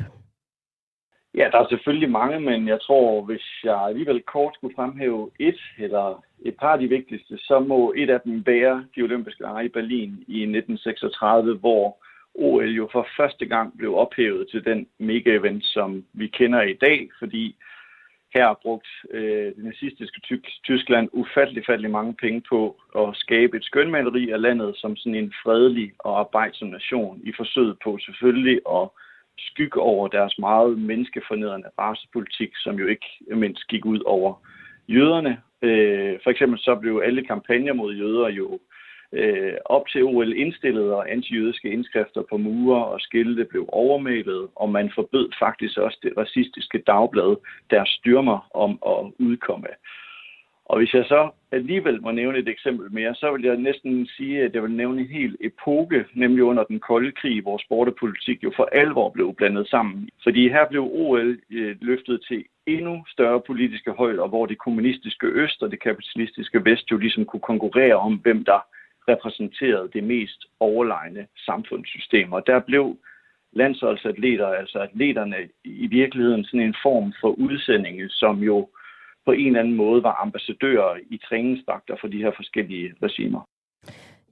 Ja, 1.35 1.49
der 1.53 1.59
er 1.59 1.69
selvfølgelig 1.69 2.11
mange, 2.11 2.41
men 2.41 2.69
jeg 2.69 2.81
tror, 2.81 3.23
hvis 3.23 3.47
jeg 3.65 3.79
alligevel 3.89 4.23
kort 4.23 4.55
skulle 4.55 4.75
fremhæve 4.77 5.31
et 5.41 5.61
eller 5.79 6.25
et 6.45 6.55
par 6.61 6.73
af 6.73 6.79
de 6.79 6.89
vigtigste, 6.89 7.39
så 7.39 7.59
må 7.59 7.95
et 7.97 8.11
af 8.11 8.21
dem 8.21 8.47
være 8.47 8.85
de 8.97 9.03
olympiske 9.03 9.43
lege 9.43 9.65
i 9.65 9.69
Berlin 9.69 10.11
i 10.29 10.39
1936, 10.43 11.55
hvor 11.57 11.97
OL 12.41 12.71
jo 12.71 12.89
for 12.93 13.07
første 13.17 13.47
gang 13.47 13.79
blev 13.79 13.97
ophævet 13.97 14.49
til 14.51 14.65
den 14.65 14.87
mega-event, 14.99 15.65
som 15.65 16.05
vi 16.13 16.27
kender 16.27 16.63
i 16.63 16.73
dag, 16.73 17.11
fordi 17.19 17.57
her 18.35 18.55
brugt 18.63 18.89
øh, 19.11 19.55
det 19.57 19.65
nazistiske 19.65 20.21
Tyskland 20.65 21.09
ufattelig, 21.13 21.63
ufattelig 21.63 21.91
mange 21.91 22.15
penge 22.15 22.43
på 22.49 22.81
at 22.97 23.09
skabe 23.15 23.57
et 23.57 23.65
skønmaleri 23.65 24.31
af 24.31 24.41
landet 24.41 24.77
som 24.77 24.97
sådan 24.97 25.15
en 25.15 25.33
fredelig 25.43 25.93
og 25.99 26.21
arbejdsom 26.21 26.69
nation 26.69 27.21
i 27.25 27.33
forsøget 27.37 27.77
på 27.85 27.99
selvfølgelig 27.99 28.61
at 28.71 28.89
skygge 29.39 29.81
over 29.81 30.09
deres 30.09 30.39
meget 30.39 30.79
menneskefornedrende 30.79 31.69
racepolitik, 31.79 32.51
som 32.57 32.79
jo 32.79 32.87
ikke 32.87 33.07
mindst 33.37 33.69
gik 33.69 33.85
ud 33.85 34.01
over 34.07 34.35
jøderne. 34.89 35.41
Øh, 35.63 36.19
for 36.23 36.31
eksempel 36.31 36.59
så 36.59 36.75
blev 36.75 37.03
alle 37.05 37.25
kampagner 37.25 37.73
mod 37.73 37.95
jøder 37.95 38.29
jo 38.29 38.55
øh, 38.55 38.80
Øh, 39.13 39.55
op 39.65 39.89
til 39.89 40.05
OL 40.05 40.33
indstillede 40.37 40.97
og 40.97 41.13
antijødiske 41.13 41.71
indskrifter 41.71 42.23
på 42.31 42.37
mure 42.37 42.85
og 42.85 43.01
skilte 43.01 43.45
blev 43.45 43.65
overmalet, 43.69 44.49
og 44.57 44.71
man 44.71 44.93
forbød 44.95 45.29
faktisk 45.39 45.79
også 45.79 45.99
det 46.03 46.13
racistiske 46.17 46.79
dagblad, 46.87 47.37
der 47.71 47.85
styrmer 47.87 48.49
om 48.55 48.79
at 48.87 49.13
udkomme. 49.19 49.69
Og 50.71 50.79
hvis 50.79 50.95
jeg 50.95 51.05
så 51.05 51.31
alligevel 51.53 52.03
må 52.03 52.11
nævne 52.11 52.39
et 52.39 52.49
eksempel 52.49 52.93
mere, 52.93 53.15
så 53.15 53.33
vil 53.33 53.45
jeg 53.45 53.57
næsten 53.57 54.07
sige, 54.07 54.43
at 54.43 54.55
jeg 54.55 54.63
vil 54.63 54.71
nævne 54.71 55.01
en 55.01 55.07
hel 55.07 55.37
epoke, 55.41 56.05
nemlig 56.15 56.45
under 56.45 56.65
den 56.65 56.81
kolde 56.81 57.13
krig, 57.13 57.43
hvor 57.43 57.59
sport 57.59 57.89
og 57.89 57.95
politik 58.01 58.45
jo 58.45 58.53
for 58.57 58.69
alvor 58.73 59.11
blev 59.11 59.35
blandet 59.35 59.69
sammen. 59.69 60.09
Fordi 60.23 60.49
her 60.49 60.69
blev 60.69 60.83
OL 60.83 61.39
øh, 61.51 61.77
løftet 61.81 62.25
til 62.29 62.45
endnu 62.67 63.05
større 63.09 63.41
politiske 63.41 63.91
højder, 63.91 64.29
hvor 64.29 64.47
det 64.47 64.59
kommunistiske 64.59 65.27
øst 65.27 65.63
og 65.63 65.71
det 65.71 65.83
kapitalistiske 65.83 66.65
vest 66.65 66.91
jo 66.91 66.97
ligesom 66.97 67.25
kunne 67.25 67.49
konkurrere 67.53 67.95
om, 67.95 68.15
hvem 68.15 68.45
der 68.45 68.61
repræsenterede 69.13 69.91
det 69.93 70.05
mest 70.05 70.41
overlegne 70.61 71.27
samfundssystem. 71.47 72.33
Og 72.33 72.47
der 72.47 72.59
blev 72.61 72.97
landsholdsatleter, 73.53 74.47
altså 74.47 74.79
atleterne 74.79 75.37
i 75.65 75.87
virkeligheden 75.87 76.45
sådan 76.45 76.67
en 76.67 76.77
form 76.83 77.13
for 77.21 77.29
udsending, 77.29 78.11
som 78.11 78.39
jo 78.39 78.69
på 79.27 79.33
en 79.33 79.47
eller 79.47 79.61
anden 79.61 79.75
måde 79.75 80.03
var 80.03 80.23
ambassadører 80.23 80.99
i 81.11 81.17
træningsvagter 81.29 81.97
for 82.01 82.09
de 82.09 82.23
her 82.23 82.33
forskellige 82.37 82.95
regimer. 83.03 83.43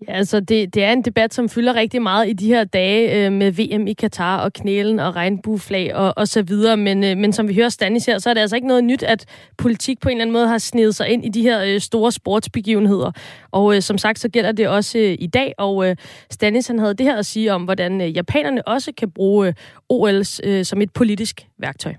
Ja, 0.06 0.12
altså 0.12 0.40
det, 0.40 0.74
det 0.74 0.84
er 0.84 0.92
en 0.92 1.02
debat, 1.02 1.34
som 1.34 1.48
fylder 1.48 1.74
rigtig 1.74 2.02
meget 2.02 2.28
i 2.28 2.32
de 2.32 2.46
her 2.46 2.64
dage 2.64 3.26
øh, 3.26 3.32
med 3.32 3.52
VM 3.52 3.87
i 3.87 3.92
Katar 3.92 4.38
og 4.38 4.52
knælen 4.52 4.98
og 4.98 5.16
regnbueflag 5.16 5.94
og, 5.94 6.14
og 6.16 6.28
så 6.28 6.42
videre. 6.42 6.76
Men, 6.76 7.04
øh, 7.04 7.16
men 7.16 7.32
som 7.32 7.48
vi 7.48 7.54
hører 7.54 7.68
Stanis 7.68 8.06
her, 8.06 8.18
så 8.18 8.30
er 8.30 8.34
det 8.34 8.40
altså 8.40 8.56
ikke 8.56 8.68
noget 8.68 8.84
nyt, 8.84 9.02
at 9.02 9.24
politik 9.56 10.00
på 10.00 10.08
en 10.08 10.12
eller 10.12 10.22
anden 10.22 10.32
måde 10.32 10.48
har 10.48 10.58
snedet 10.58 10.94
sig 10.94 11.08
ind 11.08 11.24
i 11.24 11.28
de 11.28 11.42
her 11.42 11.64
øh, 11.64 11.80
store 11.80 12.12
sportsbegivenheder. 12.12 13.12
Og 13.50 13.76
øh, 13.76 13.82
som 13.82 13.98
sagt, 13.98 14.18
så 14.18 14.28
gælder 14.28 14.52
det 14.52 14.68
også 14.68 14.98
øh, 14.98 15.16
i 15.18 15.26
dag. 15.26 15.54
Og 15.58 15.88
øh, 15.88 15.96
Stanis 16.30 16.66
han 16.66 16.78
havde 16.78 16.94
det 16.94 17.06
her 17.06 17.16
at 17.16 17.26
sige 17.26 17.52
om, 17.52 17.64
hvordan 17.64 18.00
øh, 18.00 18.16
japanerne 18.16 18.68
også 18.68 18.92
kan 18.96 19.11
bruge 19.11 19.48
øh, 19.48 19.54
OL 19.88 20.22
øh, 20.44 20.64
som 20.64 20.82
et 20.82 20.92
politisk 20.92 21.46
værktøj. 21.58 21.94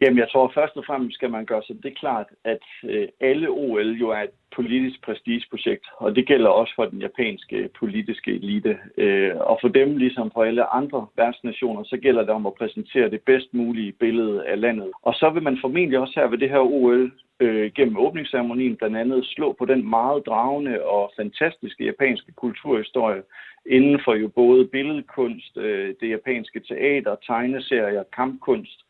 Jamen, 0.00 0.18
jeg 0.18 0.28
tror 0.28 0.52
først 0.54 0.76
og 0.76 0.84
fremmest 0.86 1.14
skal 1.14 1.30
man 1.30 1.46
gøre 1.46 1.62
sig 1.62 1.76
det 1.82 1.98
klart, 1.98 2.26
at 2.44 2.64
øh, 2.84 3.08
alle 3.20 3.48
OL 3.48 3.90
jo 3.90 4.08
er 4.08 4.22
et 4.22 4.30
politisk 4.56 5.04
prestigeprojekt, 5.04 5.86
og 5.96 6.16
det 6.16 6.26
gælder 6.26 6.48
også 6.48 6.72
for 6.76 6.84
den 6.84 7.00
japanske 7.00 7.68
politiske 7.78 8.30
elite. 8.34 8.78
Øh, 8.96 9.32
og 9.36 9.58
for 9.60 9.68
dem, 9.68 9.96
ligesom 9.96 10.30
for 10.34 10.44
alle 10.44 10.74
andre 10.74 11.06
værtsnationer, 11.16 11.84
så 11.84 11.96
gælder 11.96 12.20
det 12.20 12.30
om 12.30 12.46
at 12.46 12.54
præsentere 12.54 13.10
det 13.10 13.20
bedst 13.20 13.54
mulige 13.54 13.92
billede 13.92 14.46
af 14.46 14.60
landet. 14.60 14.90
Og 15.02 15.14
så 15.14 15.30
vil 15.30 15.42
man 15.42 15.58
formentlig 15.60 15.98
også 15.98 16.20
her 16.20 16.26
ved 16.26 16.38
det 16.38 16.50
her 16.50 16.58
OL 16.58 17.12
øh, 17.40 17.72
gennem 17.72 17.96
åbningsceremonien 17.98 18.76
blandt 18.76 18.96
andet 18.96 19.26
slå 19.26 19.52
på 19.52 19.64
den 19.64 19.90
meget 19.90 20.26
dragende 20.26 20.82
og 20.82 21.12
fantastiske 21.16 21.84
japanske 21.84 22.32
kulturhistorie 22.32 23.22
inden 23.66 24.00
for 24.04 24.14
jo 24.14 24.28
både 24.28 24.66
billedkunst, 24.66 25.56
øh, 25.56 25.94
det 26.00 26.10
japanske 26.10 26.60
teater, 26.60 27.16
tegneserier, 27.26 28.02
kampkunst, 28.16 28.80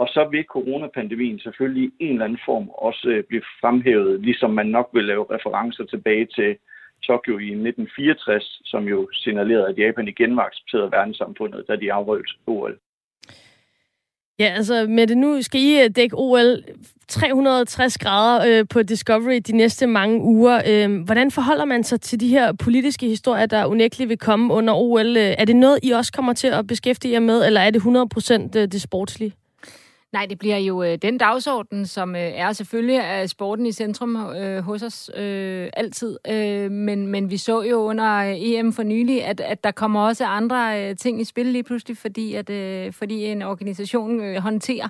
og 0.00 0.06
så 0.14 0.28
vil 0.30 0.44
coronapandemien 0.54 1.38
selvfølgelig 1.38 1.84
i 1.84 2.04
en 2.04 2.12
eller 2.12 2.24
anden 2.24 2.44
form 2.44 2.68
også 2.68 3.08
øh, 3.08 3.24
blive 3.28 3.42
fremhævet, 3.60 4.20
ligesom 4.20 4.50
man 4.50 4.66
nok 4.66 4.88
vil 4.94 5.04
lave 5.04 5.24
referencer 5.34 5.84
tilbage 5.84 6.26
til 6.26 6.50
Tokyo 7.02 7.34
i 7.38 7.50
1964, 7.50 8.60
som 8.64 8.82
jo 8.84 9.08
signalerede, 9.12 9.68
at 9.68 9.78
Japan 9.78 10.08
igen 10.08 10.36
var 10.36 10.42
accepteret 10.42 10.92
verdenssamfundet, 10.92 11.64
da 11.68 11.76
de 11.76 11.92
afholdt 11.92 12.30
OL. 12.46 12.78
Ja, 14.38 14.48
altså 14.56 14.86
med 14.88 15.06
det 15.06 15.18
nu 15.18 15.42
skal 15.42 15.60
I 15.60 15.82
øh, 15.82 15.90
dække 15.96 16.16
OL 16.18 16.64
360 17.08 17.98
grader 17.98 18.60
øh, 18.60 18.66
på 18.70 18.82
Discovery 18.82 19.40
de 19.46 19.56
næste 19.56 19.86
mange 19.86 20.20
uger. 20.20 20.62
Øh, 20.68 21.04
hvordan 21.04 21.30
forholder 21.30 21.64
man 21.64 21.84
sig 21.84 22.00
til 22.00 22.20
de 22.20 22.28
her 22.28 22.52
politiske 22.52 23.06
historier, 23.06 23.46
der 23.46 23.66
unægteligt 23.66 24.08
vil 24.08 24.18
komme 24.18 24.54
under 24.54 24.74
OL? 24.74 25.16
Øh, 25.16 25.34
er 25.38 25.44
det 25.44 25.56
noget, 25.56 25.78
I 25.82 25.90
også 25.90 26.12
kommer 26.12 26.32
til 26.32 26.48
at 26.48 26.66
beskæftige 26.66 27.12
jer 27.12 27.20
med, 27.20 27.46
eller 27.46 27.60
er 27.60 27.70
det 27.70 27.82
100% 27.82 28.66
det 28.66 28.82
sportslige? 28.82 29.32
Nej, 30.12 30.26
det 30.26 30.38
bliver 30.38 30.56
jo 30.56 30.82
øh, 30.82 30.98
den 31.02 31.18
dagsorden, 31.18 31.86
som 31.86 32.16
øh, 32.16 32.20
er 32.20 32.52
selvfølgelig 32.52 33.00
af 33.04 33.28
sporten 33.28 33.66
i 33.66 33.72
centrum 33.72 34.16
øh, 34.16 34.62
hos 34.62 34.82
os 34.82 35.10
øh, 35.16 35.70
altid. 35.76 36.18
Øh, 36.30 36.70
men, 36.70 37.06
men 37.06 37.30
vi 37.30 37.36
så 37.36 37.62
jo 37.62 37.76
under 37.76 38.14
øh, 38.14 38.34
EM 38.36 38.72
for 38.72 38.82
nylig, 38.82 39.24
at, 39.24 39.40
at 39.40 39.64
der 39.64 39.70
kommer 39.70 40.00
også 40.00 40.24
andre 40.24 40.88
øh, 40.90 40.96
ting 40.96 41.20
i 41.20 41.24
spil 41.24 41.46
lige 41.46 41.62
pludselig, 41.62 41.96
fordi, 41.96 42.34
at, 42.34 42.50
øh, 42.50 42.92
fordi 42.92 43.24
en 43.24 43.42
organisation 43.42 44.20
øh, 44.20 44.36
håndterer 44.36 44.88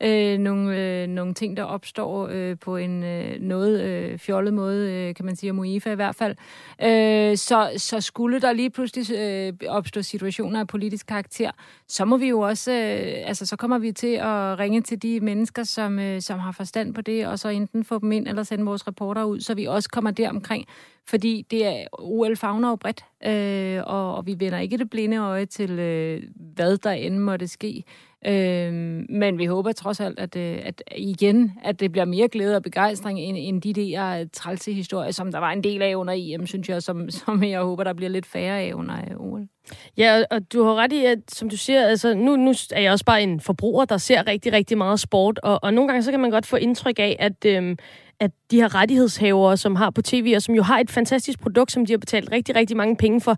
øh, 0.00 0.38
nogle, 0.38 0.78
øh, 0.78 1.08
nogle 1.08 1.34
ting, 1.34 1.56
der 1.56 1.62
opstår 1.62 2.28
øh, 2.30 2.58
på 2.58 2.76
en 2.76 3.02
øh, 3.02 3.40
noget 3.40 3.80
øh, 3.80 4.18
fjollet 4.18 4.54
måde, 4.54 4.92
øh, 4.92 5.14
kan 5.14 5.24
man 5.24 5.36
sige, 5.36 5.50
om 5.50 5.58
UEFA 5.58 5.92
i 5.92 5.94
hvert 5.94 6.14
fald. 6.14 6.36
Øh, 6.82 7.36
så, 7.36 7.70
så 7.76 8.00
skulle 8.00 8.40
der 8.40 8.52
lige 8.52 8.70
pludselig 8.70 9.18
øh, 9.18 9.52
opstå 9.68 10.02
situationer 10.02 10.60
af 10.60 10.66
politisk 10.66 11.06
karakter, 11.06 11.50
så 11.88 12.04
må 12.04 12.16
vi 12.16 12.28
jo 12.28 12.40
også, 12.40 12.72
øh, 12.72 13.28
altså 13.28 13.46
så 13.46 13.56
kommer 13.56 13.78
vi 13.78 13.92
til 13.92 14.14
at 14.14 14.58
ringe 14.58 14.80
til 14.80 15.02
de 15.02 15.20
mennesker, 15.20 15.62
som, 15.62 15.98
øh, 15.98 16.20
som 16.20 16.38
har 16.38 16.52
forstand 16.52 16.94
på 16.94 17.00
det, 17.00 17.26
og 17.26 17.38
så 17.38 17.48
enten 17.48 17.84
få 17.84 17.98
dem 17.98 18.12
ind 18.12 18.28
eller 18.28 18.42
sende 18.42 18.64
vores 18.64 18.86
reporter 18.88 19.24
ud, 19.24 19.40
så 19.40 19.54
vi 19.54 19.64
også 19.64 19.90
kommer 19.90 20.10
der 20.10 20.28
omkring. 20.28 20.66
Fordi 21.08 21.46
det 21.50 21.66
er 21.66 21.86
OL 21.92 22.36
fagner 22.36 22.68
jo 22.68 22.76
bredt, 22.76 23.04
øh, 23.26 23.82
og, 23.86 24.14
og 24.14 24.26
vi 24.26 24.36
vender 24.38 24.58
ikke 24.58 24.78
det 24.78 24.90
blinde 24.90 25.16
øje 25.16 25.46
til, 25.46 25.70
øh, 25.70 26.22
hvad 26.54 26.78
der 26.78 26.90
end 26.90 27.18
måtte 27.18 27.48
ske. 27.48 27.84
Øh, 28.26 28.72
men 29.08 29.38
vi 29.38 29.46
håber 29.46 29.72
trods 29.72 30.00
alt, 30.00 30.18
at, 30.18 30.36
øh, 30.36 30.58
at 30.62 30.82
igen, 30.96 31.52
at 31.64 31.80
det 31.80 31.92
bliver 31.92 32.04
mere 32.04 32.28
glæde 32.28 32.56
og 32.56 32.62
begejstring 32.62 33.20
end, 33.20 33.36
end 33.40 33.62
de 33.62 33.72
der 33.72 34.20
øh, 34.20 34.26
trælse 34.32 34.72
historier, 34.72 35.10
som 35.10 35.32
der 35.32 35.38
var 35.38 35.52
en 35.52 35.64
del 35.64 35.82
af 35.82 35.94
under 35.94 36.14
EM, 36.16 36.46
synes 36.46 36.68
jeg, 36.68 36.82
som, 36.82 37.10
som 37.24 37.44
jeg 37.44 37.60
håber, 37.60 37.84
der 37.84 37.92
bliver 37.92 38.10
lidt 38.10 38.26
færre 38.26 38.60
af 38.60 38.74
under 38.74 38.96
øh, 38.96 39.16
OL. 39.16 39.48
Ja, 39.96 40.22
og 40.30 40.52
du 40.52 40.62
har 40.62 40.74
ret 40.74 40.92
i, 40.92 41.04
at 41.04 41.18
som 41.28 41.50
du 41.50 41.56
siger, 41.56 41.86
altså 41.86 42.14
nu, 42.14 42.36
nu 42.36 42.54
er 42.72 42.80
jeg 42.80 42.92
også 42.92 43.04
bare 43.04 43.22
en 43.22 43.40
forbruger, 43.40 43.84
der 43.84 43.96
ser 43.96 44.26
rigtig, 44.26 44.52
rigtig 44.52 44.78
meget 44.78 45.00
sport, 45.00 45.38
og, 45.42 45.58
og 45.62 45.74
nogle 45.74 45.88
gange 45.88 46.02
så 46.02 46.10
kan 46.10 46.20
man 46.20 46.30
godt 46.30 46.46
få 46.46 46.56
indtryk 46.56 46.98
af, 46.98 47.16
at, 47.18 47.44
øhm, 47.46 47.76
at 48.20 48.30
de 48.50 48.56
her 48.56 48.74
rettighedshavere, 48.74 49.56
som 49.56 49.76
har 49.76 49.90
på 49.90 50.02
tv, 50.02 50.32
og 50.36 50.42
som 50.42 50.54
jo 50.54 50.62
har 50.62 50.78
et 50.78 50.90
fantastisk 50.90 51.40
produkt, 51.40 51.72
som 51.72 51.86
de 51.86 51.92
har 51.92 51.98
betalt 51.98 52.32
rigtig, 52.32 52.56
rigtig 52.56 52.76
mange 52.76 52.96
penge 52.96 53.20
for, 53.20 53.36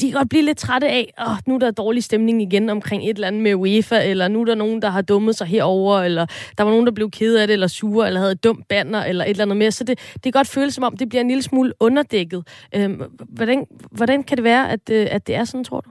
de 0.00 0.10
kan 0.10 0.18
godt 0.18 0.28
blive 0.28 0.44
lidt 0.44 0.58
trætte 0.58 0.88
af, 0.88 1.12
at 1.18 1.26
oh, 1.26 1.36
nu 1.46 1.54
er 1.54 1.58
der 1.58 1.70
dårlig 1.70 2.04
stemning 2.04 2.42
igen 2.42 2.70
omkring 2.70 3.04
et 3.04 3.14
eller 3.14 3.26
andet 3.26 3.42
med 3.42 3.54
UEFA, 3.54 4.10
eller 4.10 4.28
nu 4.28 4.40
er 4.40 4.44
der 4.44 4.54
nogen, 4.54 4.82
der 4.82 4.88
har 4.90 5.02
dummet 5.02 5.36
sig 5.36 5.46
herover, 5.46 6.00
eller 6.00 6.26
der 6.58 6.64
var 6.64 6.70
nogen, 6.70 6.86
der 6.86 6.92
blev 6.92 7.10
ked 7.10 7.36
af 7.36 7.46
det, 7.46 7.54
eller 7.54 7.66
sure, 7.66 8.06
eller 8.06 8.20
havde 8.20 8.32
et 8.32 8.44
dumt 8.44 8.68
banner, 8.68 9.04
eller 9.04 9.24
et 9.24 9.30
eller 9.30 9.44
andet 9.44 9.56
mere. 9.56 9.70
Så 9.72 9.84
det, 9.84 9.98
det 10.14 10.22
kan 10.22 10.32
godt 10.32 10.48
føles 10.48 10.74
som 10.74 10.84
om, 10.84 10.96
det 10.96 11.08
bliver 11.08 11.20
en 11.20 11.28
lille 11.28 11.42
smule 11.42 11.72
underdækket. 11.80 12.48
Øhm, 12.74 13.02
hvordan, 13.28 13.66
hvordan 13.90 14.22
kan 14.22 14.36
det 14.36 14.44
være, 14.44 14.70
at, 14.70 14.90
øh, 14.90 15.06
at 15.10 15.26
det 15.26 15.34
er 15.34 15.44
sådan, 15.44 15.64
tror 15.64 15.80
du? 15.80 15.90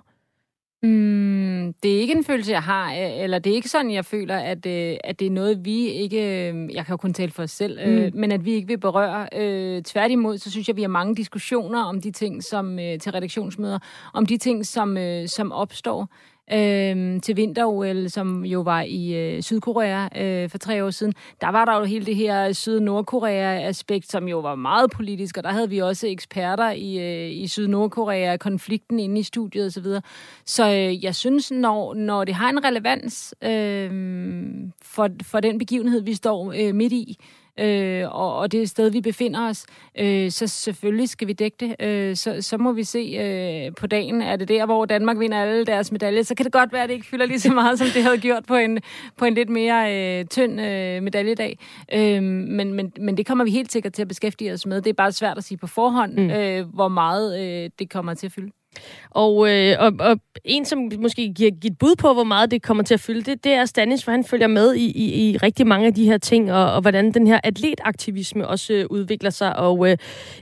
Mm, 0.84 1.74
det 1.84 1.96
er 1.96 2.00
ikke 2.00 2.13
en 2.13 2.24
følelse, 2.24 2.52
jeg 2.52 2.63
har, 2.63 2.94
øh, 2.94 3.24
eller 3.24 3.40
det 3.40 3.52
er 3.52 3.56
ikke 3.56 3.70
sådan, 3.70 3.92
jeg 3.92 4.06
føler, 4.06 4.38
at, 4.38 4.66
øh, 4.66 4.98
at 5.04 5.20
det 5.20 5.28
er 5.28 5.32
noget, 5.32 5.66
vi 5.66 5.88
ikke... 5.88 6.50
Øh, 6.52 6.74
jeg 6.74 6.86
kan 6.86 6.94
jo 6.94 6.98
kun 6.98 7.13
tale 7.13 7.32
for 7.32 7.44
os 7.44 7.52
selv, 7.52 7.80
mm. 7.88 8.20
men 8.20 8.32
at 8.32 8.46
vi 8.46 8.52
ikke 8.52 8.68
vil 8.68 8.78
berøre. 8.78 9.82
tværtimod, 9.82 10.38
så 10.38 10.52
synes 10.52 10.68
jeg, 10.68 10.76
vi 10.76 10.82
har 10.82 10.90
mange 10.90 11.16
diskussioner 11.16 11.84
om 11.84 12.02
de 12.02 12.12
ting, 12.12 12.44
som 12.44 12.78
til 12.78 13.12
redaktionsmøder, 13.12 13.80
om 14.13 14.26
de 14.26 14.38
ting, 14.38 14.66
som, 14.66 14.98
som 15.28 15.52
opstår 15.52 16.10
øh, 16.53 17.21
til 17.21 17.36
vinter-OL, 17.38 18.10
som 18.10 18.45
jo 18.45 18.62
var 18.62 18.81
i 18.81 19.13
øh, 19.13 19.41
Sydkorea 19.41 20.23
øh, 20.23 20.49
for 20.49 20.57
tre 20.57 20.86
år 20.86 20.89
siden, 20.89 21.13
der 21.41 21.49
var 21.49 21.65
der 21.65 21.77
jo 21.77 21.83
hele 21.83 22.05
det 22.05 22.15
her 22.15 22.53
Syd-Nordkorea-aspekt, 22.53 24.12
som 24.12 24.27
jo 24.27 24.39
var 24.39 24.55
meget 24.55 24.91
politisk, 24.91 25.38
og 25.38 25.43
der 25.43 25.49
havde 25.49 25.69
vi 25.69 25.79
også 25.79 26.07
eksperter 26.07 26.71
i, 26.71 26.97
øh, 26.97 27.31
i 27.31 27.47
Syd-Nordkorea, 27.47 28.38
konflikten 28.38 28.99
inde 28.99 29.19
i 29.19 29.23
studiet 29.23 29.65
osv. 29.65 29.71
Så, 29.71 29.81
videre. 29.81 30.01
så 30.45 30.69
øh, 30.69 31.03
jeg 31.03 31.15
synes, 31.15 31.51
når, 31.51 31.93
når 31.93 32.23
det 32.23 32.36
har 32.36 32.49
en 32.49 32.65
relevans 32.65 33.36
øh, 33.41 33.91
for, 34.81 35.10
for 35.23 35.39
den 35.39 35.57
begivenhed, 35.57 36.01
vi 36.01 36.13
står 36.13 36.53
øh, 36.57 36.75
midt 36.75 36.93
i, 36.93 37.17
øh, 37.60 38.15
og, 38.15 38.36
og 38.36 38.52
det 38.52 38.70
sted, 38.70 38.89
vi 38.89 39.02
befinder 39.02 39.50
os, 39.50 39.65
øh, 40.00 40.32
så 40.32 40.48
selvfølgelig 40.48 41.10
skal 41.10 41.28
vi 41.28 41.34
dække 41.34 41.58
det. 41.60 41.76
Øh, 41.80 42.15
så, 42.15 42.41
så 42.41 42.58
må 42.58 42.72
vi 42.72 42.84
se 42.84 43.00
øh, 43.00 43.76
på 43.76 43.88
dagen, 43.88 44.22
er 44.22 44.36
det 44.36 44.48
der, 44.48 44.65
hvor 44.65 44.86
Danmark 44.86 45.20
vinder 45.20 45.41
alle 45.41 45.65
deres 45.65 45.91
medaljer, 45.91 46.24
så 46.24 46.36
kan 46.36 46.43
det 46.43 46.54
godt 46.54 46.74
være, 46.74 46.84
at 46.84 46.89
det 46.89 46.96
ikke 46.96 47.08
fylder 47.08 47.26
lige 47.26 47.39
så 47.39 47.54
meget, 47.54 47.80
som 47.80 47.88
det 47.93 48.04
havde 48.04 48.17
gjort 48.17 48.46
på 48.46 48.56
en, 48.56 48.80
på 49.17 49.26
en 49.26 49.34
lidt 49.34 49.50
mere 49.50 49.96
øh, 50.20 50.26
tynd 50.26 50.62
øh, 50.62 51.04
medaljedag. 51.04 51.60
Øh, 51.93 52.24
men, 52.24 52.74
men, 52.74 52.93
men 53.00 53.17
det 53.17 53.26
kommer 53.26 53.43
vi 53.43 53.52
helt 53.52 53.72
sikkert 53.72 53.93
til 53.93 54.02
at 54.02 54.08
beskæftige 54.08 54.54
os 54.54 54.65
med. 54.65 54.82
Det 54.82 54.89
er 54.89 54.93
bare 54.93 55.12
svært 55.12 55.38
at 55.38 55.43
sige 55.43 55.58
på 55.58 55.67
forhånd, 55.67 56.13
mm. 56.13 56.30
øh, 56.30 56.65
hvor 56.74 56.88
meget 56.88 57.39
øh, 57.39 57.70
det 57.80 57.89
kommer 57.89 58.13
til 58.13 58.26
at 58.26 58.32
fylde. 58.32 58.52
Og, 59.12 59.50
øh, 59.50 59.76
og, 59.80 59.94
og 60.00 60.20
en, 60.46 60.66
som 60.66 60.92
måske 61.00 61.34
giver 61.34 61.52
et 61.66 61.78
bud 61.78 61.96
på, 61.96 62.13
hvor 62.13 62.24
meget 62.24 62.52
det 62.52 62.62
kommer 62.62 62.84
til 62.84 62.94
at 62.94 63.00
fylde, 63.00 63.22
det, 63.22 63.44
det 63.44 63.54
er 63.54 63.66
Stanis, 63.66 64.04
for 64.04 64.12
han 64.12 64.24
følger 64.24 64.48
med 64.48 64.74
i, 64.76 64.86
i, 64.86 65.30
i 65.30 65.38
rigtig 65.38 65.68
mange 65.68 65.88
af 65.88 65.94
de 65.94 66.06
her 66.06 66.18
ting, 66.18 66.54
og, 66.54 66.74
og 66.74 66.82
hvordan 66.82 67.12
den 67.12 67.28
her 67.28 67.40
atletaktivisme 67.44 68.48
også 68.48 68.74
øh, 68.74 68.86
udvikler 68.90 69.30
sig. 69.30 69.56
Og 69.56 69.90
øh, 69.90 69.98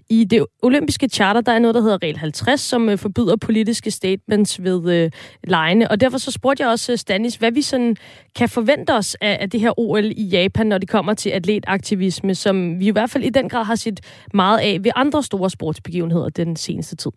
i 0.09 0.23
det 0.23 0.45
olympiske 0.61 1.09
charter, 1.09 1.41
der 1.41 1.51
er 1.51 1.59
noget, 1.59 1.75
der 1.75 1.81
hedder 1.81 2.03
regel 2.03 2.17
50, 2.17 2.61
som 2.61 2.89
øh, 2.89 2.97
forbyder 2.97 3.35
politiske 3.35 3.91
statements 3.91 4.63
ved 4.63 4.93
øh, 4.93 5.11
lejene. 5.43 5.91
Og 5.91 6.01
derfor 6.01 6.17
så 6.17 6.31
spurgte 6.31 6.63
jeg 6.63 6.69
også 6.69 6.91
øh, 6.91 6.97
Stanis, 6.97 7.35
hvad 7.35 7.51
vi 7.51 7.61
sådan 7.61 7.95
kan 8.35 8.49
forvente 8.49 8.93
os 8.93 9.15
af, 9.21 9.37
af 9.41 9.49
det 9.49 9.59
her 9.59 9.79
OL 9.79 10.05
i 10.05 10.23
Japan, 10.23 10.67
når 10.67 10.77
det 10.77 10.89
kommer 10.89 11.13
til 11.13 11.29
atletaktivisme, 11.29 12.35
som 12.35 12.79
vi 12.79 12.87
i 12.87 12.91
hvert 12.91 13.09
fald 13.09 13.23
i 13.23 13.29
den 13.29 13.49
grad 13.49 13.65
har 13.65 13.75
set 13.75 13.99
meget 14.33 14.59
af 14.59 14.83
ved 14.83 14.91
andre 14.95 15.23
store 15.23 15.49
sportsbegivenheder 15.49 16.29
den 16.29 16.55
seneste 16.55 16.95
tid. 16.95 17.11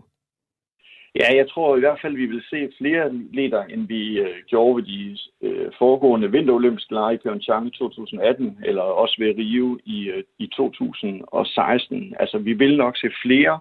Ja, 1.14 1.36
jeg 1.36 1.50
tror 1.50 1.76
i 1.76 1.80
hvert 1.80 2.00
fald, 2.02 2.12
at 2.12 2.18
vi 2.18 2.26
vil 2.26 2.42
se 2.50 2.72
flere 2.78 3.02
atleter, 3.02 3.62
end 3.64 3.88
vi 3.88 4.18
øh, 4.18 4.36
gjorde 4.46 4.76
ved 4.76 4.82
de 4.82 5.18
øh, 5.42 5.72
foregående 5.78 6.30
vinterolympiske 6.30 6.94
lege 6.94 7.14
i 7.14 7.18
Pyeongchang 7.18 7.66
i 7.66 7.70
2018, 7.78 8.58
eller 8.64 8.82
også 8.82 9.16
ved 9.18 9.34
Rio 9.38 9.78
i, 9.84 10.08
øh, 10.08 10.24
i 10.38 10.46
2016. 10.46 12.14
Altså, 12.20 12.38
vi 12.38 12.52
vil 12.52 12.76
nok 12.76 12.96
se 12.96 13.10
flere 13.22 13.60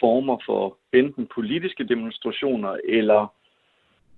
former 0.00 0.38
for 0.46 0.76
enten 0.92 1.28
politiske 1.34 1.84
demonstrationer 1.84 2.76
eller 2.88 3.34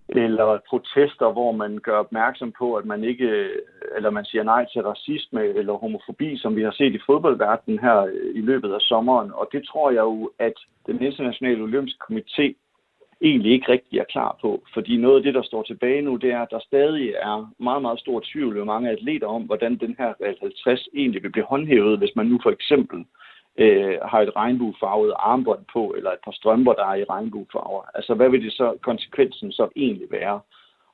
eller 0.08 0.58
protester, 0.68 1.32
hvor 1.32 1.52
man 1.52 1.78
gør 1.78 1.98
opmærksom 1.98 2.52
på, 2.58 2.74
at 2.74 2.84
man 2.84 3.04
ikke, 3.04 3.24
øh, 3.24 3.56
eller 3.96 4.10
man 4.10 4.24
siger 4.24 4.42
nej 4.42 4.66
til 4.72 4.82
racisme 4.82 5.44
eller 5.44 5.72
homofobi, 5.72 6.38
som 6.38 6.56
vi 6.56 6.62
har 6.62 6.70
set 6.70 6.94
i 6.94 7.04
fodboldverdenen 7.06 7.78
her 7.78 7.98
øh, 8.00 8.34
i 8.34 8.40
løbet 8.40 8.72
af 8.72 8.80
sommeren. 8.80 9.32
Og 9.32 9.48
det 9.52 9.62
tror 9.66 9.90
jeg 9.90 10.00
jo, 10.00 10.30
at 10.38 10.52
den 10.86 11.02
internationale 11.02 11.62
olympiske 11.62 12.04
komité 12.10 12.54
egentlig 13.22 13.52
ikke 13.52 13.72
rigtig 13.72 13.98
er 13.98 14.04
klar 14.04 14.38
på. 14.40 14.62
Fordi 14.74 14.96
noget 14.96 15.16
af 15.16 15.22
det, 15.22 15.34
der 15.34 15.42
står 15.42 15.62
tilbage 15.62 16.02
nu, 16.02 16.16
det 16.16 16.30
er, 16.30 16.42
at 16.42 16.50
der 16.50 16.58
stadig 16.60 17.08
er 17.08 17.52
meget, 17.58 17.82
meget 17.82 18.00
stor 18.00 18.22
tvivl 18.24 18.56
ved 18.56 18.64
mange 18.64 18.90
atleter 18.90 19.26
om, 19.26 19.42
hvordan 19.42 19.76
den 19.76 19.94
her 19.98 20.14
50 20.40 20.88
egentlig 20.94 21.22
vil 21.22 21.32
blive 21.32 21.44
håndhævet, 21.44 21.98
hvis 21.98 22.16
man 22.16 22.26
nu 22.26 22.40
for 22.42 22.50
eksempel 22.50 23.04
øh, 23.58 23.98
har 24.04 24.20
et 24.20 24.36
regnbuefarvet 24.36 25.12
armbånd 25.18 25.64
på, 25.72 25.94
eller 25.96 26.10
et 26.10 26.24
par 26.24 26.32
strømper, 26.32 26.72
der 26.72 26.86
er 26.86 26.94
i 26.94 27.04
regnbuefarver. 27.04 27.82
Altså, 27.94 28.14
hvad 28.14 28.30
vil 28.30 28.44
det 28.44 28.52
så, 28.52 28.78
konsekvensen 28.82 29.52
så 29.52 29.68
egentlig 29.76 30.08
være? 30.10 30.40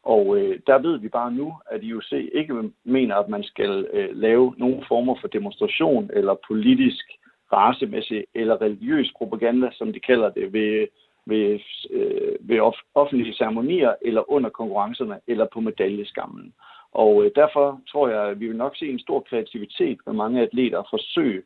Og 0.02 0.38
øh, 0.38 0.60
der 0.66 0.78
ved 0.78 0.98
vi 0.98 1.08
bare 1.08 1.32
nu, 1.32 1.54
at 1.70 1.82
IOC 1.82 2.12
ikke 2.12 2.54
mener, 2.84 3.16
at 3.16 3.28
man 3.28 3.42
skal 3.42 3.86
øh, 3.92 4.08
lave 4.12 4.54
nogen 4.58 4.84
former 4.88 5.14
for 5.20 5.28
demonstration 5.28 6.10
eller 6.12 6.34
politisk, 6.48 7.04
racemæssig 7.52 8.24
eller 8.34 8.60
religiøs 8.60 9.12
propaganda, 9.18 9.68
som 9.72 9.92
de 9.92 10.00
kalder 10.00 10.30
det, 10.30 10.52
ved 10.52 10.86
ved, 11.26 11.60
øh, 11.90 12.36
ved 12.40 12.60
off- 12.60 12.90
offentlige 12.94 13.34
ceremonier, 13.34 13.94
eller 14.02 14.30
under 14.30 14.50
konkurrencerne, 14.50 15.16
eller 15.26 15.46
på 15.52 15.60
medaljeskammen. 15.60 16.52
Og 16.92 17.24
øh, 17.24 17.30
derfor 17.34 17.80
tror 17.90 18.08
jeg, 18.08 18.22
at 18.22 18.40
vi 18.40 18.46
vil 18.46 18.56
nok 18.56 18.76
se 18.76 18.86
en 18.88 18.98
stor 18.98 19.20
kreativitet 19.20 19.98
med 20.06 20.14
mange 20.14 20.42
atleter 20.42 20.82
forsøge 20.90 21.42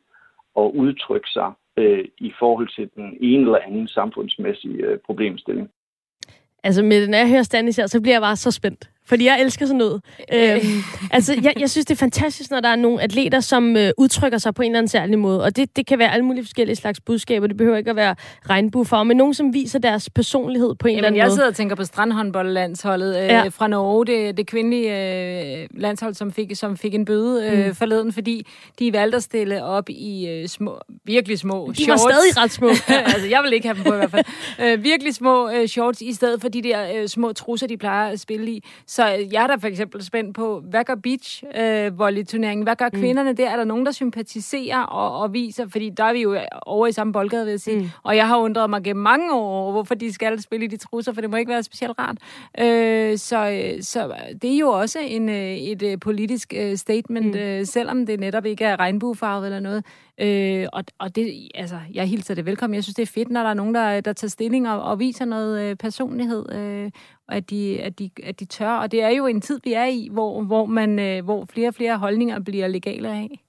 at 0.57 0.71
udtrykke 0.81 1.29
sig 1.29 1.51
øh, 1.77 2.05
i 2.17 2.31
forhold 2.39 2.69
til 2.75 2.89
den 2.95 3.17
ene 3.21 3.43
eller 3.43 3.59
anden 3.67 3.87
samfundsmæssige 3.87 4.85
øh, 4.85 4.99
problemstilling. 5.05 5.69
Altså 6.63 6.83
med 6.83 7.01
den 7.01 7.13
her 7.13 7.23
stand 7.27 7.43
Stanis 7.43 7.77
her, 7.77 7.87
så 7.87 8.01
bliver 8.01 8.13
jeg 8.15 8.21
bare 8.21 8.35
så 8.35 8.51
spændt. 8.51 8.89
Fordi 9.05 9.25
jeg 9.25 9.41
elsker 9.41 9.65
sådan 9.65 9.77
noget. 9.77 10.01
øhm, 10.33 10.61
altså, 11.11 11.33
jeg, 11.43 11.53
jeg 11.59 11.69
synes, 11.69 11.85
det 11.85 11.93
er 11.95 11.99
fantastisk, 11.99 12.51
når 12.51 12.59
der 12.59 12.69
er 12.69 12.75
nogle 12.75 13.01
atleter, 13.01 13.39
som 13.39 13.77
øh, 13.77 13.91
udtrykker 13.97 14.37
sig 14.37 14.53
på 14.53 14.61
en 14.61 14.71
eller 14.71 14.79
anden 14.79 14.87
særlig 14.87 15.19
måde. 15.19 15.43
Og 15.43 15.55
det, 15.55 15.75
det 15.75 15.87
kan 15.87 15.99
være 15.99 16.13
alle 16.13 16.25
mulige 16.25 16.43
forskellige 16.43 16.75
slags 16.75 16.99
budskaber. 16.99 17.47
Det 17.47 17.57
behøver 17.57 17.77
ikke 17.77 17.89
at 17.89 17.95
være 17.95 18.15
regnbuefarve, 18.49 19.05
men 19.05 19.17
nogen, 19.17 19.33
som 19.33 19.53
viser 19.53 19.79
deres 19.79 20.09
personlighed 20.09 20.75
på 20.75 20.87
en 20.87 20.91
Jamen, 20.91 20.97
eller 20.97 21.07
anden 21.07 21.17
jeg 21.17 21.23
måde. 21.23 21.31
Jeg 21.31 21.35
sidder 21.35 21.47
og 21.47 21.55
tænker 21.55 21.75
på 21.75 21.83
strandhåndboldlandsholdet 21.83 23.17
øh, 23.17 23.25
ja. 23.25 23.47
fra 23.47 23.67
Norge. 23.67 24.05
Det, 24.05 24.37
det 24.37 24.47
kvindelige 24.47 25.61
øh, 25.61 25.67
landshold, 25.77 26.13
som 26.13 26.31
fik, 26.31 26.55
som 26.55 26.77
fik 26.77 26.95
en 26.95 27.05
bøde 27.05 27.47
øh, 27.47 27.65
mm. 27.65 27.75
forleden, 27.75 28.13
fordi 28.13 28.47
de 28.79 28.93
valgte 28.93 29.15
at 29.15 29.23
stille 29.23 29.63
op 29.63 29.89
i 29.89 30.27
øh, 30.27 30.47
små, 30.47 30.79
virkelig 31.05 31.39
små 31.39 31.71
de 31.77 31.83
shorts. 31.83 32.01
De 32.01 32.07
var 32.07 32.11
stadig 32.13 32.37
ret 32.37 32.51
små. 32.51 32.67
altså, 33.13 33.27
jeg 33.29 33.43
vil 33.43 33.53
ikke 33.53 33.67
have 33.67 33.75
dem 33.75 33.83
på 33.83 33.93
i 33.93 33.97
hvert 33.97 34.11
fald. 34.11 34.25
Øh, 34.61 34.83
virkelig 34.83 35.15
små 35.15 35.49
øh, 35.49 35.67
shorts, 35.67 36.01
i 36.01 36.13
stedet 36.13 36.41
for 36.41 36.49
de 36.49 36.61
der 36.61 36.93
øh, 36.95 37.07
små 37.07 37.33
trusser, 37.33 37.67
de 37.67 37.77
plejer 37.77 38.11
at 38.11 38.19
spille 38.19 38.51
i. 38.51 38.63
Så 38.91 39.05
jeg 39.05 39.43
er 39.43 39.47
da 39.47 39.55
for 39.55 39.67
eksempel 39.67 40.03
spændt 40.03 40.35
på, 40.35 40.59
hvad 40.69 40.83
gør 40.83 40.95
beach 40.95 41.43
øh, 41.55 41.99
volley-turneringen? 41.99 42.63
Hvad 42.63 42.75
gør 42.75 42.89
mm. 42.93 42.99
kvinderne 42.99 43.33
der? 43.33 43.49
Er 43.49 43.55
der 43.55 43.63
nogen, 43.63 43.85
der 43.85 43.91
sympatiserer 43.91 44.81
og, 44.81 45.19
og 45.21 45.33
viser? 45.33 45.67
Fordi 45.69 45.89
der 45.89 46.03
er 46.03 46.13
vi 46.13 46.21
jo 46.21 46.37
over 46.65 46.87
i 46.87 46.91
samme 46.91 47.13
boldgade, 47.13 47.45
vil 47.45 47.51
jeg 47.51 47.59
sige. 47.59 47.79
Mm. 47.79 47.89
Og 48.03 48.15
jeg 48.15 48.27
har 48.27 48.37
undret 48.37 48.69
mig 48.69 48.83
gennem 48.83 49.03
mange 49.03 49.33
år, 49.33 49.71
hvorfor 49.71 49.95
de 49.95 50.13
skal 50.13 50.41
spille 50.41 50.65
i 50.65 50.67
de 50.67 50.77
trusser, 50.77 51.13
for 51.13 51.21
det 51.21 51.29
må 51.29 51.37
ikke 51.37 51.51
være 51.51 51.63
specielt 51.63 51.99
rart. 51.99 52.17
Øh, 52.59 53.17
så, 53.17 53.69
så 53.81 54.13
det 54.41 54.53
er 54.53 54.57
jo 54.57 54.69
også 54.69 54.99
en, 54.99 55.29
øh, 55.29 55.55
et, 55.55 55.99
politisk 55.99 56.53
øh, 56.57 56.77
statement, 56.77 57.35
mm. 57.35 57.41
øh, 57.41 57.65
selvom 57.65 58.05
det 58.05 58.19
netop 58.19 58.45
ikke 58.45 58.65
er 58.65 58.79
regnbuefarvet 58.79 59.45
eller 59.45 59.59
noget. 59.59 59.85
Øh, 60.17 60.67
og, 60.73 60.83
og 60.99 61.15
det, 61.15 61.49
altså, 61.55 61.79
jeg 61.93 62.07
hilser 62.07 62.35
det 62.35 62.45
velkommen. 62.45 62.75
Jeg 62.75 62.83
synes, 62.83 62.95
det 62.95 63.03
er 63.03 63.11
fedt, 63.13 63.29
når 63.29 63.43
der 63.43 63.49
er 63.49 63.53
nogen, 63.53 63.75
der, 63.75 64.01
der 64.01 64.13
tager 64.13 64.29
stilling 64.29 64.69
og, 64.69 64.81
og 64.81 64.99
viser 64.99 65.25
noget 65.25 65.61
øh, 65.61 65.75
personlighed, 65.75 66.51
øh, 66.53 66.91
og 67.27 67.35
at 67.35 67.49
de, 67.49 67.81
at, 67.81 67.99
de, 67.99 68.09
at 68.23 68.39
de 68.39 68.45
tør. 68.45 68.69
Og 68.69 68.91
det 68.91 69.03
er 69.03 69.09
jo 69.09 69.25
en 69.25 69.41
tid, 69.41 69.59
vi 69.63 69.73
er 69.73 69.85
i, 69.85 70.09
hvor, 70.11 70.43
hvor, 70.43 70.65
man, 70.65 70.99
øh, 70.99 71.23
hvor 71.23 71.45
flere 71.45 71.67
og 71.67 71.73
flere 71.73 71.97
holdninger 71.97 72.39
bliver 72.39 72.67
legale 72.67 73.09
af. 73.09 73.39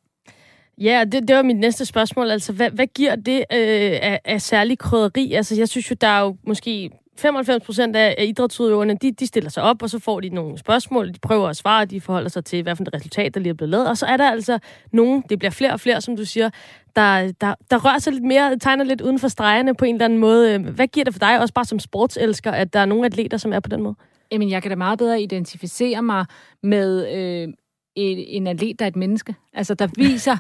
Ja, 0.79 1.05
det, 1.13 1.29
det 1.29 1.37
var 1.37 1.43
mit 1.43 1.59
næste 1.59 1.85
spørgsmål. 1.85 2.31
Altså, 2.31 2.53
hvad, 2.53 2.71
hvad 2.71 2.87
giver 2.87 3.17
det 3.17 3.39
øh, 3.39 3.99
af, 4.03 4.21
af 4.25 4.43
særlig 4.43 4.79
krydderi? 4.79 5.33
Altså, 5.33 5.55
jeg 5.57 5.69
synes 5.69 5.91
jo, 5.91 5.97
der 6.01 6.07
er 6.07 6.21
jo 6.21 6.37
måske 6.47 6.91
95 7.19 7.65
procent 7.65 7.97
af, 7.97 8.25
idrætsudøverne, 8.29 8.97
de, 9.03 9.13
de 9.13 9.27
stiller 9.27 9.51
sig 9.51 9.63
op, 9.63 9.83
og 9.83 9.91
så 9.91 9.99
får 9.99 10.21
de 10.21 10.29
nogle 10.29 10.59
spørgsmål, 10.59 11.09
de 11.15 11.19
prøver 11.19 11.49
at 11.49 11.57
svare, 11.57 11.85
de 11.85 12.01
forholder 12.01 12.29
sig 12.29 12.45
til, 12.45 12.63
hvad 12.63 12.77
for 12.77 12.83
et 12.83 12.95
resultat, 12.95 13.35
der 13.35 13.41
lige 13.41 13.51
er 13.51 13.55
blevet 13.55 13.71
lavet. 13.71 13.89
Og 13.89 13.99
så 13.99 14.07
er 14.07 14.17
der 14.17 14.31
altså 14.31 14.59
nogen, 14.93 15.25
det 15.29 15.39
bliver 15.39 15.51
flere 15.51 15.73
og 15.73 15.81
flere, 15.81 16.01
som 16.01 16.17
du 16.17 16.25
siger, 16.25 16.51
der, 16.97 17.33
der, 17.41 17.55
der 17.71 17.85
rører 17.85 17.99
sig 17.99 18.13
lidt 18.13 18.25
mere, 18.25 18.59
tegner 18.59 18.85
lidt 18.85 19.01
uden 19.01 19.19
for 19.19 19.29
stregerne 19.29 19.75
på 19.75 19.85
en 19.85 19.95
eller 19.95 20.05
anden 20.05 20.19
måde. 20.19 20.55
Øh, 20.55 20.69
hvad 20.69 20.87
giver 20.87 21.05
det 21.05 21.15
for 21.15 21.19
dig, 21.19 21.41
også 21.41 21.55
bare 21.55 21.65
som 21.65 21.79
sportselsker, 21.79 22.51
at 22.51 22.73
der 22.73 22.81
er 22.81 22.87
nogle 22.87 23.07
atleter, 23.07 23.37
som 23.37 23.53
er 23.53 23.61
på 23.61 23.69
den 23.69 23.83
måde? 23.83 23.95
Jamen, 24.33 24.51
jeg 24.51 24.63
kan 24.63 24.71
da 24.71 24.77
meget 24.77 24.99
bedre 24.99 25.23
identificere 25.23 26.03
mig 26.03 26.27
med 26.63 27.13
øh, 27.15 27.49
en, 27.95 28.19
en 28.19 28.47
atlet, 28.47 28.79
der 28.79 28.85
er 28.85 28.89
et 28.89 28.97
menneske. 28.97 29.35
Altså, 29.53 29.75
der 29.75 29.89
viser, 29.97 30.37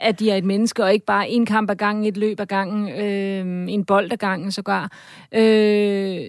at 0.00 0.20
de 0.20 0.30
er 0.30 0.36
et 0.36 0.44
menneske, 0.44 0.84
og 0.84 0.92
ikke 0.92 1.06
bare 1.06 1.28
en 1.28 1.46
kamp 1.46 1.70
ad 1.70 1.76
gangen, 1.76 2.04
et 2.04 2.16
løb 2.16 2.40
ad 2.40 2.46
gangen, 2.46 2.88
øh, 2.88 3.72
en 3.72 3.84
bold 3.84 4.12
ad 4.12 4.16
gangen 4.16 4.52
sågar. 4.52 4.92
Øh, 5.32 6.24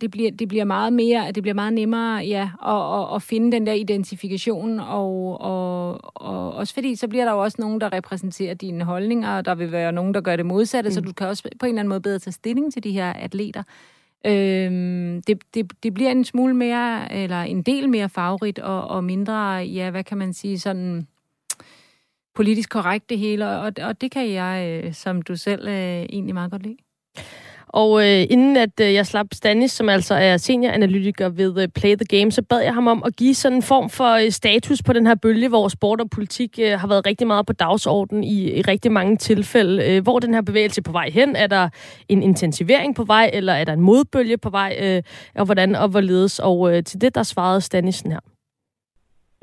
det 0.00 0.10
bliver, 0.10 0.30
det 0.30 0.48
bliver 0.48 0.64
meget 0.64 0.92
mere, 0.92 1.32
det 1.32 1.42
bliver 1.42 1.54
meget 1.54 1.72
nemmere, 1.72 2.16
ja, 2.16 2.50
at, 2.66 3.00
at, 3.00 3.14
at 3.14 3.22
finde 3.22 3.52
den 3.52 3.66
der 3.66 3.72
identifikation, 3.72 4.80
og, 4.80 5.40
og, 5.40 6.00
og 6.14 6.54
også 6.54 6.74
fordi, 6.74 6.94
så 6.94 7.08
bliver 7.08 7.24
der 7.24 7.32
jo 7.32 7.42
også 7.42 7.56
nogen, 7.60 7.80
der 7.80 7.92
repræsenterer 7.92 8.54
dine 8.54 8.84
holdninger, 8.84 9.36
og 9.36 9.44
der 9.44 9.54
vil 9.54 9.72
være 9.72 9.92
nogen, 9.92 10.14
der 10.14 10.20
gør 10.20 10.36
det 10.36 10.46
modsatte, 10.46 10.88
mm. 10.88 10.94
så 10.94 11.00
du 11.00 11.12
kan 11.12 11.26
også 11.26 11.42
på 11.42 11.66
en 11.66 11.70
eller 11.70 11.80
anden 11.80 11.88
måde 11.88 12.00
bedre 12.00 12.18
tage 12.18 12.32
stilling 12.32 12.72
til 12.72 12.84
de 12.84 12.92
her 12.92 13.12
atleter. 13.12 13.62
Øhm, 14.26 15.22
det, 15.22 15.38
det, 15.54 15.72
det 15.82 15.94
bliver 15.94 16.10
en 16.10 16.24
smule 16.24 16.54
mere, 16.54 17.12
eller 17.12 17.42
en 17.42 17.62
del 17.62 17.88
mere 17.88 18.08
favorit, 18.08 18.58
og, 18.58 18.88
og 18.88 19.04
mindre, 19.04 19.54
ja, 19.54 19.90
hvad 19.90 20.04
kan 20.04 20.18
man 20.18 20.32
sige, 20.32 20.58
sådan 20.58 21.06
politisk 22.38 22.70
korrekt 22.70 23.10
det 23.10 23.18
hele, 23.18 23.48
og, 23.48 23.72
og 23.82 24.00
det 24.00 24.10
kan 24.10 24.32
jeg, 24.32 24.82
øh, 24.84 24.94
som 24.94 25.22
du 25.22 25.36
selv, 25.36 25.68
øh, 25.68 25.74
egentlig 25.74 26.34
meget 26.34 26.50
godt 26.50 26.62
lide. 26.62 26.76
Og 27.68 28.00
øh, 28.00 28.26
inden 28.30 28.56
at 28.56 28.80
øh, 28.80 28.94
jeg 28.94 29.06
slap 29.06 29.26
Stanis, 29.34 29.72
som 29.72 29.88
altså 29.88 30.14
er 30.14 30.36
senioranalytiker 30.36 31.28
ved 31.28 31.62
øh, 31.62 31.68
Play 31.68 31.96
the 31.96 32.18
Game, 32.18 32.32
så 32.32 32.42
bad 32.42 32.60
jeg 32.60 32.74
ham 32.74 32.86
om 32.86 33.02
at 33.06 33.16
give 33.16 33.34
sådan 33.34 33.58
en 33.58 33.62
form 33.62 33.90
for 33.90 34.12
øh, 34.24 34.30
status 34.30 34.82
på 34.82 34.92
den 34.92 35.06
her 35.06 35.14
bølge, 35.14 35.48
hvor 35.48 35.68
sport 35.68 36.00
og 36.00 36.10
politik 36.10 36.58
øh, 36.62 36.80
har 36.80 36.88
været 36.88 37.06
rigtig 37.06 37.26
meget 37.26 37.46
på 37.46 37.52
dagsordenen 37.52 38.24
i, 38.24 38.58
i 38.58 38.62
rigtig 38.62 38.92
mange 38.92 39.16
tilfælde. 39.16 39.84
Øh, 39.84 40.02
hvor 40.02 40.18
den 40.18 40.34
her 40.34 40.42
bevægelse 40.42 40.82
på 40.82 40.92
vej 40.92 41.10
hen? 41.10 41.36
Er 41.36 41.46
der 41.46 41.68
en 42.08 42.22
intensivering 42.22 42.94
på 42.94 43.04
vej, 43.04 43.30
eller 43.32 43.52
er 43.52 43.64
der 43.64 43.72
en 43.72 43.80
modbølge 43.80 44.38
på 44.38 44.50
vej? 44.50 44.78
Øh, 44.80 45.02
og 45.34 45.44
hvordan 45.44 45.74
og 45.74 45.88
hvorledes? 45.88 46.38
Og 46.38 46.76
øh, 46.76 46.84
til 46.84 47.00
det, 47.00 47.14
der 47.14 47.22
svarede 47.22 47.60
Stanisen 47.60 48.12
her. 48.12 48.37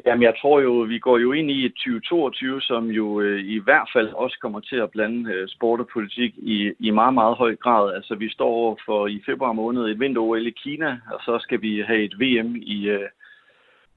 Jamen, 0.05 0.23
jeg 0.23 0.35
tror 0.41 0.59
jo, 0.61 0.71
vi 0.71 0.99
går 0.99 1.17
jo 1.17 1.31
ind 1.31 1.51
i 1.51 1.65
et 1.65 1.73
2022, 1.73 2.61
som 2.61 2.87
jo 2.87 3.21
øh, 3.21 3.39
i 3.39 3.59
hvert 3.59 3.89
fald 3.93 4.09
også 4.13 4.37
kommer 4.41 4.59
til 4.59 4.75
at 4.75 4.91
blande 4.91 5.33
øh, 5.33 5.47
sport 5.47 5.79
og 5.79 5.87
politik 5.93 6.33
i, 6.37 6.71
i 6.79 6.91
meget, 6.91 7.13
meget 7.13 7.35
høj 7.37 7.55
grad. 7.55 7.93
Altså, 7.93 8.15
vi 8.15 8.29
står 8.29 8.79
for 8.85 9.07
i 9.07 9.23
februar 9.25 9.53
måned 9.53 9.83
et 9.85 9.99
vinter-OL 9.99 10.47
i 10.47 10.53
Kina, 10.63 10.99
og 11.11 11.19
så 11.25 11.39
skal 11.41 11.61
vi 11.61 11.83
have 11.87 12.03
et 12.03 12.19
VM 12.19 12.55
i, 12.55 12.89
øh, 12.89 13.09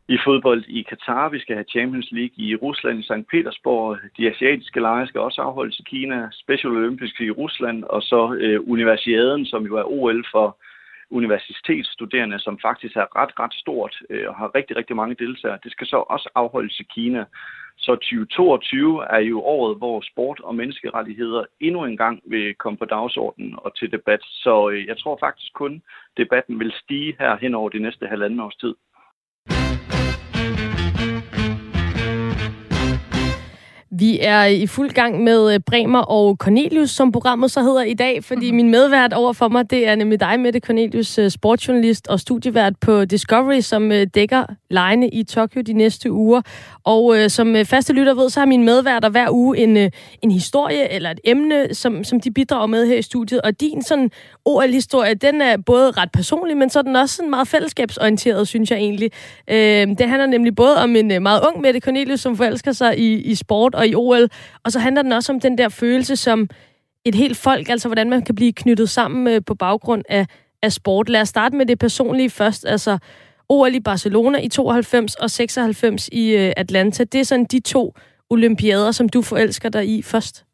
i 0.08 0.18
fodbold 0.24 0.64
i 0.68 0.82
Katar. 0.82 1.28
Vi 1.28 1.38
skal 1.38 1.54
have 1.54 1.72
Champions 1.74 2.08
League 2.12 2.36
i 2.36 2.56
Rusland, 2.56 2.98
i 2.98 3.02
St. 3.02 3.28
Petersborg. 3.30 3.96
De 4.16 4.30
asiatiske 4.30 4.80
lege 4.80 5.06
skal 5.06 5.20
også 5.20 5.40
afholdes 5.42 5.78
i 5.78 5.82
Kina. 5.82 6.28
Special 6.32 6.72
Olympics 6.72 7.20
i 7.20 7.30
Rusland, 7.30 7.84
og 7.84 8.02
så 8.02 8.36
øh, 8.40 8.60
Universiaden, 8.66 9.46
som 9.46 9.66
jo 9.66 9.76
er 9.76 9.84
OL 9.84 10.24
for 10.32 10.56
universitetsstuderende, 11.10 12.38
som 12.38 12.58
faktisk 12.58 12.96
er 12.96 13.16
ret, 13.16 13.32
ret 13.38 13.54
stort 13.54 13.94
øh, 14.10 14.28
og 14.28 14.34
har 14.34 14.54
rigtig, 14.54 14.76
rigtig 14.76 14.96
mange 14.96 15.14
deltagere. 15.14 15.58
Det 15.64 15.72
skal 15.72 15.86
så 15.86 15.96
også 15.96 16.28
afholdes 16.34 16.80
i 16.80 16.86
Kina. 16.94 17.24
Så 17.76 17.92
2022 17.94 19.04
er 19.10 19.18
jo 19.18 19.40
året, 19.40 19.76
hvor 19.76 20.00
sport 20.00 20.40
og 20.40 20.54
menneskerettigheder 20.54 21.44
endnu 21.60 21.84
en 21.84 21.96
gang 21.96 22.22
vil 22.24 22.54
komme 22.54 22.76
på 22.76 22.84
dagsordenen 22.84 23.54
og 23.56 23.76
til 23.76 23.92
debat. 23.92 24.20
Så 24.22 24.70
øh, 24.70 24.86
jeg 24.86 24.98
tror 24.98 25.16
faktisk 25.20 25.52
kun, 25.52 25.82
debatten 26.16 26.60
vil 26.60 26.72
stige 26.72 27.16
her 27.18 27.36
hen 27.36 27.54
over 27.54 27.68
de 27.68 27.78
næste 27.78 28.06
halvanden 28.06 28.40
års 28.40 28.56
tid. 28.56 28.74
Vi 33.98 34.18
er 34.22 34.44
i 34.44 34.66
fuld 34.66 34.90
gang 34.90 35.22
med 35.22 35.54
øh, 35.54 35.60
Bremer 35.60 35.98
og 35.98 36.36
Cornelius, 36.36 36.90
som 36.90 37.12
programmet 37.12 37.50
så 37.50 37.62
hedder 37.62 37.82
i 37.82 37.94
dag, 37.94 38.24
fordi 38.24 38.40
mm-hmm. 38.40 38.56
min 38.56 38.70
medvært 38.70 39.12
over 39.12 39.32
for 39.32 39.48
mig, 39.48 39.70
det 39.70 39.88
er 39.88 39.94
nemlig 39.94 40.20
dig, 40.20 40.40
Mette 40.40 40.60
Cornelius, 40.60 41.18
øh, 41.18 41.30
sportsjournalist 41.30 42.08
og 42.08 42.20
studievært 42.20 42.72
på 42.80 43.04
Discovery, 43.04 43.60
som 43.60 43.92
øh, 43.92 44.06
dækker 44.14 44.44
lejene 44.70 45.08
i 45.08 45.22
Tokyo 45.22 45.60
de 45.60 45.72
næste 45.72 46.12
uger. 46.12 46.42
Og 46.84 47.18
øh, 47.18 47.30
som 47.30 47.56
faste 47.64 47.92
lytter 47.92 48.14
ved, 48.14 48.30
så 48.30 48.40
har 48.40 48.46
min 48.46 48.64
medværter 48.64 49.08
hver 49.08 49.30
uge 49.30 49.58
en, 49.58 49.76
en 50.22 50.30
historie 50.30 50.92
eller 50.92 51.10
et 51.10 51.20
emne, 51.24 51.74
som, 51.74 52.04
som 52.04 52.20
de 52.20 52.30
bidrager 52.30 52.66
med 52.66 52.86
her 52.86 52.96
i 52.96 53.02
studiet. 53.02 53.40
Og 53.40 53.60
din 53.60 53.82
sådan 53.82 54.10
OL-historie, 54.44 55.14
den 55.14 55.40
er 55.40 55.56
både 55.66 55.90
ret 55.90 56.12
personlig, 56.12 56.56
men 56.56 56.70
så 56.70 56.78
er 56.78 56.82
den 56.82 56.96
også 56.96 57.16
sådan 57.16 57.30
meget 57.30 57.48
fællesskabsorienteret, 57.48 58.48
synes 58.48 58.70
jeg 58.70 58.78
egentlig. 58.78 59.10
Øh, 59.50 59.86
det 59.98 60.08
handler 60.08 60.26
nemlig 60.26 60.56
både 60.56 60.76
om 60.76 60.96
en 60.96 61.22
meget 61.22 61.40
ung 61.46 61.60
Mette 61.60 61.80
Cornelius, 61.80 62.20
som 62.20 62.36
forelsker 62.36 62.72
sig 62.72 62.98
i, 62.98 63.14
i 63.22 63.34
sport 63.34 63.74
og 63.74 63.87
i 63.88 63.94
OL, 63.94 64.28
og 64.64 64.72
så 64.72 64.78
handler 64.78 65.02
den 65.02 65.12
også 65.12 65.32
om 65.32 65.40
den 65.40 65.58
der 65.58 65.68
følelse 65.68 66.16
som 66.16 66.48
et 67.04 67.14
helt 67.14 67.36
folk, 67.36 67.68
altså 67.68 67.88
hvordan 67.88 68.10
man 68.10 68.22
kan 68.22 68.34
blive 68.34 68.52
knyttet 68.52 68.90
sammen 68.90 69.28
øh, 69.28 69.40
på 69.46 69.54
baggrund 69.54 70.02
af, 70.08 70.26
af 70.62 70.72
sport. 70.72 71.08
Lad 71.08 71.20
os 71.20 71.28
starte 71.28 71.56
med 71.56 71.66
det 71.66 71.78
personlige 71.78 72.30
først, 72.30 72.64
altså 72.66 72.98
OL 73.48 73.74
i 73.74 73.80
Barcelona 73.80 74.38
i 74.38 74.48
92 74.48 75.14
og 75.14 75.30
96 75.30 76.08
i 76.12 76.30
øh, 76.30 76.52
Atlanta. 76.56 77.04
Det 77.04 77.20
er 77.20 77.24
sådan 77.24 77.44
de 77.44 77.60
to 77.60 77.94
olympiader, 78.30 78.92
som 78.92 79.08
du 79.08 79.22
forelsker 79.22 79.68
dig 79.68 79.88
i 79.88 80.02
først. 80.02 80.44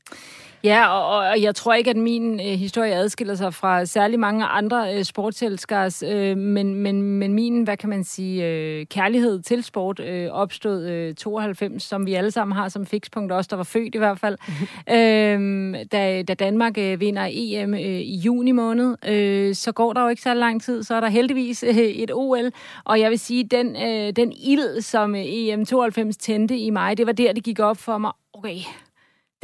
Ja, 0.65 0.89
og, 0.89 1.19
og 1.19 1.43
jeg 1.43 1.55
tror 1.55 1.75
ikke, 1.75 1.91
at 1.91 1.97
min 1.97 2.41
øh, 2.41 2.47
historie 2.47 2.95
adskiller 2.95 3.35
sig 3.35 3.55
fra 3.55 3.85
særlig 3.85 4.21
mange 4.21 4.45
andre 4.45 4.95
øh, 4.95 5.05
sportselskers, 5.05 6.03
øh, 6.03 6.37
men, 6.37 6.75
men, 6.75 7.03
men 7.03 7.33
min, 7.33 7.63
hvad 7.63 7.77
kan 7.77 7.89
man 7.89 8.05
sige, 8.05 8.47
øh, 8.47 8.87
kærlighed 8.87 9.43
til 9.43 9.65
sport 9.65 10.01
øh, 10.01 10.31
opstod 10.31 10.85
øh, 10.85 11.15
92, 11.15 11.83
som 11.83 12.07
vi 12.07 12.15
alle 12.15 12.31
sammen 12.31 12.57
har 12.57 12.69
som 12.69 12.87
fikspunkt, 12.87 13.33
også 13.33 13.49
der 13.51 13.57
var 13.57 13.65
født 13.65 13.95
i 13.95 13.99
hvert 13.99 14.19
fald, 14.21 14.39
øh, 14.97 15.75
da, 15.93 16.23
da 16.23 16.35
Danmark 16.35 16.79
øh, 16.79 17.01
vinder 17.01 17.29
EM 17.31 17.75
øh, 17.75 17.81
i 17.81 18.17
juni 18.17 18.53
måned. 18.53 18.97
Øh, 19.09 19.55
så 19.55 19.73
går 19.73 19.93
der 19.93 20.03
jo 20.03 20.09
ikke 20.09 20.23
så 20.23 20.35
lang 20.35 20.63
tid, 20.63 20.83
så 20.83 20.95
er 20.95 21.01
der 21.01 21.09
heldigvis 21.09 21.63
øh, 21.63 21.77
et 21.77 22.11
OL, 22.15 22.51
og 22.85 23.01
jeg 23.01 23.11
vil 23.11 23.19
sige, 23.19 23.45
den, 23.45 23.77
øh, 23.77 24.13
den 24.17 24.33
ild, 24.33 24.81
som 24.81 25.15
øh, 25.15 25.23
EM 25.25 25.65
92 25.65 26.17
tændte 26.17 26.59
i 26.59 26.71
mig, 26.71 26.99
det 26.99 27.07
var 27.07 27.13
der, 27.13 27.33
det 27.33 27.45
gik 27.45 27.61
op 27.61 27.77
for 27.77 27.99
mig, 27.99 28.13
okay, 28.33 28.57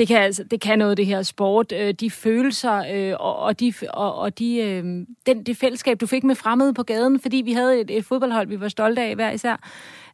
det 0.00 0.08
kan, 0.08 0.16
altså, 0.16 0.44
det 0.44 0.60
kan 0.60 0.78
noget, 0.78 0.96
det 0.96 1.06
her 1.06 1.22
sport. 1.22 1.72
Øh, 1.72 1.94
de 1.94 2.10
følelser 2.10 2.84
øh, 2.94 3.14
og, 3.20 3.36
og, 3.36 3.60
de, 3.60 3.72
og, 3.88 4.14
og 4.14 4.38
de, 4.38 4.56
øh, 4.56 4.84
den, 5.26 5.42
det 5.46 5.56
fællesskab, 5.56 6.00
du 6.00 6.06
fik 6.06 6.24
med 6.24 6.34
fremmede 6.34 6.74
på 6.74 6.82
gaden, 6.82 7.20
fordi 7.20 7.36
vi 7.36 7.52
havde 7.52 7.80
et, 7.80 7.90
et 7.90 8.04
fodboldhold, 8.04 8.48
vi 8.48 8.60
var 8.60 8.68
stolte 8.68 9.02
af 9.02 9.14
hver 9.14 9.30
især. 9.30 9.68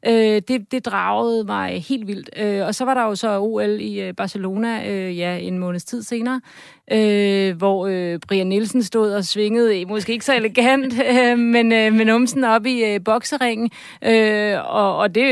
Øh, 0.06 0.42
det, 0.48 0.72
det 0.72 0.84
dragede 0.84 1.44
mig 1.44 1.84
helt 1.88 2.06
vildt. 2.06 2.30
Øh, 2.36 2.66
og 2.66 2.74
så 2.74 2.84
var 2.84 2.94
der 2.94 3.02
jo 3.02 3.14
så 3.14 3.38
OL 3.40 3.80
i 3.80 4.00
øh, 4.00 4.14
Barcelona 4.14 4.90
øh, 4.90 5.18
ja, 5.18 5.36
en 5.36 5.58
måneds 5.58 5.84
tid 5.84 6.02
senere, 6.02 6.40
øh, 6.92 7.56
hvor 7.56 7.86
øh, 7.86 8.18
Brian 8.28 8.46
Nielsen 8.46 8.82
stod 8.82 9.12
og 9.12 9.24
svingede, 9.24 9.84
måske 9.84 10.12
ikke 10.12 10.24
så 10.24 10.34
elegant, 10.34 10.94
øh, 11.12 11.38
men 11.38 11.72
øh, 11.72 11.92
med 11.92 12.04
numsen 12.04 12.44
op 12.44 12.66
i 12.66 12.84
øh, 12.84 13.00
bokseringen. 13.04 13.70
Øh, 14.04 14.74
og, 14.74 14.96
og 14.96 15.14
det, 15.14 15.24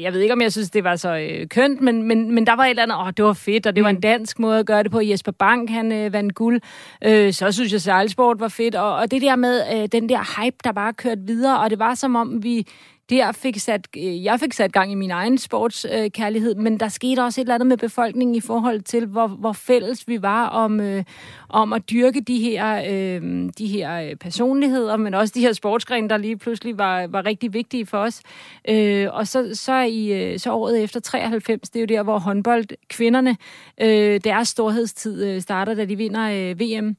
jeg 0.00 0.12
ved 0.12 0.20
ikke, 0.20 0.34
om 0.34 0.42
jeg 0.42 0.52
synes, 0.52 0.70
det 0.70 0.84
var 0.84 0.96
så 0.96 1.16
øh, 1.16 1.48
kønt, 1.48 1.80
men, 1.80 2.02
men, 2.02 2.34
men 2.34 2.46
der 2.46 2.56
var 2.56 2.64
et 2.64 2.70
eller 2.70 2.82
andet, 2.82 2.98
åh, 3.00 3.12
det 3.16 3.24
var 3.24 3.32
fedt, 3.32 3.66
og 3.66 3.76
det 3.76 3.84
var 3.84 3.90
en 3.90 3.96
mm. 3.96 4.02
dansk 4.02 4.38
måde 4.38 4.58
at 4.58 4.66
gøre 4.66 4.82
det 4.82 4.90
på. 4.90 5.00
Jesper 5.00 5.32
Bank, 5.32 5.70
han 5.70 5.92
øh, 5.92 6.12
vandt 6.12 6.34
guld. 6.34 6.60
Øh, 7.04 7.32
så 7.32 7.52
synes 7.52 7.72
jeg, 7.72 7.80
sejlsport 7.80 8.40
var 8.40 8.48
fedt. 8.48 8.74
Og, 8.74 8.96
og 8.96 9.10
det 9.10 9.22
der 9.22 9.36
med 9.36 9.62
øh, 9.74 9.88
den 9.92 10.08
der 10.08 10.42
hype, 10.42 10.56
der 10.64 10.72
bare 10.72 10.92
kørte 10.92 11.20
videre, 11.26 11.60
og 11.60 11.70
det 11.70 11.78
var 11.78 11.94
som 11.94 12.16
om, 12.16 12.42
vi 12.42 12.66
det 13.08 13.16
jeg 13.16 13.34
fik 13.34 13.58
sat, 13.58 13.88
øh, 13.96 14.24
jeg 14.24 14.40
fik 14.40 14.52
sat 14.52 14.72
gang 14.72 14.92
i 14.92 14.94
min 14.94 15.10
egen 15.10 15.38
sportskærlighed, 15.38 16.56
øh, 16.56 16.62
men 16.62 16.80
der 16.80 16.88
skete 16.88 17.20
også 17.20 17.40
et 17.40 17.44
eller 17.44 17.54
andet 17.54 17.66
med 17.66 17.76
befolkningen 17.76 18.36
i 18.36 18.40
forhold 18.40 18.80
til, 18.80 19.06
hvor, 19.06 19.26
hvor 19.26 19.52
fælles 19.52 20.08
vi 20.08 20.22
var 20.22 20.46
om, 20.46 20.80
øh, 20.80 21.04
om 21.48 21.72
at 21.72 21.90
dyrke 21.90 22.20
de 22.20 22.38
her, 22.38 22.82
øh, 22.88 23.48
de 23.58 23.66
her 23.66 24.00
øh, 24.00 24.16
personligheder, 24.16 24.96
men 24.96 25.14
også 25.14 25.32
de 25.34 25.40
her 25.40 25.52
sportsgrene, 25.52 26.08
der 26.08 26.16
lige 26.16 26.36
pludselig 26.36 26.78
var, 26.78 27.06
var 27.06 27.26
rigtig 27.26 27.52
vigtige 27.52 27.86
for 27.86 27.98
os. 27.98 28.22
Øh, 28.68 29.06
og 29.12 29.26
så, 29.26 29.50
så, 29.52 29.80
i, 29.80 30.12
øh, 30.12 30.38
så 30.38 30.52
året 30.52 30.82
efter 30.82 31.00
93, 31.00 31.70
det 31.70 31.76
er 31.76 31.80
jo 31.80 31.86
der, 31.86 32.02
hvor 32.02 32.18
håndbold 32.18 32.66
kvinderne, 32.88 33.36
øh, 33.80 34.20
deres 34.24 34.48
storhedstid 34.48 35.40
starter, 35.40 35.74
da 35.74 35.84
de 35.84 35.96
vinder 35.96 36.50
øh, 36.50 36.60
VM. 36.60 36.96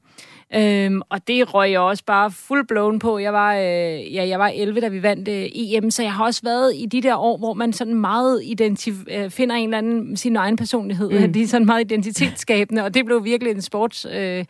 Øhm, 0.54 1.00
og 1.08 1.28
det 1.28 1.54
røg 1.54 1.70
jeg 1.70 1.80
også 1.80 2.04
bare 2.04 2.30
full 2.30 2.66
blown 2.66 2.98
på. 2.98 3.18
Jeg 3.18 3.32
var, 3.32 3.54
øh, 3.54 4.14
ja, 4.14 4.28
jeg 4.28 4.38
var 4.38 4.48
11, 4.48 4.80
da 4.80 4.88
vi 4.88 5.02
vandt 5.02 5.28
øh, 5.28 5.46
EM, 5.54 5.90
så 5.90 6.02
jeg 6.02 6.12
har 6.12 6.24
også 6.24 6.40
været 6.44 6.72
i 6.76 6.86
de 6.86 7.02
der 7.02 7.16
år, 7.16 7.38
hvor 7.38 7.54
man 7.54 7.72
sådan 7.72 7.94
meget 7.94 8.42
identif- 8.42 9.14
øh, 9.16 9.30
finder 9.30 9.56
en 9.56 9.64
eller 9.64 9.78
anden 9.78 10.16
sin 10.16 10.36
egen 10.36 10.56
personlighed. 10.56 11.10
Mm. 11.10 11.32
De 11.34 11.42
er 11.42 11.46
sådan 11.46 11.66
meget 11.66 11.80
identitetsskabende, 11.80 12.84
og 12.84 12.94
det 12.94 13.04
blev 13.04 13.24
virkelig 13.24 13.50
en 13.50 13.62
sports... 13.62 14.06
Øh, 14.12 14.44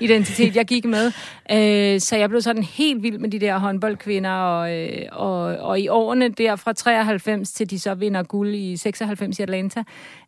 identitet, 0.00 0.56
jeg 0.56 0.66
gik 0.66 0.84
med. 0.84 1.12
Øh, 1.50 2.00
så 2.00 2.16
jeg 2.16 2.28
blev 2.28 2.40
sådan 2.40 2.62
helt 2.62 3.02
vild 3.02 3.18
med 3.18 3.30
de 3.30 3.38
der 3.38 3.58
håndboldkvinder, 3.58 4.30
og, 4.30 4.76
øh, 4.76 5.02
og, 5.12 5.40
og 5.40 5.80
i 5.80 5.88
årene 5.88 6.28
der 6.28 6.56
fra 6.56 6.72
93 6.72 7.52
til 7.52 7.70
de 7.70 7.78
så 7.78 7.94
vinder 7.94 8.22
guld 8.22 8.54
i 8.54 8.76
96 8.76 9.38
i 9.38 9.42
Atlanta, 9.42 9.82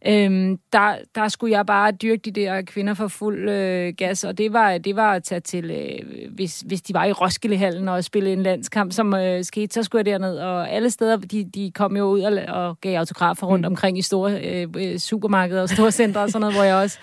øh, 0.07 0.59
der, 0.73 0.95
der 1.15 1.29
skulle 1.29 1.57
jeg 1.57 1.67
bare 1.67 1.93
dyrke 1.93 2.21
de 2.21 2.31
der 2.31 2.63
kvinder 2.63 2.95
for 2.95 3.09
fuld 3.09 3.49
øh, 3.49 3.95
gas, 3.99 4.25
og 4.25 4.39
det 4.39 4.53
var, 4.53 4.79
det 4.79 4.97
var 4.97 5.13
at 5.13 5.25
tage 5.25 5.41
til, 5.41 5.71
øh, 5.71 6.31
hvis, 6.35 6.61
hvis 6.67 6.83
de 6.83 6.95
var 6.95 7.05
i 7.05 7.13
Roskildehallen 7.13 7.89
og 7.89 8.05
spille 8.05 8.33
en 8.33 8.43
landskamp, 8.43 8.93
som 8.93 9.15
øh, 9.15 9.45
skete, 9.45 9.75
så 9.75 9.83
skulle 9.83 9.99
jeg 9.99 10.07
derned, 10.07 10.39
og 10.39 10.71
alle 10.71 10.91
steder, 10.91 11.17
de, 11.17 11.51
de 11.55 11.71
kom 11.75 11.97
jo 11.97 12.05
ud 12.05 12.21
og, 12.21 12.33
og 12.49 12.81
gav 12.81 12.99
autografer 12.99 13.47
rundt 13.47 13.67
mm. 13.67 13.73
omkring 13.73 13.99
i 13.99 14.03
store 14.03 14.41
øh, 14.41 14.69
øh, 14.77 14.99
supermarkeder 14.99 15.63
og 15.63 15.69
store 15.69 15.91
centre 15.93 16.21
og 16.21 16.31
sådan 16.31 16.41
noget, 16.41 16.55
hvor 16.57 16.65
jeg 16.65 16.77
også 16.77 16.99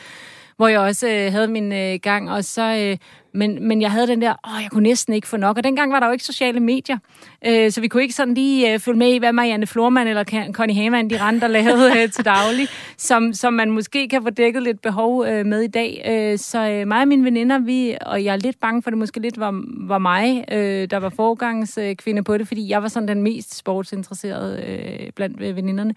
hvor 0.59 0.67
jeg 0.67 0.79
også 0.79 1.07
øh, 1.07 1.31
havde 1.31 1.47
min 1.47 1.71
øh, 1.73 1.99
gang. 2.03 2.31
Og 2.31 2.43
så, 2.43 2.61
øh, 2.61 2.97
men, 3.33 3.67
men 3.67 3.81
jeg 3.81 3.91
havde 3.91 4.07
den 4.07 4.21
der, 4.21 4.33
åh, 4.47 4.61
jeg 4.63 4.71
kunne 4.71 4.83
næsten 4.83 5.13
ikke 5.13 5.27
få 5.27 5.37
nok. 5.37 5.57
Og 5.57 5.63
dengang 5.63 5.91
var 5.91 5.99
der 5.99 6.07
jo 6.07 6.11
ikke 6.11 6.23
sociale 6.23 6.59
medier, 6.59 6.97
øh, 7.45 7.71
så 7.71 7.81
vi 7.81 7.87
kunne 7.87 8.03
ikke 8.03 8.15
sådan 8.15 8.33
lige 8.33 8.73
øh, 8.73 8.79
følge 8.79 8.97
med 8.97 9.13
i, 9.13 9.17
hvad 9.17 9.33
Marianne 9.33 9.67
Florman 9.67 10.07
eller 10.07 10.49
Connie 10.51 10.75
Hamann, 10.75 11.09
de 11.09 11.23
rent 11.23 11.41
der 11.41 11.47
lavede 11.47 11.91
øh, 12.01 12.11
til 12.11 12.25
daglig, 12.25 12.67
som, 12.97 13.33
som 13.33 13.53
man 13.53 13.71
måske 13.71 14.07
kan 14.07 14.23
få 14.23 14.29
dækket 14.29 14.63
lidt 14.63 14.81
behov 14.81 15.25
øh, 15.25 15.45
med 15.45 15.61
i 15.61 15.67
dag. 15.67 16.05
Øh, 16.09 16.37
så 16.37 16.69
øh, 16.69 16.87
mig 16.87 17.01
og 17.01 17.07
mine 17.07 17.23
veninder, 17.23 17.59
vi, 17.59 17.95
og 18.01 18.23
jeg 18.23 18.33
er 18.33 18.37
lidt 18.37 18.59
bange 18.59 18.81
for, 18.81 18.87
at 18.87 18.91
det 18.91 18.97
måske 18.97 19.19
lidt 19.19 19.39
var, 19.39 19.63
var 19.87 19.97
mig, 19.97 20.45
øh, 20.51 20.89
der 20.89 20.97
var 20.97 21.09
forgangskvinde 21.09 22.19
øh, 22.19 22.23
på 22.23 22.37
det, 22.37 22.47
fordi 22.47 22.69
jeg 22.69 22.81
var 22.81 22.87
sådan 22.87 23.07
den 23.07 23.21
mest 23.21 23.57
sportsinteresserede 23.57 24.63
øh, 24.67 25.11
blandt 25.15 25.41
øh, 25.41 25.55
veninderne. 25.55 25.95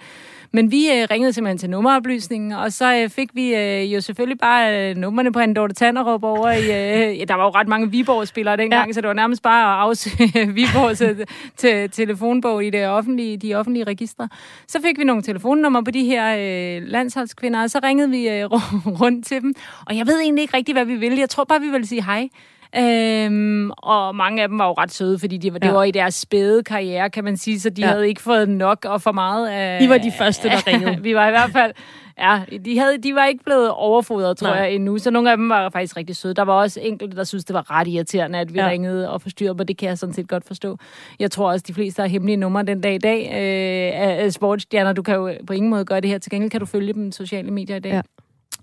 Men 0.52 0.70
vi 0.70 0.86
øh, 0.90 1.06
ringede 1.10 1.32
simpelthen 1.32 1.58
til 1.58 1.70
nummeroplysningen, 1.70 2.52
og 2.52 2.72
så 2.72 2.94
øh, 2.94 3.08
fik 3.08 3.28
vi 3.34 3.54
øh, 3.54 3.94
jo 3.94 4.00
selvfølgelig 4.00 4.38
bare 4.38 4.90
øh, 4.90 4.96
nummerne 4.96 5.32
på 5.32 5.38
en 5.38 5.54
Dorte 5.54 5.74
Tannerup 5.74 6.24
over 6.24 6.50
i... 6.50 7.12
Øh, 7.12 7.21
der 7.28 7.34
var 7.34 7.44
jo 7.44 7.50
ret 7.50 7.68
mange 7.68 7.90
Viborg-spillere 7.90 8.56
dengang, 8.56 8.86
ja. 8.88 8.92
så 8.92 9.00
det 9.00 9.08
var 9.08 9.14
nærmest 9.14 9.42
bare 9.42 9.74
at 9.74 9.80
afsøge 9.80 10.52
Viborg 10.56 10.96
til, 10.96 11.26
til 11.56 11.90
telefonbog 11.90 12.64
i 12.64 12.70
det 12.70 12.88
offentlige, 12.88 13.36
de 13.36 13.54
offentlige 13.54 13.84
registre. 13.84 14.28
Så 14.68 14.78
fik 14.82 14.98
vi 14.98 15.04
nogle 15.04 15.22
telefonnumre 15.22 15.84
på 15.84 15.90
de 15.90 16.04
her 16.04 16.34
øh, 16.36 16.88
landsholdskvinder, 16.88 17.62
og 17.62 17.70
så 17.70 17.80
ringede 17.82 18.10
vi 18.10 18.28
øh, 18.28 18.44
rundt 19.02 19.26
til 19.26 19.42
dem. 19.42 19.54
Og 19.86 19.96
jeg 19.96 20.06
ved 20.06 20.20
egentlig 20.20 20.42
ikke 20.42 20.56
rigtigt, 20.56 20.76
hvad 20.76 20.84
vi 20.84 20.94
ville. 20.94 21.18
Jeg 21.20 21.30
tror 21.30 21.44
bare, 21.44 21.60
vi 21.60 21.68
ville 21.68 21.86
sige 21.86 22.04
hej. 22.04 22.28
Øhm, 22.76 23.70
og 23.70 24.16
mange 24.16 24.42
af 24.42 24.48
dem 24.48 24.58
var 24.58 24.66
jo 24.66 24.72
ret 24.72 24.92
søde, 24.92 25.18
fordi 25.18 25.36
de 25.36 25.52
var, 25.52 25.58
ja. 25.62 25.66
det 25.66 25.74
var 25.74 25.82
i 25.82 25.90
deres 25.90 26.14
spæde 26.14 26.62
karriere, 26.62 27.10
kan 27.10 27.24
man 27.24 27.36
sige, 27.36 27.60
så 27.60 27.70
de 27.70 27.82
ja. 27.82 27.88
havde 27.88 28.08
ikke 28.08 28.22
fået 28.22 28.48
nok 28.48 28.84
og 28.84 29.02
for 29.02 29.12
meget 29.12 29.48
af... 29.48 29.82
I 29.82 29.88
var 29.88 29.98
de 29.98 30.12
første, 30.18 30.48
der 30.48 30.66
ringede. 30.72 31.02
vi 31.02 31.14
var 31.14 31.28
i 31.28 31.30
hvert 31.30 31.50
fald... 31.50 31.72
Ja, 32.18 32.40
de, 32.64 32.78
havde, 32.78 32.98
de 32.98 33.14
var 33.14 33.26
ikke 33.26 33.44
blevet 33.44 33.70
overfodret, 33.70 34.36
tror 34.36 34.48
Nej. 34.48 34.58
jeg, 34.58 34.72
endnu. 34.72 34.98
Så 34.98 35.10
nogle 35.10 35.30
af 35.30 35.36
dem 35.36 35.48
var 35.48 35.70
faktisk 35.70 35.96
rigtig 35.96 36.16
søde. 36.16 36.34
Der 36.34 36.42
var 36.42 36.52
også 36.52 36.80
enkelte, 36.82 37.16
der 37.16 37.24
synes 37.24 37.44
det 37.44 37.54
var 37.54 37.70
ret 37.70 37.88
irriterende, 37.88 38.38
at 38.38 38.54
vi 38.54 38.58
ja. 38.58 38.68
ringede 38.68 39.10
og 39.10 39.22
forstyrrede, 39.22 39.54
men 39.54 39.68
det 39.68 39.76
kan 39.76 39.88
jeg 39.88 39.98
sådan 39.98 40.12
set 40.12 40.28
godt 40.28 40.46
forstå. 40.46 40.78
Jeg 41.18 41.30
tror 41.30 41.50
også, 41.50 41.64
de 41.68 41.74
fleste 41.74 42.00
har 42.02 42.08
hemmelige 42.08 42.36
numre 42.36 42.62
den 42.62 42.80
dag 42.80 42.94
i 42.94 42.98
dag 42.98 43.24
øh, 43.24 44.24
af 44.24 44.32
sportsstjerner. 44.32 44.92
Du 44.92 45.02
kan 45.02 45.14
jo 45.14 45.32
på 45.46 45.52
ingen 45.52 45.70
måde 45.70 45.84
gøre 45.84 46.00
det 46.00 46.10
her. 46.10 46.18
Til 46.18 46.30
gengæld 46.30 46.50
kan 46.50 46.60
du 46.60 46.66
følge 46.66 46.92
dem 46.92 47.12
sociale 47.12 47.50
medier 47.50 47.76
i 47.76 47.80
dag. 47.80 48.02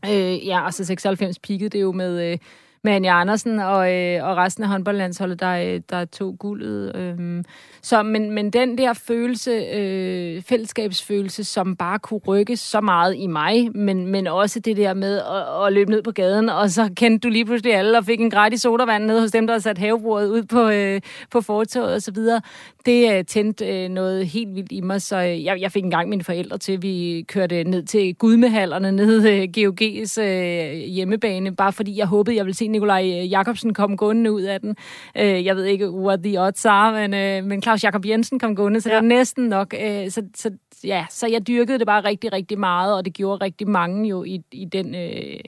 Ja, 0.06 0.32
øh, 0.34 0.48
ja 0.48 0.66
og 0.66 0.74
så 0.74 0.86
96 0.86 1.40
peakede 1.40 1.70
det 1.70 1.82
jo 1.82 1.92
med... 1.92 2.32
Øh, 2.32 2.38
med 2.84 2.94
Anja 2.94 3.20
Andersen 3.22 3.60
og, 3.60 3.94
øh, 3.94 4.24
og 4.24 4.38
resten 4.38 4.64
af 4.64 4.70
håndboldlandsholdet, 4.70 5.40
der, 5.40 5.52
øh, 5.52 5.82
der 5.90 6.06
tog 6.06 6.36
guldet. 6.40 6.96
Øh. 6.96 7.44
Så, 7.82 8.04
men, 8.04 8.32
men 8.32 8.50
den 8.50 8.78
der 8.78 8.94
følelse, 8.94 9.52
øh, 9.52 10.42
fællesskabsfølelse, 10.42 11.44
som 11.44 11.76
bare 11.76 12.00
kunne 12.00 12.20
rykke 12.28 12.58
så 12.58 12.82
meget 12.82 13.16
i 13.16 13.28
mig, 13.28 13.70
men, 13.76 14.08
men 14.08 14.28
også 14.28 14.60
det 14.60 14.78
der 14.78 14.94
med 14.94 15.18
at, 15.18 15.66
at 15.68 15.74
løbe 15.74 15.92
ned 15.92 16.02
på 16.04 16.12
gaden, 16.12 16.50
og 16.50 16.70
så 16.70 16.90
kendte 16.96 17.28
du 17.28 17.32
lige 17.32 17.46
pludselig 17.46 17.76
alle 17.76 17.98
og 17.98 18.06
fik 18.06 18.20
en 18.20 18.30
gratis 18.30 18.62
sodavand 18.62 19.06
ned 19.06 19.20
hos 19.22 19.32
dem, 19.32 19.48
der 19.48 19.54
havde 19.54 19.64
sat 19.64 19.78
havebordet 19.78 20.28
ud 20.28 20.44
på, 20.44 20.70
øh, 20.70 21.02
på 21.32 21.42
fortoget 21.42 21.94
og 21.94 22.02
så 22.02 22.12
videre. 22.12 22.42
Det 22.86 23.18
øh, 23.18 23.26
tændte 23.26 23.84
øh, 23.84 23.90
noget 23.90 24.28
helt 24.28 24.56
vildt 24.56 24.72
i 24.72 24.82
mig, 24.82 25.02
så 25.02 25.18
øh, 25.18 25.44
jeg, 25.44 25.62
jeg 25.62 25.72
fik 25.72 25.84
engang 25.84 26.10
mine 26.10 26.24
forældre 26.24 26.58
til, 26.58 26.82
vi 26.82 27.26
kørte 27.28 27.64
ned 27.64 27.84
til 27.84 28.16
Gudmehallerne, 28.16 28.92
ned 28.92 29.28
øh, 29.28 29.48
GOG's 29.58 30.22
øh, 30.22 30.74
hjemmebane, 30.74 31.56
bare 31.56 31.74
fordi 31.74 31.98
jeg 31.98 32.08
håbede, 32.08 32.36
jeg 32.38 32.46
ville 32.46 32.56
se 32.56 32.68
Nikolaj 32.72 33.02
Jakobsen 33.06 33.74
komme 33.74 33.98
gående 33.98 34.32
ud 34.32 34.42
af 34.42 34.62
den. 34.62 34.76
Øh, 35.18 35.46
jeg 35.46 35.56
ved 35.56 35.66
ikke, 35.66 35.92
what 35.92 36.20
the 36.24 36.42
odds 36.42 36.66
are, 36.66 36.92
men, 36.92 37.14
øh, 37.14 37.50
men 37.50 37.62
Claus 37.62 37.84
Jakob 37.84 38.06
Jensen 38.06 38.40
kom 38.40 38.56
gående, 38.56 38.82
så 38.82 38.90
ja. 38.90 38.96
det 38.96 39.04
var 39.04 39.08
næsten 39.08 39.46
nok. 39.46 39.74
Øh, 39.82 40.10
så, 40.10 40.24
så, 40.36 40.52
ja, 40.84 41.06
så 41.10 41.28
jeg 41.28 41.48
dyrkede 41.48 41.80
det 41.80 41.88
bare 41.88 42.04
rigtig, 42.04 42.34
rigtig 42.34 42.60
meget, 42.60 42.96
og 42.96 43.06
det 43.06 43.14
gjorde 43.14 43.46
rigtig 43.46 43.68
mange 43.68 44.10
jo 44.10 44.24
i, 44.24 44.42
i 44.52 44.66
den... 44.66 44.96
Øh, 44.96 45.40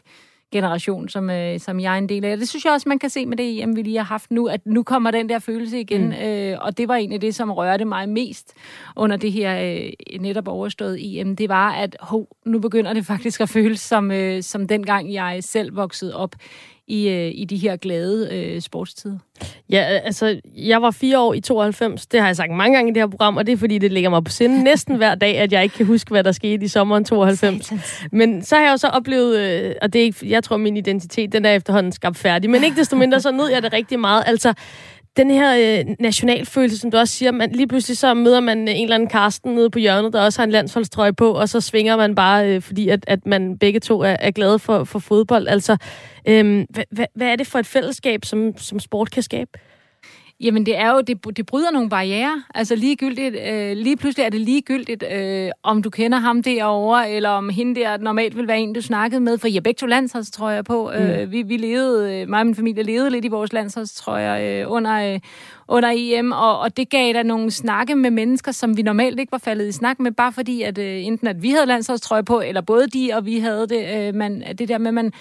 generation, 0.52 1.10
som, 1.10 1.30
øh, 1.30 1.60
som 1.60 1.80
jeg 1.80 1.94
er 1.94 1.98
en 1.98 2.10
del 2.10 2.26
af. 2.26 2.38
Det 2.38 2.50
synes 2.50 2.66
jeg 2.66 2.74
også, 2.74 2.90
man 2.90 3.00
kan 3.00 3.10
se 3.10 3.26
med 3.26 3.38
det 3.38 3.64
EM, 3.64 3.76
vi 3.76 3.82
lige 3.82 3.98
har 3.98 4.04
haft 4.04 4.32
nu, 4.32 4.48
at 4.48 4.62
nu 4.66 4.84
kommer 4.84 5.12
den 5.12 5.30
der 5.30 5.40
følelse 5.40 5.80
igen, 5.80 6.06
mm. 6.06 6.12
øh, 6.12 6.58
og 6.62 6.78
det 6.78 6.88
var 6.88 6.96
egentlig 6.96 7.22
det, 7.22 7.36
som 7.36 7.52
rørte 7.52 7.86
mig 7.86 8.10
mest 8.10 8.54
under 8.96 9.18
det 9.18 9.32
her 9.32 9.76
øh, 9.76 10.22
netop 10.22 10.48
overstået 10.48 10.98
EM. 11.02 11.36
Det 11.36 11.50
var, 11.50 11.72
at 11.72 11.98
ho, 12.00 12.26
nu 12.46 12.60
begynder 12.60 12.94
det 12.94 13.06
faktisk 13.06 13.42
at 13.42 13.50
føles 13.50 13.80
som, 13.80 14.12
øh, 14.12 14.44
som 14.44 14.68
dengang 14.68 15.14
jeg 15.14 15.38
selv 15.42 15.76
voksede 15.76 16.16
op 16.16 16.36
i, 16.92 17.10
øh, 17.10 17.32
i 17.36 17.46
de 17.46 17.58
her 17.58 17.76
glade 17.76 18.30
øh, 18.32 18.62
sportstider? 18.62 19.18
Ja, 19.70 19.80
altså, 19.80 20.40
jeg 20.58 20.82
var 20.82 20.92
fire 20.92 21.20
år 21.20 21.34
i 21.34 21.42
92. 21.42 22.06
Det 22.08 22.20
har 22.20 22.28
jeg 22.28 22.36
sagt 22.36 22.52
mange 22.52 22.76
gange 22.76 22.92
i 22.92 22.94
det 22.94 23.02
her 23.02 23.08
program, 23.08 23.38
og 23.38 23.46
det 23.48 23.54
er, 23.54 23.58
fordi 23.58 23.78
det 23.78 23.92
ligger 23.92 24.10
mig 24.10 24.24
på 24.24 24.32
sinde 24.32 24.64
næsten 24.70 24.96
hver 24.96 25.16
dag, 25.16 25.38
at 25.38 25.52
jeg 25.52 25.64
ikke 25.64 25.76
kan 25.76 25.86
huske, 25.86 26.10
hvad 26.10 26.24
der 26.24 26.32
skete 26.32 26.66
i 26.66 26.68
sommeren 26.68 27.06
92. 27.06 27.40
Satans. 27.40 27.74
Men 28.12 28.44
så 28.44 28.56
har 28.56 28.64
jeg 28.64 28.72
jo 28.72 28.78
så 28.78 28.88
oplevet, 28.88 29.40
øh, 29.40 29.76
og 29.82 29.94
det 29.94 30.02
er 30.02 30.04
ikke, 30.04 30.30
jeg 30.30 30.44
tror, 30.44 30.58
min 30.58 30.78
identitet, 30.78 31.34
den 31.34 31.46
er 31.46 31.54
efterhånden 31.56 31.92
skabt 31.92 32.18
færdig, 32.18 32.50
men 32.50 32.64
ikke 32.64 32.76
desto 32.76 32.96
mindre, 32.96 33.22
så 33.22 33.32
nød 33.32 33.48
jeg 33.48 33.64
det 33.64 33.74
rigtig 33.74 34.00
meget. 34.00 34.24
Altså, 34.28 34.54
den 35.18 35.32
her 35.32 35.80
øh, 35.80 35.96
nationalfølelse, 36.00 36.78
som 36.78 36.92
du 36.92 36.98
også 36.98 37.14
siger, 37.14 37.32
man, 37.32 37.52
lige 37.52 37.68
pludselig 37.68 37.98
så 37.98 38.14
møder 38.14 38.40
man 38.40 38.68
øh, 38.68 38.76
en 38.78 38.84
eller 38.84 38.96
anden 38.96 39.10
Karsten 39.10 39.56
nede 39.56 39.70
på 39.70 39.80
hjørnet, 39.80 40.14
der 40.14 40.22
også 40.22 40.40
har 40.40 40.44
en 40.44 40.52
landsholdstrøje 40.52 41.14
på, 41.14 41.32
og 41.32 41.50
så 41.50 41.62
svinger 41.62 41.98
man 41.98 42.16
bare, 42.16 42.50
øh, 42.50 42.62
fordi 42.62 42.90
at, 42.90 43.04
at 43.08 43.26
man 43.26 43.58
begge 43.58 43.80
to 43.80 44.02
er, 44.02 44.16
er 44.20 44.32
glade 44.32 44.60
for, 44.60 44.84
for 44.84 45.00
fodbold. 45.00 45.48
Altså, 45.48 45.78
øh, 46.28 46.66
hvad, 46.70 46.84
hvad, 46.92 47.06
hvad 47.16 47.28
er 47.28 47.36
det 47.36 47.48
for 47.48 47.60
et 47.60 47.66
fællesskab, 47.66 48.26
som, 48.26 48.58
som 48.58 48.80
sport 48.80 49.12
kan 49.12 49.24
skabe? 49.24 49.52
Jamen, 50.42 50.66
det 50.66 50.78
er 50.78 50.92
jo, 50.92 51.02
det, 51.02 51.38
det 51.38 51.46
bryder 51.46 51.72
nogle 51.72 51.90
barriere. 51.90 52.44
Altså 52.56 52.76
ligegyldigt, 52.76 53.36
øh, 53.48 53.78
lige 53.78 53.98
pludselig 53.98 54.26
er 54.26 54.30
det 54.30 54.42
ligegyldigt, 54.42 55.04
øh, 55.12 55.52
om 55.64 55.84
du 55.84 55.90
kender 55.90 56.18
ham 56.18 56.44
derovre, 56.44 57.12
eller 57.12 57.30
om 57.30 57.50
hende 57.50 57.80
der 57.80 57.98
normalt 57.98 58.38
vil 58.38 58.48
være 58.48 58.60
en, 58.60 58.74
du 58.74 58.82
snakkede 58.82 59.22
med. 59.22 59.38
For 59.38 59.48
er 59.58 59.62
begge 59.62 59.78
to 59.78 59.86
landsholdstrøjer 59.86 60.62
på. 60.62 60.92
Øh, 60.92 61.04
mm. 61.04 61.10
Øh, 61.10 61.32
vi, 61.32 61.42
vi 61.42 61.58
levede, 61.58 62.22
øh, 62.22 62.30
mig 62.30 62.40
og 62.40 62.46
min 62.46 62.56
familie 62.56 62.84
levede 62.84 63.10
lidt 63.10 63.26
i 63.26 63.28
vores 63.28 63.54
landsholdstrøjer 63.54 64.62
øh, 64.62 64.72
under, 64.72 65.14
øh, 65.14 65.20
under 65.68 65.92
EM, 65.96 66.32
og, 66.32 66.60
og 66.60 66.78
det 66.78 66.90
gav 66.90 67.14
da 67.14 67.24
nogle 67.24 67.52
snakke 67.52 67.96
med 67.96 68.12
mennesker, 68.12 68.52
som 68.52 68.78
vi 68.78 68.82
normalt 68.82 69.20
ikke 69.20 69.32
var 69.32 69.38
faldet 69.38 69.68
i 69.68 69.72
snak 69.72 70.00
med, 70.00 70.12
bare 70.12 70.32
fordi, 70.32 70.62
at 70.62 70.78
øh, 70.78 71.06
enten 71.06 71.28
at 71.28 71.44
vi 71.44 71.50
havde 71.50 71.66
landsholdstrøje 71.66 72.24
på, 72.24 72.42
eller 72.42 72.62
både 72.62 72.88
de 72.88 73.12
og 73.14 73.26
vi 73.26 73.40
havde 73.40 73.68
det. 73.68 74.08
Øh, 74.08 74.16
man, 74.16 74.44
det 74.60 74.70
der 74.70 74.78
med, 74.78 74.88
at 74.88 74.94
man 74.94 75.12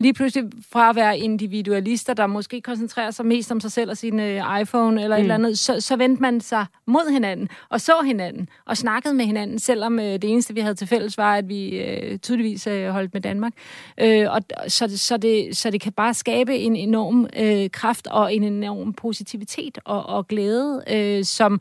lige 0.00 0.14
pludselig 0.14 0.50
fra 0.72 0.90
at 0.90 0.96
være 0.96 1.18
individualister, 1.18 2.14
der 2.14 2.26
måske 2.26 2.60
koncentrerer 2.60 3.10
sig 3.10 3.26
mest 3.26 3.52
om 3.52 3.60
sig 3.60 3.72
selv 3.72 3.90
og 3.90 3.96
sin 3.96 4.20
øh, 4.20 4.60
iPhone 4.60 5.02
eller 5.02 5.16
mm. 5.16 5.20
et 5.20 5.24
eller 5.24 5.34
andet, 5.34 5.58
så, 5.58 5.80
så 5.80 5.96
vendte 5.96 6.22
man 6.22 6.40
sig 6.40 6.66
mod 6.86 7.12
hinanden 7.12 7.48
og 7.68 7.80
så 7.80 7.92
hinanden 8.04 8.48
og 8.66 8.76
snakkede 8.76 9.14
med 9.14 9.24
hinanden, 9.24 9.58
selvom 9.58 9.98
øh, 9.98 10.04
det 10.04 10.24
eneste, 10.24 10.54
vi 10.54 10.60
havde 10.60 10.74
til 10.74 10.86
fælles, 10.86 11.18
var, 11.18 11.36
at 11.36 11.48
vi 11.48 11.68
øh, 11.68 12.18
tydeligvis 12.18 12.66
øh, 12.66 12.88
holdt 12.88 13.14
med 13.14 13.20
Danmark. 13.20 13.52
Øh, 14.00 14.26
og 14.30 14.40
så, 14.68 14.98
så, 14.98 15.16
det, 15.16 15.56
så 15.56 15.70
det 15.70 15.80
kan 15.80 15.92
bare 15.92 16.14
skabe 16.14 16.56
en 16.56 16.76
enorm 16.76 17.26
øh, 17.36 17.70
kraft 17.70 18.06
og 18.06 18.34
en 18.34 18.44
enorm 18.44 18.92
positivitet 18.92 19.78
og, 19.84 20.06
og 20.06 20.28
glæde, 20.28 20.82
øh, 20.90 21.24
som 21.24 21.60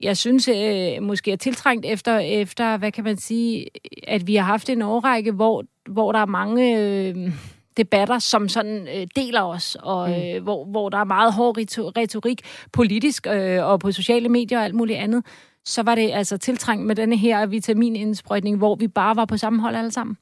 jeg 0.00 0.16
synes 0.16 0.48
øh, 0.48 1.02
måske 1.02 1.32
er 1.32 1.36
tiltrængt 1.36 1.86
efter, 1.86 2.18
efter, 2.18 2.76
hvad 2.76 2.92
kan 2.92 3.04
man 3.04 3.16
sige, 3.16 3.66
at 4.06 4.26
vi 4.26 4.34
har 4.34 4.44
haft 4.44 4.68
en 4.68 4.82
årrække, 4.82 5.32
hvor, 5.32 5.64
hvor 5.90 6.12
der 6.12 6.18
er 6.18 6.26
mange... 6.26 6.78
Øh, 6.78 7.32
debatter, 7.78 8.18
som 8.18 8.48
sådan 8.48 8.88
øh, 8.96 9.06
deler 9.16 9.42
os, 9.42 9.76
og 9.82 10.08
mm. 10.08 10.14
øh, 10.14 10.42
hvor, 10.42 10.64
hvor 10.64 10.88
der 10.88 10.98
er 10.98 11.04
meget 11.04 11.32
hård 11.32 11.56
retorik 11.96 12.40
politisk 12.72 13.26
øh, 13.26 13.64
og 13.64 13.80
på 13.80 13.92
sociale 13.92 14.28
medier 14.28 14.58
og 14.58 14.64
alt 14.64 14.74
muligt 14.74 14.98
andet, 14.98 15.24
så 15.64 15.82
var 15.82 15.94
det 15.94 16.10
altså 16.12 16.36
tiltrængt 16.36 16.86
med 16.86 16.96
denne 16.96 17.16
her 17.16 17.46
vitaminindsprøjtning, 17.46 18.56
hvor 18.56 18.74
vi 18.74 18.88
bare 18.88 19.16
var 19.16 19.24
på 19.24 19.36
samme 19.36 19.60
hold 19.60 19.76
alle 19.76 19.90
sammen. 19.90 20.16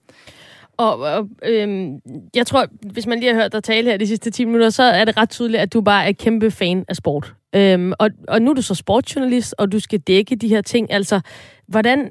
Og, 0.76 0.98
og 0.98 1.28
øhm, 1.44 2.00
jeg 2.34 2.46
tror, 2.46 2.66
hvis 2.92 3.06
man 3.06 3.20
lige 3.20 3.34
har 3.34 3.40
hørt 3.40 3.52
dig 3.52 3.62
tale 3.64 3.90
her 3.90 3.96
de 3.96 4.06
sidste 4.06 4.30
10 4.30 4.44
minutter, 4.44 4.70
så 4.70 4.82
er 4.82 5.04
det 5.04 5.16
ret 5.16 5.30
tydeligt, 5.30 5.60
at 5.60 5.72
du 5.72 5.80
bare 5.80 6.08
er 6.08 6.12
kæmpe 6.12 6.50
fan 6.50 6.84
af 6.88 6.96
sport. 6.96 7.34
Øhm, 7.54 7.92
og, 7.98 8.10
og 8.28 8.42
nu 8.42 8.50
er 8.50 8.54
du 8.54 8.62
så 8.62 8.74
sportsjournalist, 8.74 9.54
og 9.58 9.72
du 9.72 9.80
skal 9.80 10.00
dække 10.00 10.36
de 10.36 10.48
her 10.48 10.60
ting. 10.60 10.92
Altså, 10.92 11.20
hvordan, 11.68 12.10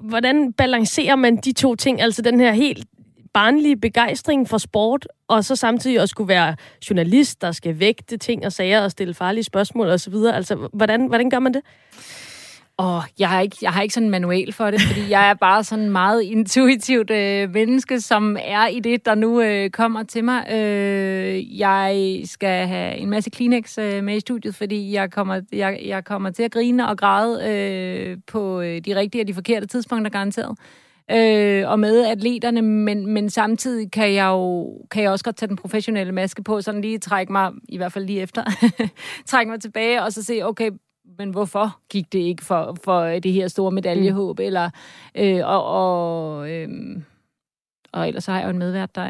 hvordan 0.00 0.52
balancerer 0.52 1.16
man 1.16 1.36
de 1.36 1.52
to 1.52 1.74
ting? 1.74 2.00
Altså 2.00 2.22
den 2.22 2.40
her 2.40 2.52
helt 2.52 2.84
barnlige 3.32 3.76
begejstring 3.76 4.48
for 4.48 4.58
sport, 4.58 5.08
og 5.28 5.44
så 5.44 5.56
samtidig 5.56 6.00
også 6.00 6.10
skulle 6.10 6.28
være 6.28 6.56
journalist, 6.90 7.42
der 7.42 7.52
skal 7.52 7.78
vægte 7.78 8.16
ting 8.16 8.46
og 8.46 8.52
sager 8.52 8.80
og 8.80 8.90
stille 8.90 9.14
farlige 9.14 9.44
spørgsmål 9.44 9.86
osv. 9.86 10.14
Altså, 10.14 10.68
hvordan, 10.72 11.06
hvordan 11.06 11.30
gør 11.30 11.38
man 11.38 11.54
det? 11.54 11.62
Og 12.80 13.02
jeg 13.18 13.28
har 13.28 13.40
ikke, 13.40 13.56
jeg 13.62 13.72
har 13.72 13.82
ikke 13.82 13.94
sådan 13.94 14.06
en 14.06 14.10
manual 14.10 14.52
for 14.52 14.70
det, 14.70 14.80
fordi 14.80 15.10
jeg 15.10 15.30
er 15.30 15.34
bare 15.34 15.64
sådan 15.64 15.90
meget 15.90 16.22
intuitivt 16.22 17.10
øh, 17.10 17.50
menneske, 17.50 18.00
som 18.00 18.36
er 18.40 18.66
i 18.66 18.80
det, 18.80 19.06
der 19.06 19.14
nu 19.14 19.40
øh, 19.40 19.70
kommer 19.70 20.02
til 20.02 20.24
mig. 20.24 20.52
Øh, 20.52 21.58
jeg 21.58 22.20
skal 22.24 22.66
have 22.66 22.96
en 22.96 23.10
masse 23.10 23.30
Kleenex 23.30 23.78
øh, 23.78 24.04
med 24.04 24.16
i 24.16 24.20
studiet, 24.20 24.54
fordi 24.54 24.92
jeg 24.92 25.10
kommer, 25.10 25.40
jeg, 25.52 25.80
jeg 25.84 26.04
kommer 26.04 26.30
til 26.30 26.42
at 26.42 26.50
grine 26.52 26.88
og 26.88 26.98
græde 26.98 27.50
øh, 27.50 28.18
på 28.26 28.60
øh, 28.60 28.80
de 28.80 28.96
rigtige 28.96 29.22
og 29.22 29.28
de 29.28 29.34
forkerte 29.34 29.66
tidspunkter 29.66 30.10
garanteret 30.10 30.58
øh, 31.12 31.70
og 31.70 31.80
med 31.80 32.06
atleterne, 32.06 32.62
men, 32.62 33.06
men 33.06 33.30
samtidig 33.30 33.92
kan 33.92 34.14
jeg 34.14 34.26
jo 34.26 34.72
kan 34.90 35.02
jeg 35.02 35.10
også 35.10 35.24
godt 35.24 35.36
tage 35.36 35.48
den 35.48 35.56
professionelle 35.56 36.12
maske 36.12 36.42
på, 36.42 36.60
sådan 36.60 36.80
lige 36.80 36.98
trække 36.98 37.32
mig, 37.32 37.52
i 37.68 37.76
hvert 37.76 37.92
fald 37.92 38.04
lige 38.04 38.20
efter, 38.20 38.44
trække 39.26 39.50
mig 39.50 39.60
tilbage, 39.60 40.02
og 40.02 40.12
så 40.12 40.22
se, 40.22 40.42
okay, 40.42 40.70
men 41.18 41.30
hvorfor 41.30 41.78
gik 41.90 42.12
det 42.12 42.18
ikke 42.18 42.44
for, 42.44 42.76
for 42.84 43.04
det 43.04 43.32
her 43.32 43.48
store 43.48 43.70
medaljehåb, 43.70 44.38
mm. 44.38 44.44
eller, 44.44 44.70
øh, 45.14 45.40
og, 45.44 45.64
og, 45.64 46.50
øh, 46.50 46.68
og 47.92 48.08
ellers 48.08 48.26
har 48.26 48.38
jeg 48.38 48.44
jo 48.44 48.50
en 48.50 48.58
medvært, 48.58 48.94
der, 48.94 49.08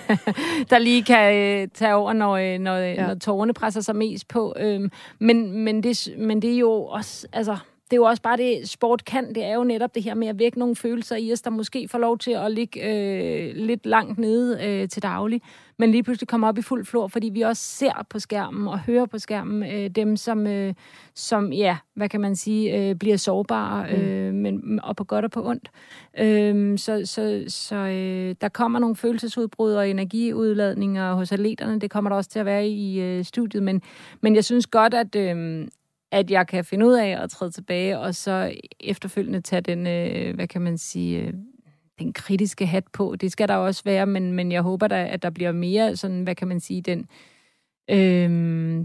der 0.70 0.78
lige 0.78 1.02
kan 1.02 1.34
øh, 1.34 1.68
tage 1.74 1.94
over, 1.94 2.12
når, 2.12 2.36
øh, 2.36 2.58
når, 2.58 2.76
ja. 2.76 3.06
når 3.06 3.14
tårerne 3.14 3.54
presser 3.54 3.80
sig 3.80 3.96
mest 3.96 4.28
på. 4.28 4.54
Øhm, 4.58 4.90
men, 5.18 5.64
men, 5.64 5.82
det, 5.82 6.08
men 6.18 6.42
det 6.42 6.54
er 6.54 6.58
jo 6.58 6.84
også, 6.84 7.26
altså, 7.32 7.56
det 7.90 7.92
er 7.92 7.96
jo 7.96 8.04
også 8.04 8.22
bare 8.22 8.36
det, 8.36 8.68
sport 8.68 9.04
kan. 9.04 9.34
Det 9.34 9.44
er 9.44 9.54
jo 9.54 9.64
netop 9.64 9.94
det 9.94 10.02
her 10.02 10.14
med 10.14 10.28
at 10.28 10.38
vække 10.38 10.58
nogle 10.58 10.76
følelser 10.76 11.16
i 11.16 11.32
os, 11.32 11.42
der 11.42 11.50
måske 11.50 11.88
får 11.88 11.98
lov 11.98 12.18
til 12.18 12.30
at 12.30 12.52
ligge 12.52 12.80
øh, 12.82 13.56
lidt 13.56 13.86
langt 13.86 14.18
nede 14.18 14.64
øh, 14.64 14.88
til 14.88 15.02
daglig, 15.02 15.42
men 15.78 15.90
lige 15.90 16.02
pludselig 16.02 16.28
kommer 16.28 16.48
op 16.48 16.58
i 16.58 16.62
fuld 16.62 16.84
flor, 16.84 17.08
fordi 17.08 17.28
vi 17.28 17.40
også 17.40 17.62
ser 17.62 18.06
på 18.10 18.18
skærmen 18.18 18.68
og 18.68 18.78
hører 18.78 19.06
på 19.06 19.18
skærmen 19.18 19.70
øh, 19.70 19.90
dem, 19.90 20.16
som, 20.16 20.46
øh, 20.46 20.74
som, 21.14 21.52
ja, 21.52 21.76
hvad 21.94 22.08
kan 22.08 22.20
man 22.20 22.36
sige, 22.36 22.76
øh, 22.76 22.94
bliver 22.94 23.16
sårbare, 23.16 23.86
mm. 23.96 24.02
øh, 24.02 24.34
men, 24.34 24.80
og 24.82 24.96
på 24.96 25.04
godt 25.04 25.24
og 25.24 25.30
på 25.30 25.48
ondt. 25.48 25.70
Øh, 26.18 26.78
så 26.78 27.02
så, 27.04 27.44
så 27.48 27.76
øh, 27.76 28.34
der 28.40 28.48
kommer 28.48 28.78
nogle 28.78 28.96
følelsesudbrud 28.96 29.72
og 29.72 29.90
energiudladninger 29.90 31.14
hos 31.14 31.32
atleterne. 31.32 31.80
Det 31.80 31.90
kommer 31.90 32.10
der 32.10 32.16
også 32.16 32.30
til 32.30 32.38
at 32.38 32.46
være 32.46 32.68
i 32.68 33.00
øh, 33.00 33.24
studiet, 33.24 33.62
men, 33.62 33.82
men 34.20 34.34
jeg 34.34 34.44
synes 34.44 34.66
godt, 34.66 34.94
at, 34.94 35.16
øh, 35.16 35.68
at 36.12 36.30
jeg 36.30 36.46
kan 36.46 36.64
finde 36.64 36.86
ud 36.86 36.92
af 36.92 37.22
at 37.22 37.30
træde 37.30 37.50
tilbage, 37.50 37.98
og 37.98 38.14
så 38.14 38.54
efterfølgende 38.80 39.40
tage 39.40 39.60
den, 39.60 39.86
øh, 39.86 40.34
hvad 40.34 40.48
kan 40.48 40.62
man 40.62 40.78
sige, 40.78 41.18
øh, 41.20 41.32
den 41.98 42.12
kritiske 42.12 42.66
hat 42.66 42.84
på. 42.92 43.16
Det 43.16 43.32
skal 43.32 43.48
der 43.48 43.54
også 43.54 43.82
være, 43.84 44.06
men, 44.06 44.32
men 44.32 44.52
jeg 44.52 44.62
håber 44.62 44.88
da, 44.88 45.06
at 45.06 45.22
der 45.22 45.30
bliver 45.30 45.52
mere 45.52 45.96
sådan, 45.96 46.22
hvad 46.22 46.34
kan 46.34 46.48
man 46.48 46.60
sige, 46.60 46.82
den, 46.82 47.06
øh, 47.90 48.30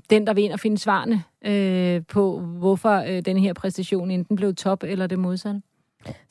den 0.09 0.27
der 0.27 0.33
vil 0.33 0.43
ind 0.43 0.53
og 0.53 0.59
finde 0.59 0.77
svarene 0.77 1.23
øh, 1.45 2.01
på, 2.07 2.39
hvorfor 2.39 2.97
øh, 2.97 3.21
den 3.21 3.37
her 3.37 3.53
præstation 3.53 4.11
enten 4.11 4.35
blev 4.35 4.55
top 4.55 4.83
eller 4.83 5.07
det 5.07 5.19
modsatte. 5.19 5.61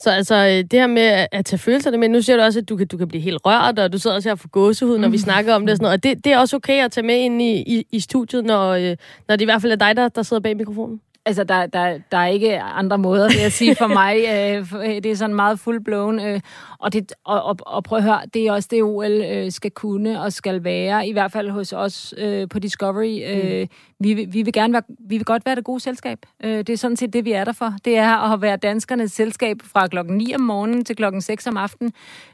Så 0.01 0.11
altså, 0.11 0.35
øh, 0.35 0.51
det 0.51 0.73
her 0.73 0.87
med 0.87 1.27
at 1.33 1.45
tage 1.45 1.59
følelserne 1.59 1.99
med, 1.99 2.09
nu 2.09 2.23
siger 2.23 2.37
du 2.37 2.43
også, 2.43 2.59
at 2.59 2.69
du 2.69 2.77
kan, 2.77 2.87
du 2.87 2.97
kan 2.97 3.09
blive 3.09 3.23
helt 3.23 3.41
rørt, 3.47 3.79
og 3.79 3.93
du 3.93 3.99
sidder 3.99 4.17
også 4.17 4.29
her 4.29 4.37
for 4.37 4.49
gåsehud, 4.49 4.99
når 4.99 5.09
vi 5.09 5.17
mm. 5.17 5.23
snakker 5.23 5.55
om 5.55 5.63
det 5.67 5.71
og 5.71 5.77
sådan 5.77 5.85
noget. 5.85 5.99
Og 5.99 6.03
det, 6.03 6.25
det 6.25 6.33
er 6.33 6.39
også 6.39 6.57
okay 6.57 6.85
at 6.85 6.93
tage 6.93 7.07
med 7.07 7.17
ind 7.17 7.43
i, 7.43 7.53
i, 7.53 7.87
i 7.93 8.01
studiet, 8.01 8.45
når, 8.45 8.71
øh, 8.71 8.97
når 9.29 9.37
det 9.37 9.41
i 9.41 9.45
hvert 9.45 9.63
fald 9.63 9.73
er 9.73 9.77
dig, 9.77 9.97
der, 9.97 10.09
der 10.09 10.23
sidder 10.23 10.41
bag 10.41 10.57
mikrofonen? 10.57 11.01
Altså, 11.27 11.45
der, 11.45 11.67
der, 11.67 11.99
der 12.13 12.19
er 12.19 12.27
ikke 12.27 12.61
andre 12.61 12.99
måder, 12.99 13.29
vil 13.29 13.41
jeg 13.43 13.53
sige, 13.53 13.75
for 13.75 13.87
mig. 14.03 14.17
Øh, 14.17 15.03
det 15.03 15.07
er 15.07 15.17
sådan 15.17 15.37
meget 15.37 15.59
full-blown. 15.59 16.21
Øh, 16.21 16.41
og, 16.79 16.93
det, 16.93 17.13
og, 17.25 17.43
og, 17.43 17.57
og 17.61 17.85
prøv 17.85 17.99
at 17.99 18.05
høre, 18.05 18.21
det 18.35 18.47
er 18.47 18.53
også 18.53 18.69
det, 18.73 18.83
OL 18.83 19.11
øh, 19.11 19.53
skal 19.53 19.71
kunne 19.71 20.21
og 20.21 20.33
skal 20.33 20.65
være, 20.65 21.09
i 21.09 21.13
hvert 21.13 21.33
fald 21.33 21.51
hos 21.51 21.73
os 21.73 22.15
øh, 22.19 22.49
på 22.49 22.59
Discovery. 22.59 23.23
Øh, 23.27 23.61
mm 23.61 23.69
vi, 24.03 24.15
vi, 24.15 24.43
vil 24.43 24.53
gerne 24.53 24.73
være, 24.73 24.83
vi 24.99 25.17
vil 25.17 25.25
godt 25.25 25.47
være 25.47 25.55
det 25.55 25.65
gode 25.65 25.81
selskab. 25.81 26.19
Øh, 26.45 26.59
det 26.59 26.69
er 26.71 26.77
sådan 26.77 26.97
set 26.97 27.13
det, 27.13 27.25
vi 27.25 27.33
er 27.33 27.45
der 27.45 27.53
for. 27.53 27.75
Det 27.85 27.97
er 27.97 28.33
at 28.33 28.43
være 28.43 28.57
danskernes 28.57 29.13
selskab 29.13 29.57
fra 29.65 29.87
klokken 29.87 30.17
9 30.17 30.35
om 30.35 30.41
morgenen 30.41 30.85
til 30.85 30.97
klokken 30.97 31.21
6 31.21 31.47
om 31.47 31.57
aftenen. 31.57 31.93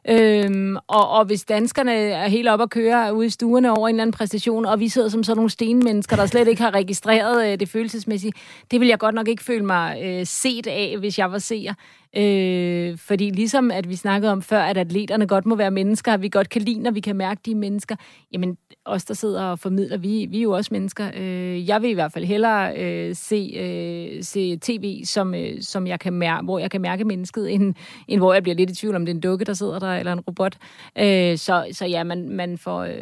Øh, 0.08 0.76
og, 0.86 1.10
og 1.10 1.24
hvis 1.24 1.44
danskerne 1.44 1.92
er 1.92 2.28
helt 2.28 2.48
op 2.48 2.60
at 2.60 2.70
køre 2.70 3.14
ude 3.14 3.26
i 3.26 3.30
stuerne 3.30 3.70
over 3.70 3.88
en 3.88 3.94
eller 3.94 4.02
anden 4.02 4.12
præstation, 4.12 4.66
og 4.66 4.80
vi 4.80 4.88
sidder 4.88 5.08
som 5.08 5.22
sådan 5.22 5.36
nogle 5.36 5.50
stenmennesker, 5.50 6.16
der 6.16 6.26
slet 6.26 6.48
ikke 6.48 6.62
har 6.62 6.74
registreret 6.74 7.52
øh, 7.52 7.60
det 7.60 7.68
følelsesmæssige, 7.68 8.32
det 8.70 8.80
vil 8.80 8.88
jeg 8.88 8.98
godt 8.98 9.14
nok 9.14 9.28
ikke 9.28 9.44
føle 9.44 9.64
mig 9.64 10.02
øh, 10.04 10.26
set 10.26 10.66
af, 10.66 10.96
hvis 10.98 11.18
jeg 11.18 11.32
var 11.32 11.38
seer. 11.38 11.74
Øh, 12.16 12.98
fordi 12.98 13.30
ligesom 13.30 13.70
at 13.70 13.88
vi 13.88 13.96
snakkede 13.96 14.32
om 14.32 14.42
før, 14.42 14.60
at 14.60 14.76
atleterne 14.76 15.26
godt 15.26 15.46
må 15.46 15.56
være 15.56 15.70
mennesker, 15.70 16.12
at 16.12 16.22
vi 16.22 16.28
godt 16.28 16.48
kan 16.48 16.62
lide, 16.62 16.82
når 16.82 16.90
vi 16.90 17.00
kan 17.00 17.16
mærke 17.16 17.40
de 17.46 17.54
mennesker, 17.54 17.96
jamen 18.32 18.56
os, 18.84 19.04
der 19.04 19.14
sidder 19.14 19.42
og 19.42 19.58
formidler, 19.58 19.96
vi, 19.96 20.26
vi 20.30 20.38
er 20.38 20.42
jo 20.42 20.52
også 20.52 20.68
mennesker. 20.72 21.10
Øh, 21.16 21.68
jeg 21.68 21.82
vil 21.82 21.90
i 21.90 21.94
hvert 21.94 22.12
fald 22.12 22.24
hellere 22.24 22.76
øh, 22.76 23.14
se, 23.14 23.54
øh, 23.56 24.22
se 24.24 24.56
tv, 24.56 25.04
som, 25.04 25.34
øh, 25.34 25.62
som 25.62 25.86
jeg 25.86 26.00
kan 26.00 26.12
mær- 26.22 26.44
hvor 26.44 26.58
jeg 26.58 26.70
kan 26.70 26.80
mærke 26.80 27.04
mennesket, 27.04 27.52
end, 27.52 27.74
end 28.08 28.20
hvor 28.20 28.32
jeg 28.32 28.42
bliver 28.42 28.56
lidt 28.56 28.70
i 28.70 28.74
tvivl 28.74 28.94
om 28.94 29.06
det 29.06 29.12
er 29.12 29.14
en 29.14 29.20
dukke, 29.20 29.44
der 29.44 29.54
sidder 29.54 29.78
der, 29.78 29.94
eller 29.96 30.12
en 30.12 30.20
robot. 30.20 30.56
Øh, 30.98 31.38
så, 31.38 31.66
så 31.72 31.86
ja, 31.86 32.04
man, 32.04 32.28
man 32.28 32.58
får, 32.58 32.82
øh, 32.82 32.92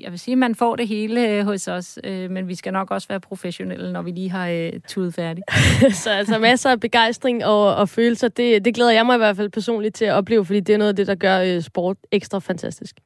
jeg 0.00 0.10
vil 0.10 0.18
sige, 0.18 0.36
man 0.36 0.54
får 0.54 0.76
det 0.76 0.88
hele 0.88 1.28
øh, 1.28 1.44
hos 1.44 1.68
os, 1.68 1.98
øh, 2.04 2.30
men 2.30 2.48
vi 2.48 2.54
skal 2.54 2.72
nok 2.72 2.90
også 2.90 3.08
være 3.08 3.20
professionelle, 3.20 3.92
når 3.92 4.02
vi 4.02 4.10
lige 4.10 4.30
har 4.30 4.48
øh, 4.48 4.72
tudet 4.88 5.14
færdigt. 5.14 5.46
så 6.02 6.10
altså 6.10 6.38
masser 6.38 6.70
af 6.70 6.80
begejstring 6.80 7.44
og, 7.44 7.74
og 7.76 7.88
følelser, 7.88 8.28
det 8.28 8.49
det, 8.58 8.74
glæder 8.74 8.90
jeg 8.90 9.06
mig 9.06 9.14
i 9.14 9.18
hvert 9.18 9.36
fald 9.36 9.48
personligt 9.50 9.94
til 9.94 10.04
at 10.04 10.12
opleve, 10.14 10.44
fordi 10.44 10.60
det 10.60 10.72
er 10.74 10.78
noget 10.78 10.88
af 10.88 10.96
det, 10.96 11.06
der 11.06 11.14
gør 11.14 11.38
øh, 11.40 11.62
sport 11.62 11.96
ekstra 12.12 12.38
fantastisk. 12.38 12.96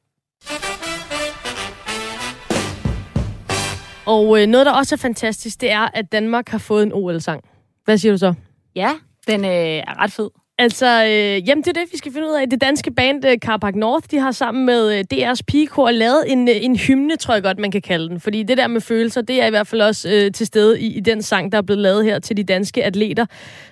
Og 4.05 4.41
øh, 4.41 4.47
noget, 4.47 4.65
der 4.65 4.71
også 4.71 4.95
er 4.95 4.97
fantastisk, 4.97 5.61
det 5.61 5.71
er, 5.71 5.87
at 5.93 6.11
Danmark 6.11 6.49
har 6.49 6.57
fået 6.57 6.83
en 6.83 6.93
OL-sang. 6.93 7.43
Hvad 7.85 7.97
siger 7.97 8.11
du 8.11 8.17
så? 8.17 8.33
Ja, 8.75 8.91
den 9.27 9.45
øh, 9.45 9.51
er 9.51 10.01
ret 10.03 10.11
fed. 10.11 10.29
Altså, 10.57 11.03
øh, 11.05 11.47
jamen 11.47 11.63
det 11.63 11.67
er 11.67 11.81
det, 11.81 11.91
vi 11.91 11.97
skal 11.97 12.13
finde 12.13 12.27
ud 12.27 12.33
af. 12.33 12.49
Det 12.49 12.61
danske 12.61 12.91
band 12.91 13.25
øh, 13.25 13.37
Carpark 13.37 13.75
North, 13.75 14.07
de 14.11 14.19
har 14.19 14.31
sammen 14.31 14.65
med 14.65 14.97
øh, 14.97 15.03
DR's 15.13 15.39
pigekor 15.47 15.91
lavet 15.91 16.31
en, 16.31 16.49
øh, 16.49 16.55
en 16.61 16.75
hymne, 16.75 17.15
tror 17.15 17.33
jeg 17.33 17.43
godt, 17.43 17.59
man 17.59 17.71
kan 17.71 17.81
kalde 17.81 18.09
den. 18.09 18.19
Fordi 18.19 18.43
det 18.43 18.57
der 18.57 18.67
med 18.67 18.81
følelser, 18.81 19.21
det 19.21 19.41
er 19.41 19.47
i 19.47 19.49
hvert 19.49 19.67
fald 19.67 19.81
også 19.81 20.09
øh, 20.09 20.31
til 20.31 20.45
stede 20.47 20.81
i, 20.81 20.97
i 20.97 20.99
den 20.99 21.21
sang, 21.21 21.51
der 21.51 21.57
er 21.57 21.61
blevet 21.61 21.81
lavet 21.81 22.05
her 22.05 22.19
til 22.19 22.37
de 22.37 22.43
danske 22.43 22.83
atleter, 22.83 23.25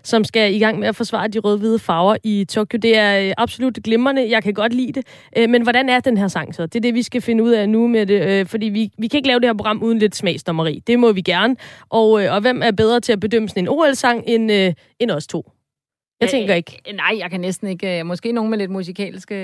som 0.04 0.24
skal 0.24 0.56
i 0.56 0.60
gang 0.60 0.80
med 0.80 0.88
at 0.88 0.96
forsvare 0.96 1.28
de 1.28 1.40
rød-hvide 1.40 1.80
farver 1.80 2.18
i 2.24 2.46
Tokyo. 2.50 2.80
Det 2.82 2.98
er 2.98 3.28
øh, 3.28 3.34
absolut 3.38 3.80
glimrende. 3.84 4.30
Jeg 4.30 4.44
kan 4.44 4.54
godt 4.54 4.74
lide 4.74 4.92
det. 4.94 5.08
Øh, 5.38 5.50
men 5.50 5.62
hvordan 5.62 5.90
er 5.90 6.00
den 6.00 6.18
her 6.18 6.28
sang 6.28 6.56
så? 6.56 6.66
Det 6.66 6.76
er 6.76 6.82
det, 6.82 6.94
vi 6.94 7.04
skal 7.04 7.22
finde 7.22 7.44
ud 7.44 7.52
af 7.52 7.70
nu 7.70 7.88
med 7.88 8.06
det. 8.06 8.22
Øh, 8.22 8.46
fordi 8.46 8.66
vi, 8.66 8.92
vi 8.98 9.08
kan 9.08 9.18
ikke 9.18 9.28
lave 9.28 9.40
det 9.40 9.50
her 9.50 9.54
program 9.54 9.84
uden 9.84 10.00
lidt 10.00 10.16
smagsdommeri. 10.16 10.84
Det 10.88 11.00
må 11.00 11.12
vi 11.12 11.22
gerne. 11.22 11.56
Og, 11.90 12.24
øh, 12.24 12.34
og 12.34 12.42
hvem 12.42 12.62
er 12.64 12.72
bedre 12.72 13.00
til 13.00 13.12
at 13.14 13.20
bedømme 13.20 13.50
sådan 13.50 13.64
en 13.64 13.70
OL-sang 13.70 14.24
end, 14.28 14.52
øh, 14.52 14.74
end 15.00 15.12
os 15.12 15.28
to? 15.28 15.50
Jeg 16.22 16.30
tænker 16.30 16.56
ikke. 16.56 16.82
Øh, 16.90 16.96
nej, 16.96 17.16
jeg 17.20 17.32
kan 17.32 17.40
næsten 17.40 17.68
ikke. 17.68 18.00
Øh, 18.00 18.06
måske 18.06 18.32
nogen 18.32 18.50
med 18.50 18.58
lidt 18.58 18.72
musikalske... 18.72 19.36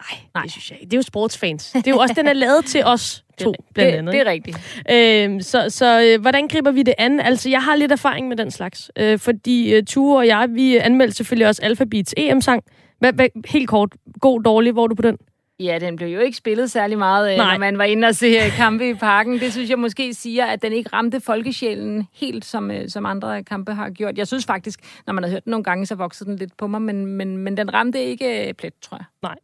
Nej, 0.00 0.20
nej, 0.34 0.42
det 0.42 0.52
synes 0.52 0.70
jeg 0.70 0.78
ikke. 0.80 0.90
Det 0.90 0.96
er 0.96 0.98
jo 0.98 1.02
sportsfans. 1.02 1.70
Det 1.70 1.86
er 1.86 1.90
jo 1.90 1.98
også, 1.98 2.14
den 2.14 2.26
er 2.26 2.32
lavet 2.32 2.64
til 2.64 2.84
os 2.84 3.24
to, 3.38 3.54
blandt 3.74 3.94
andet. 3.94 4.12
Det, 4.12 4.20
det 4.20 4.28
er 4.28 4.30
rigtigt. 4.30 4.56
Øh, 4.90 5.42
så 5.42 5.66
så 5.68 6.02
øh, 6.02 6.20
hvordan 6.20 6.48
griber 6.48 6.70
vi 6.70 6.82
det 6.82 6.94
an? 6.98 7.20
Altså, 7.20 7.50
jeg 7.50 7.62
har 7.62 7.76
lidt 7.76 7.92
erfaring 7.92 8.28
med 8.28 8.36
den 8.36 8.50
slags. 8.50 8.90
Øh, 8.98 9.18
fordi 9.18 9.74
øh, 9.74 9.84
Ture 9.84 10.18
og 10.18 10.26
jeg, 10.26 10.48
vi 10.50 10.76
anmeldte 10.76 11.16
selvfølgelig 11.16 11.46
også 11.46 11.62
Alphabets 11.62 12.14
EM-sang. 12.16 12.64
Hvad, 12.98 13.12
hvad, 13.12 13.28
helt 13.48 13.68
kort, 13.68 13.94
god, 14.20 14.42
dårlig, 14.42 14.72
hvor 14.72 14.82
er 14.82 14.86
du 14.86 14.94
på 14.94 15.02
den? 15.02 15.18
Ja, 15.60 15.78
den 15.78 15.96
blev 15.96 16.08
jo 16.08 16.20
ikke 16.20 16.36
spillet 16.36 16.70
særlig 16.70 16.98
meget, 16.98 17.36
Nej. 17.36 17.52
når 17.52 17.58
man 17.58 17.78
var 17.78 17.84
inde 17.84 18.08
og 18.08 18.14
se 18.14 18.38
kampe 18.56 18.88
i 18.88 18.94
parken. 18.94 19.40
Det 19.40 19.52
synes 19.52 19.70
jeg 19.70 19.78
måske 19.78 20.14
siger, 20.14 20.46
at 20.46 20.62
den 20.62 20.72
ikke 20.72 20.90
ramte 20.92 21.20
folkesjælen 21.20 22.06
helt, 22.12 22.44
som, 22.44 22.70
øh, 22.70 22.88
som 22.88 23.06
andre 23.06 23.42
kampe 23.44 23.72
har 23.72 23.90
gjort. 23.90 24.18
Jeg 24.18 24.26
synes 24.26 24.46
faktisk, 24.46 24.80
når 25.06 25.14
man 25.14 25.24
har 25.24 25.30
hørt 25.30 25.44
den 25.44 25.50
nogle 25.50 25.64
gange, 25.64 25.86
så 25.86 25.94
voksede 25.94 26.30
den 26.30 26.38
lidt 26.38 26.56
på 26.56 26.66
mig, 26.66 26.82
men, 26.82 27.06
men, 27.06 27.36
men 27.36 27.56
den 27.56 27.74
ramte 27.74 28.04
ikke 28.04 28.48
øh, 28.48 28.54
plet, 28.54 28.72
tror 28.82 28.96
jeg. 28.96 29.04
Nej. 29.22 29.36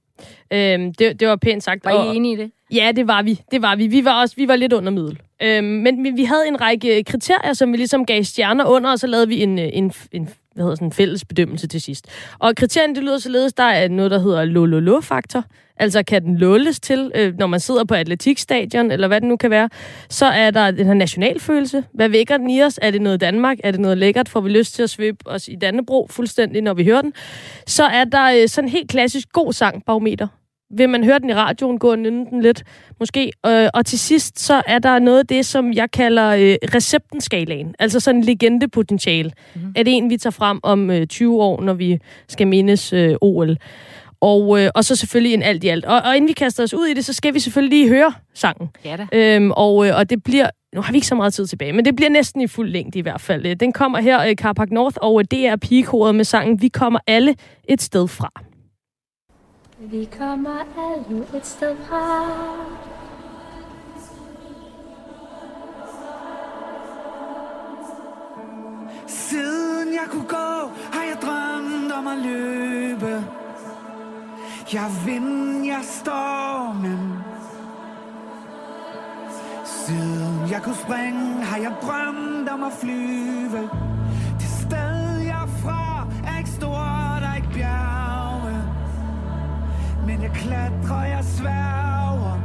Øhm, 0.50 0.94
det, 0.94 1.20
det 1.20 1.28
var 1.28 1.36
pænt 1.36 1.62
sagt. 1.62 1.84
Var 1.84 2.12
I 2.12 2.16
enige 2.16 2.34
i 2.34 2.36
det? 2.36 2.50
Ja, 2.72 2.92
det 2.96 3.08
var 3.08 3.22
vi. 3.22 3.40
Det 3.50 3.62
var 3.62 3.76
vi. 3.76 3.86
Vi 3.86 4.04
var 4.04 4.20
også 4.20 4.36
vi 4.36 4.48
var 4.48 4.56
lidt 4.56 4.72
under 4.72 4.90
middel. 4.90 5.20
Øhm, 5.42 5.64
men 5.64 6.04
vi, 6.04 6.10
vi 6.10 6.24
havde 6.24 6.48
en 6.48 6.60
række 6.60 7.04
kriterier, 7.04 7.52
som 7.52 7.72
vi 7.72 7.76
ligesom 7.76 8.06
gav 8.06 8.22
stjerner 8.22 8.64
under, 8.64 8.90
og 8.90 8.98
så 8.98 9.06
lavede 9.06 9.28
vi 9.28 9.42
en, 9.42 9.58
en, 9.58 9.92
en 10.12 10.28
hvad 10.56 10.64
hedder 10.64 10.74
sådan 10.76 10.88
en 10.88 10.92
fælles 10.92 11.24
bedømmelse 11.24 11.66
til 11.66 11.80
sidst. 11.80 12.06
Og 12.38 12.56
kriterierne, 12.56 12.94
det 12.94 13.02
lyder 13.02 13.18
således, 13.18 13.52
der 13.52 13.62
er 13.62 13.88
noget, 13.88 14.10
der 14.10 14.18
hedder 14.18 14.44
lololo-faktor. 14.44 15.44
Altså, 15.76 16.02
kan 16.02 16.22
den 16.22 16.38
lulles 16.38 16.80
til, 16.80 17.12
øh, 17.14 17.38
når 17.38 17.46
man 17.46 17.60
sidder 17.60 17.84
på 17.84 17.94
atletikstadion, 17.94 18.90
eller 18.90 19.08
hvad 19.08 19.20
det 19.20 19.28
nu 19.28 19.36
kan 19.36 19.50
være. 19.50 19.68
Så 20.08 20.26
er 20.26 20.50
der 20.50 20.70
den 20.70 20.86
her 20.86 20.94
nationalfølelse. 20.94 21.84
Hvad 21.94 22.08
vækker 22.08 22.36
den 22.36 22.50
i 22.50 22.62
os? 22.62 22.78
Er 22.82 22.90
det 22.90 23.02
noget 23.02 23.20
Danmark? 23.20 23.58
Er 23.64 23.70
det 23.70 23.80
noget 23.80 23.98
lækkert? 23.98 24.28
Får 24.28 24.40
vi 24.40 24.48
lyst 24.48 24.74
til 24.74 24.82
at 24.82 24.90
svøbe 24.90 25.18
os 25.26 25.48
i 25.48 25.56
Dannebro 25.60 26.06
fuldstændig, 26.10 26.62
når 26.62 26.74
vi 26.74 26.84
hører 26.84 27.02
den? 27.02 27.12
Så 27.66 27.84
er 27.84 28.04
der 28.04 28.42
øh, 28.42 28.48
sådan 28.48 28.68
en 28.68 28.72
helt 28.72 28.90
klassisk 28.90 29.32
god 29.32 29.52
sang, 29.52 29.84
barometer 29.84 30.26
vil 30.70 30.88
man 30.88 31.04
høre 31.04 31.18
den 31.18 31.30
i 31.30 31.34
radioen, 31.34 31.78
gå 31.78 31.90
og 31.90 31.98
nynne 31.98 32.26
den 32.30 32.42
lidt, 32.42 32.62
måske. 33.00 33.32
Øh, 33.46 33.68
og 33.74 33.86
til 33.86 33.98
sidst, 33.98 34.40
så 34.40 34.62
er 34.66 34.78
der 34.78 34.98
noget 34.98 35.18
af 35.18 35.26
det, 35.26 35.46
som 35.46 35.72
jeg 35.72 35.90
kalder 35.90 36.28
øh, 36.28 36.56
receptenskalaen. 36.74 37.74
Altså 37.78 38.00
sådan 38.00 38.20
en 38.20 38.24
legendepotentiale. 38.24 39.32
Mm-hmm. 39.54 39.72
Er 39.76 39.82
det 39.82 39.92
en, 39.96 40.10
vi 40.10 40.16
tager 40.16 40.30
frem 40.30 40.60
om 40.62 40.90
øh, 40.90 41.06
20 41.06 41.42
år, 41.42 41.62
når 41.62 41.74
vi 41.74 41.98
skal 42.28 42.48
mindes 42.48 42.92
øh, 42.92 43.14
OL. 43.20 43.56
Og, 44.20 44.60
øh, 44.60 44.70
og 44.74 44.84
så 44.84 44.96
selvfølgelig 44.96 45.34
en 45.34 45.42
alt 45.42 45.64
i 45.64 45.68
alt. 45.68 45.84
Og, 45.84 46.02
og 46.02 46.16
inden 46.16 46.28
vi 46.28 46.32
kaster 46.32 46.62
os 46.62 46.74
ud 46.74 46.86
i 46.86 46.94
det, 46.94 47.04
så 47.04 47.12
skal 47.12 47.34
vi 47.34 47.38
selvfølgelig 47.40 47.78
lige 47.78 47.88
høre 47.88 48.12
sangen. 48.34 48.68
Ja 48.84 48.96
da. 48.96 49.06
Øhm, 49.12 49.50
og, 49.50 49.86
øh, 49.88 49.96
og 49.96 50.10
det 50.10 50.22
bliver... 50.22 50.50
Nu 50.74 50.80
har 50.80 50.92
vi 50.92 50.96
ikke 50.96 51.06
så 51.06 51.14
meget 51.14 51.34
tid 51.34 51.46
tilbage, 51.46 51.72
men 51.72 51.84
det 51.84 51.96
bliver 51.96 52.10
næsten 52.10 52.40
i 52.40 52.46
fuld 52.46 52.70
længde 52.70 52.98
i 52.98 53.02
hvert 53.02 53.20
fald. 53.20 53.56
Den 53.56 53.72
kommer 53.72 54.00
her, 54.00 54.28
øh, 54.28 54.34
Carpark 54.34 54.70
North, 54.70 54.96
og 55.02 55.30
det 55.30 55.46
er 55.46 55.56
pigekoret 55.56 56.14
med 56.14 56.24
sangen 56.24 56.62
Vi 56.62 56.68
kommer 56.68 56.98
alle 57.06 57.34
et 57.68 57.82
sted 57.82 58.08
fra. 58.08 58.30
Vi 59.78 60.08
kommer 60.18 60.64
alle 60.78 61.26
et 61.34 61.46
sted 61.46 61.76
fra. 61.76 62.24
Siden 69.06 69.92
jeg 69.92 70.06
kunne 70.10 70.28
gå, 70.28 70.70
har 70.92 71.02
jeg 71.02 71.18
drømt 71.22 71.92
om 71.92 72.06
at 72.06 72.18
løbe. 72.18 73.24
Jeg 74.72 74.90
vinder 75.06 75.64
jeg 75.64 75.80
stormen. 75.82 77.12
Siden 79.64 80.50
jeg 80.50 80.62
kunne 80.62 80.76
springe, 80.76 81.44
har 81.44 81.58
jeg 81.58 81.72
drømt 81.82 82.48
om 82.48 82.62
at 82.62 82.72
flyve. 82.72 83.95
jeg 90.26 90.34
klatrer, 90.34 91.04
jeg 91.04 91.24
sværger. 91.24 92.38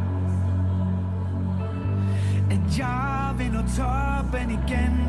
At 2.52 2.80
jeg 2.80 3.34
vil 3.38 3.52
nå 3.52 3.62
toppen 3.78 4.50
igen. 4.50 5.08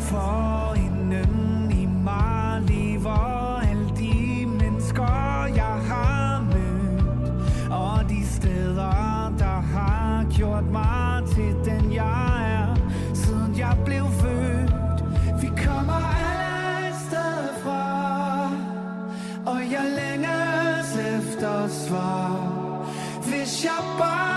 For 0.00 0.74
inden 0.76 1.70
i 1.72 1.86
mig 1.86 2.62
lever 2.62 3.60
alle 3.60 3.88
de 3.96 4.46
mennesker, 4.46 5.44
jeg 5.56 5.78
har 5.88 6.42
mødt. 6.42 7.70
Og 7.70 8.08
de 8.08 8.26
steder, 8.26 9.34
der 9.38 9.60
har 9.74 10.26
gjort 10.30 10.64
mig 10.64 11.03
efter 21.84 21.88
svar 21.88 22.86
Hvis 23.22 23.64
jeg 23.64 24.33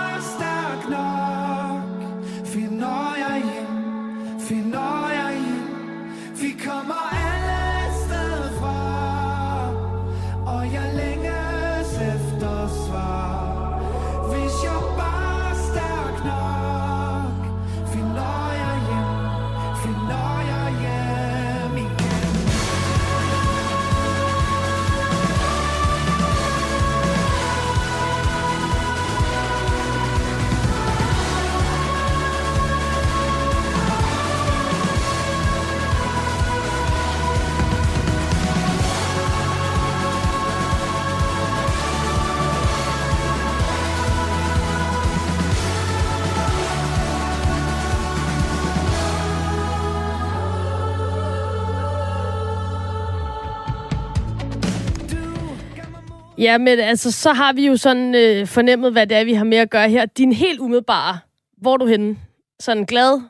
Ja, 56.38 56.58
men 56.58 56.78
altså, 56.78 57.12
så 57.12 57.32
har 57.32 57.52
vi 57.52 57.66
jo 57.66 57.76
sådan 57.76 58.14
øh, 58.14 58.46
fornemmet, 58.46 58.92
hvad 58.92 59.06
det 59.06 59.16
er, 59.16 59.24
vi 59.24 59.32
har 59.34 59.44
med 59.44 59.58
at 59.58 59.70
gøre 59.70 59.88
her. 59.88 60.06
Din 60.06 60.32
helt 60.32 60.60
umiddelbare, 60.60 61.18
hvor 61.56 61.72
er 61.72 61.76
du 61.76 61.86
henne? 61.86 62.16
Sådan 62.60 62.84
glad, 62.84 63.20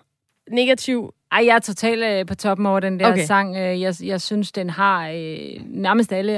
negativ? 0.51 1.15
Ej, 1.33 1.43
jeg 1.47 1.55
er 1.55 1.59
totalt 1.59 2.05
øh, 2.05 2.27
på 2.27 2.35
toppen 2.35 2.67
over 2.67 2.81
den 2.81 3.01
der 3.01 3.07
Okay. 3.13 3.25
sang. 3.27 3.57
Øh, 3.57 3.81
jeg, 3.81 3.95
jeg 4.03 4.21
synes, 4.21 4.53
den 4.53 4.71
har 4.71 5.09
øh, 5.09 5.61
nærmest 5.67 6.13
alle, 6.13 6.33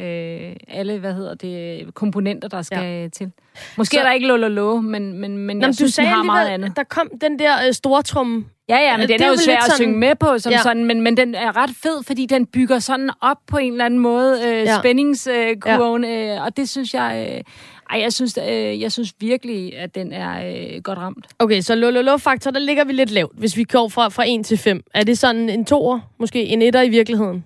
øh, 0.00 0.56
alle, 0.68 0.98
hvad 0.98 1.14
hedder 1.14 1.34
det, 1.34 1.94
komponenter, 1.94 2.48
der 2.48 2.62
skal 2.62 2.78
ja. 3.02 3.08
til. 3.08 3.32
Måske 3.76 3.94
Så- 3.94 4.00
er 4.00 4.04
der 4.04 4.12
ikke 4.12 4.26
lololo, 4.26 4.80
men, 4.80 5.12
men, 5.12 5.38
men 5.38 5.56
Nå, 5.56 5.60
jeg 5.60 5.68
men 5.68 5.74
synes, 5.74 5.96
den 5.96 6.06
har 6.06 6.22
meget 6.22 6.48
andet. 6.48 6.76
der 6.76 6.84
kom 6.84 7.10
den 7.20 7.38
der 7.38 7.52
øh, 7.66 7.72
store 7.74 8.02
trum. 8.02 8.46
Ja, 8.68 8.76
ja, 8.78 8.96
men 8.96 9.00
det 9.00 9.08
den 9.08 9.22
er 9.22 9.26
er 9.26 9.30
jo 9.30 9.36
svær 9.36 9.52
lidt 9.52 9.58
at 9.58 9.62
sådan- 9.64 9.76
synge 9.76 9.96
med 9.98 10.14
på, 10.14 10.38
som 10.38 10.50
Ja. 10.52 10.56
ja. 10.58 10.62
sådan, 10.62 10.84
men, 10.84 11.00
men 11.00 11.16
den 11.16 11.34
er 11.34 11.56
ret 11.56 11.70
fed, 11.82 12.04
fordi 12.06 12.26
den 12.26 12.46
bygger 12.46 12.78
sådan 12.78 13.10
op 13.20 13.36
på 13.46 13.56
en 13.56 13.72
eller 13.72 13.84
anden 13.84 14.00
måde, 14.00 14.40
øh, 14.44 14.50
Ja. 14.52 14.58
ja. 14.62 14.78
spændingskurven, 14.78 16.04
øh, 16.04 16.34
øh, 16.36 16.42
og 16.42 16.56
det 16.56 16.68
synes 16.68 16.94
jeg... 16.94 17.28
Øh, 17.34 17.40
ej, 17.90 18.00
jeg 18.00 18.12
synes, 18.12 18.38
øh, 18.48 18.80
jeg 18.80 18.92
synes 18.92 19.12
virkelig, 19.20 19.76
at 19.78 19.94
den 19.94 20.12
er 20.12 20.48
øh, 20.48 20.82
godt 20.82 20.98
ramt. 20.98 21.26
Okay, 21.38 21.60
så 21.60 21.74
lololo-faktor, 21.74 22.50
der 22.50 22.60
ligger 22.60 22.84
vi 22.84 22.92
lidt 22.92 23.10
lavt, 23.10 23.32
hvis 23.38 23.56
vi 23.56 23.64
går 23.64 23.88
fra, 23.88 24.08
fra 24.08 24.24
1 24.28 24.46
til 24.46 24.58
5. 24.58 24.82
Er 24.94 25.02
det 25.04 25.18
sådan 25.18 25.48
en 25.48 25.64
toer? 25.64 26.00
Måske 26.18 26.44
en 26.44 26.62
etter 26.62 26.82
i 26.82 26.88
virkeligheden? 26.88 27.44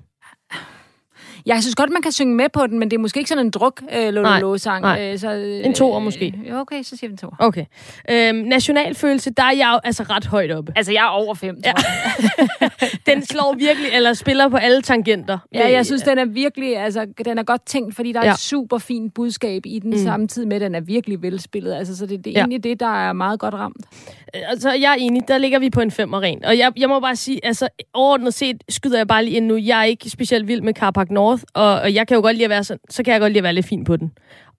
Jeg 1.47 1.62
synes 1.62 1.74
godt, 1.74 1.90
man 1.90 2.03
kan 2.03 2.12
synge 2.12 2.34
med 2.34 2.47
på 2.53 2.66
den, 2.66 2.78
men 2.78 2.90
det 2.90 2.97
er 2.97 3.01
måske 3.01 3.18
ikke 3.18 3.28
sådan 3.28 3.45
en 3.47 3.51
druk 3.51 3.82
øh, 3.97 4.12
lololo-sang. 4.14 4.82
nej. 4.82 5.12
Øh, 5.12 5.18
så, 5.18 5.32
øh, 5.32 5.66
En 5.66 5.74
toer 5.74 5.99
måske. 5.99 6.34
Øh, 6.49 6.61
okay, 6.61 6.82
så 6.82 6.97
siger 6.97 7.09
vi 7.09 7.12
en 7.12 7.18
toer. 7.18 7.36
Okay. 7.38 7.64
Øhm, 8.11 8.36
nationalfølelse, 8.36 9.30
der 9.30 9.43
er 9.43 9.53
jeg 9.57 9.80
altså 9.84 10.03
ret 10.03 10.26
højt 10.26 10.51
oppe. 10.53 10.72
Altså, 10.76 10.93
jeg 10.93 11.01
er 11.05 11.09
over 11.09 11.34
fem, 11.34 11.62
tror 11.62 11.72
Ja. 12.61 12.68
Den 13.12 13.24
slår 13.26 13.55
virkelig, 13.59 13.88
eller 13.95 14.12
spiller 14.12 14.49
på 14.49 14.57
alle 14.57 14.82
tangenter. 14.82 15.38
Ja, 15.55 15.70
jeg 15.72 15.86
synes, 15.86 16.03
den 16.03 16.18
er 16.18 16.24
virkelig, 16.24 16.76
altså, 16.78 17.07
den 17.24 17.38
er 17.38 17.43
godt 17.43 17.66
tænkt, 17.66 17.97
fordi 17.97 18.12
der 18.12 18.20
er 18.20 18.24
Ja. 18.24 18.32
et 18.32 18.38
super 18.38 18.78
fint 18.78 19.14
budskab 19.14 19.62
i 19.66 19.78
den, 19.78 19.90
mm. 19.90 19.97
samtidig 19.97 20.49
med, 20.49 20.57
at 20.57 20.61
den 20.61 20.74
er 20.74 20.80
virkelig 20.80 21.22
velspillet. 21.22 21.74
Altså, 21.74 21.97
så 21.97 22.07
det, 22.07 22.24
det 22.24 22.30
er 22.30 22.32
ja. 22.34 22.38
egentlig 22.38 22.64
det, 22.64 22.80
der 22.80 23.09
er 23.09 23.12
meget 23.12 23.40
godt 23.40 23.55
ramt. 23.55 23.86
Altså, 24.35 24.72
jeg 24.72 24.91
er 24.91 24.97
enig, 24.99 25.28
der 25.28 25.39
ligger 25.39 25.59
vi 25.59 25.70
på 25.70 25.80
en 25.80 25.91
femmer 25.91 26.22
ren. 26.22 26.45
Og 26.45 26.59
jeg, 26.59 26.72
jeg 26.76 26.89
må 26.89 27.01
bare 27.01 27.16
sige, 27.16 27.47
altså, 27.47 27.68
overordnet 27.95 28.35
set 28.35 28.64
skyder 28.68 28.97
jeg 28.97 29.09
bare 29.09 29.24
lige 29.24 29.37
ind 29.37 29.47
nu. 29.47 29.57
Jeg 29.57 29.80
er 29.80 29.85
ikke 29.85 30.11
specielt 30.11 30.49
vild 30.49 30.61
med 30.61 30.74
Carpark 30.74 31.11
North, 31.11 31.43
og, 31.55 31.80
og 31.80 31.95
jeg 31.95 32.07
kan 32.09 32.14
jo 32.14 32.20
godt 32.20 32.37
lide 32.37 32.45
at 32.45 32.51
være 32.51 32.64
sådan, 32.64 32.80
så 32.91 33.03
kan 33.03 33.12
jeg 33.12 33.20
godt 33.20 33.33
lide 33.33 33.39
at 33.39 33.45
være 33.45 33.53
lidt 33.53 33.66
fin 33.66 33.85
på 33.85 33.97
den. 33.97 34.12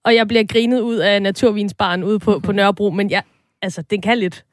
Og 0.04 0.14
jeg 0.14 0.28
bliver 0.28 0.44
grinet 0.44 0.80
ud 0.80 0.96
af 0.96 1.22
naturvinsbaren 1.22 2.04
ude 2.04 2.18
på, 2.18 2.38
på 2.38 2.52
Nørrebro, 2.52 2.90
men 2.90 3.10
jeg, 3.10 3.22
altså, 3.64 3.82
den 3.82 4.00
kan 4.02 4.18
lidt. 4.18 4.44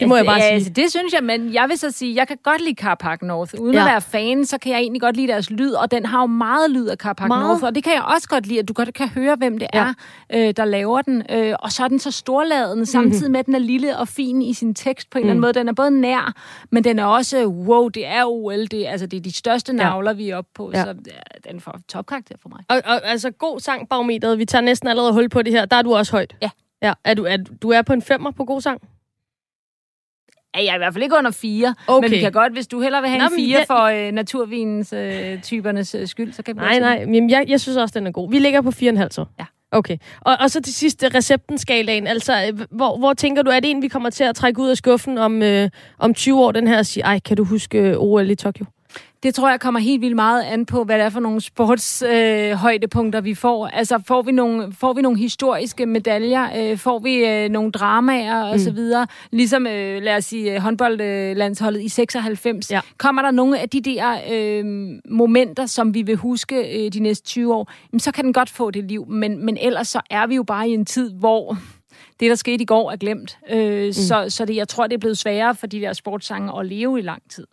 Det 0.00 0.08
må 0.08 0.16
jeg 0.16 0.24
bare 0.24 0.36
ja, 0.36 0.42
sige. 0.42 0.52
Altså, 0.52 0.70
det 0.70 0.90
synes 0.90 1.12
jeg, 1.12 1.24
men 1.24 1.54
jeg 1.54 1.68
vil 1.68 1.78
så 1.78 1.90
sige, 1.90 2.14
jeg 2.16 2.28
kan 2.28 2.36
godt 2.42 2.60
lide 2.60 2.74
Carpark 2.74 3.22
North. 3.22 3.54
Uden 3.60 3.74
Ja. 3.74 3.80
ja. 3.80 3.86
at 3.86 3.90
være 3.92 4.00
fan, 4.00 4.44
så 4.46 4.58
kan 4.58 4.72
jeg 4.72 4.80
egentlig 4.80 5.00
godt 5.00 5.16
lide 5.16 5.28
deres 5.28 5.50
lyd, 5.50 5.72
og 5.72 5.90
den 5.90 6.06
har 6.06 6.20
jo 6.20 6.26
meget 6.26 6.70
lyd 6.70 6.86
af 6.86 6.96
Carpark 6.96 7.28
Meget. 7.28 7.46
North, 7.48 7.64
og 7.64 7.74
det 7.74 7.84
kan 7.84 7.92
jeg 7.92 8.02
også 8.02 8.28
godt 8.28 8.46
lide, 8.46 8.58
at 8.58 8.68
du 8.68 8.72
godt 8.72 8.94
kan 8.94 9.08
høre, 9.08 9.34
hvem 9.36 9.58
det 9.58 9.68
Ja. 9.74 9.78
er, 9.80 9.94
øh, 10.48 10.54
der 10.56 10.64
laver 10.64 11.02
den. 11.02 11.22
Øh, 11.30 11.54
og 11.60 11.72
så 11.72 11.84
er 11.84 11.88
den 11.88 11.98
så 11.98 12.10
storladen, 12.10 12.86
samtidig 12.86 13.30
med, 13.30 13.40
at 13.40 13.46
den 13.46 13.54
er 13.54 13.58
lille 13.58 13.98
og 13.98 14.08
fin 14.08 14.42
i 14.42 14.52
sin 14.54 14.74
tekst 14.74 15.10
på 15.10 15.18
en 15.18 15.22
eller 15.24 15.30
anden 15.30 15.40
måde. 15.40 15.52
Den 15.54 15.68
er 15.68 15.72
både 15.72 15.90
nær, 16.00 16.32
men 16.70 16.84
den 16.84 16.98
er 16.98 17.04
også, 17.04 17.46
wow, 17.46 17.88
det 17.88 18.06
er 18.06 18.24
OL, 18.26 18.66
det, 18.66 18.86
altså, 18.86 19.06
det 19.06 19.16
er 19.16 19.20
de 19.20 19.32
største 19.34 19.72
navler, 19.72 20.12
vi 20.12 20.30
er 20.30 20.36
oppe 20.36 20.50
på, 20.54 20.70
Ja. 20.74 20.82
så 20.82 20.88
ja, 21.06 21.50
den 21.50 21.60
får 21.60 21.78
topkarakter 21.88 22.34
for 22.42 22.48
mig. 22.48 22.58
Og, 22.68 22.82
og 22.84 23.00
altså, 23.08 23.30
god 23.30 23.60
sang, 23.60 23.88
barometeret. 23.88 24.38
Vi 24.38 24.44
tager 24.44 24.62
næsten 24.62 24.88
allerede 24.88 25.12
hul 25.12 25.28
på 25.28 25.42
det 25.42 25.52
her. 25.52 25.64
Der 25.64 25.76
er 25.76 25.82
du 25.82 25.94
også 25.94 26.12
højt. 26.12 26.36
Ja. 26.42 26.50
Ja, 26.84 26.92
er 27.04 27.14
du, 27.14 27.24
er, 27.24 27.36
du 27.36 27.70
er 27.70 27.82
på 27.82 27.92
en 27.92 28.02
femmer 28.02 28.30
på 28.30 28.44
god 28.44 28.60
sang? 28.60 28.80
Ja, 30.56 30.62
jeg 30.64 30.70
er 30.70 30.74
i 30.74 30.78
hvert 30.78 30.92
fald 30.94 31.02
ikke 31.04 31.16
under 31.18 31.30
fire, 31.30 31.74
Okay. 31.86 32.04
men 32.04 32.10
vi 32.16 32.20
kan 32.20 32.32
godt, 32.32 32.52
hvis 32.52 32.66
du 32.66 32.80
hellere 32.80 33.02
vil 33.02 33.10
have 33.10 33.18
Nå, 33.18 33.24
en 33.26 33.30
men 33.32 33.38
fire 33.40 33.58
jeg- 33.58 33.66
for 33.66 34.06
øh, 34.06 34.12
naturvinens 34.12 34.92
øh, 34.92 35.42
typernes 35.42 35.94
øh, 35.94 36.06
skyld, 36.08 36.32
så 36.32 36.42
kan 36.42 36.54
vi 36.56 36.60
Nej, 36.60 36.78
nej. 36.78 36.96
Jamen, 37.00 37.30
jeg, 37.30 37.44
jeg 37.48 37.60
synes 37.60 37.76
også, 37.76 37.98
den 37.98 38.06
er 38.06 38.10
god. 38.10 38.30
Vi 38.30 38.38
ligger 38.38 38.60
på 38.62 38.68
4,5 38.68 39.08
så. 39.10 39.24
Ja. 39.38 39.44
Okay. 39.70 39.96
Og, 40.20 40.36
og 40.40 40.50
så 40.50 40.60
til 40.62 40.74
sidst, 40.74 41.04
øh, 41.04 41.10
recepten-skalaen. 41.14 42.06
Altså, 42.06 42.46
øh, 42.52 42.60
hvor, 42.70 42.98
hvor 42.98 43.12
tænker 43.12 43.42
du, 43.42 43.50
er 43.50 43.60
det 43.60 43.70
en, 43.70 43.82
vi 43.82 43.88
kommer 43.88 44.10
til 44.10 44.24
at 44.24 44.34
trække 44.36 44.60
ud 44.62 44.68
af 44.68 44.76
skuffen 44.76 45.18
om, 45.18 45.42
øh, 45.42 45.70
om 45.98 46.14
20 46.14 46.40
år, 46.44 46.52
den 46.52 46.66
her, 46.68 46.78
og 46.78 46.86
sige, 46.86 47.04
ej, 47.04 47.18
kan 47.20 47.36
du 47.36 47.44
huske 47.44 47.78
øh, 47.78 47.96
OL 47.98 48.30
i 48.30 48.34
Tokyo? 48.34 48.66
Det 49.24 49.34
tror 49.34 49.50
jeg 49.50 49.60
kommer 49.60 49.80
helt 49.80 50.00
vildt 50.00 50.16
meget 50.16 50.42
an 50.42 50.66
på, 50.66 50.84
hvad 50.84 50.98
det 50.98 51.04
er 51.04 51.10
for 51.10 51.20
nogle 51.20 51.40
sportshøjdepunkter, 51.40 53.20
øh, 53.20 53.24
vi 53.24 53.34
får. 53.34 53.66
Altså, 53.66 54.02
får 54.06 54.22
vi 54.22 54.32
nogle, 54.32 54.72
får 54.72 54.92
vi 54.92 55.02
nogle 55.02 55.18
historiske 55.18 55.86
medaljer? 55.86 56.48
Øh, 56.56 56.78
får 56.78 56.98
vi 56.98 57.14
øh, 57.14 57.48
nogle 57.48 57.72
dramaer 57.72 58.42
og 58.42 58.60
så 58.60 58.72
videre? 58.72 59.06
Ligesom, 59.30 59.66
øh, 59.66 60.02
lad 60.02 60.16
os 60.16 60.24
sige, 60.24 60.54
øh, 60.54 60.60
håndboldlandsholdet 60.60 61.82
i 61.82 61.88
96. 61.88 62.70
Ja. 62.70 62.80
Kommer 62.98 63.22
der 63.22 63.30
nogle 63.30 63.58
af 63.58 63.68
de 63.68 63.80
der 63.80 64.18
øh, 64.32 64.64
momenter, 65.10 65.66
som 65.66 65.94
vi 65.94 66.02
vil 66.02 66.16
huske 66.16 66.84
øh, 66.84 66.92
de 66.92 67.00
næste 67.00 67.26
20 67.26 67.54
år, 67.54 67.72
jamen, 67.92 68.00
så 68.00 68.12
kan 68.12 68.24
den 68.24 68.32
godt 68.32 68.50
få 68.50 68.70
det 68.70 68.84
liv. 68.84 69.06
Men, 69.08 69.44
men 69.44 69.56
ellers 69.60 69.88
så 69.88 70.00
er 70.10 70.26
vi 70.26 70.34
jo 70.34 70.42
bare 70.42 70.68
i 70.68 70.72
en 70.72 70.84
tid, 70.84 71.12
hvor 71.12 71.56
det, 72.20 72.30
der 72.30 72.34
skete 72.34 72.62
i 72.62 72.66
går, 72.66 72.90
er 72.90 72.96
glemt. 72.96 73.38
Øh, 73.50 73.86
mm. 73.86 73.92
Så, 73.92 74.26
så 74.28 74.44
det, 74.44 74.56
jeg 74.56 74.68
tror, 74.68 74.86
det 74.86 74.94
er 74.94 75.00
blevet 75.00 75.18
sværere 75.18 75.54
for 75.54 75.66
de 75.66 75.80
der 75.80 75.92
sportssange 75.92 76.60
at 76.60 76.66
leve 76.66 76.98
i 76.98 77.02
lang 77.02 77.22
tid. 77.30 77.46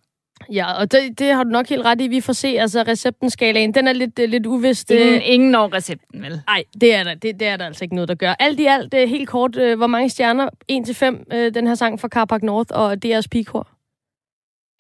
Ja, 0.52 0.74
og 0.74 0.92
det, 0.92 1.20
det 1.20 1.28
har 1.34 1.44
du 1.44 1.50
nok 1.50 1.68
helt 1.70 1.86
ret 1.86 2.02
i. 2.02 2.08
Vi 2.08 2.22
får 2.22 2.34
se, 2.34 2.48
altså 2.48 2.84
recepten-skalaen, 2.88 3.74
den 3.74 3.88
er 3.88 3.94
lidt, 3.94 4.20
øh, 4.20 4.30
lidt 4.30 4.46
uvist. 4.46 4.92
Ingen, 4.92 5.08
Øh, 5.16 5.22
ingen 5.24 5.52
når 5.52 5.74
recepten, 5.74 6.22
vel? 6.24 6.42
Nej, 6.48 6.64
det 6.82 6.96
er, 6.96 7.04
der, 7.04 7.14
det, 7.14 7.40
det 7.40 7.48
er 7.48 7.58
der 7.58 7.66
altså 7.66 7.84
ikke 7.86 7.96
noget, 7.96 8.08
der 8.08 8.16
gør. 8.16 8.34
Alt 8.40 8.60
i 8.60 8.66
alt, 8.66 8.94
øh, 8.94 9.10
helt 9.10 9.30
kort, 9.30 9.56
hvor 9.78 9.88
mange 9.88 10.10
stjerner? 10.10 10.50
1-5, 10.72 11.36
øh, 11.36 11.54
den 11.54 11.68
her 11.68 11.76
sang 11.76 12.00
fra 12.00 12.08
Carpark 12.08 12.44
North 12.44 12.70
og 12.74 12.98
DR's 13.06 13.28
Pigkor. 13.32 13.68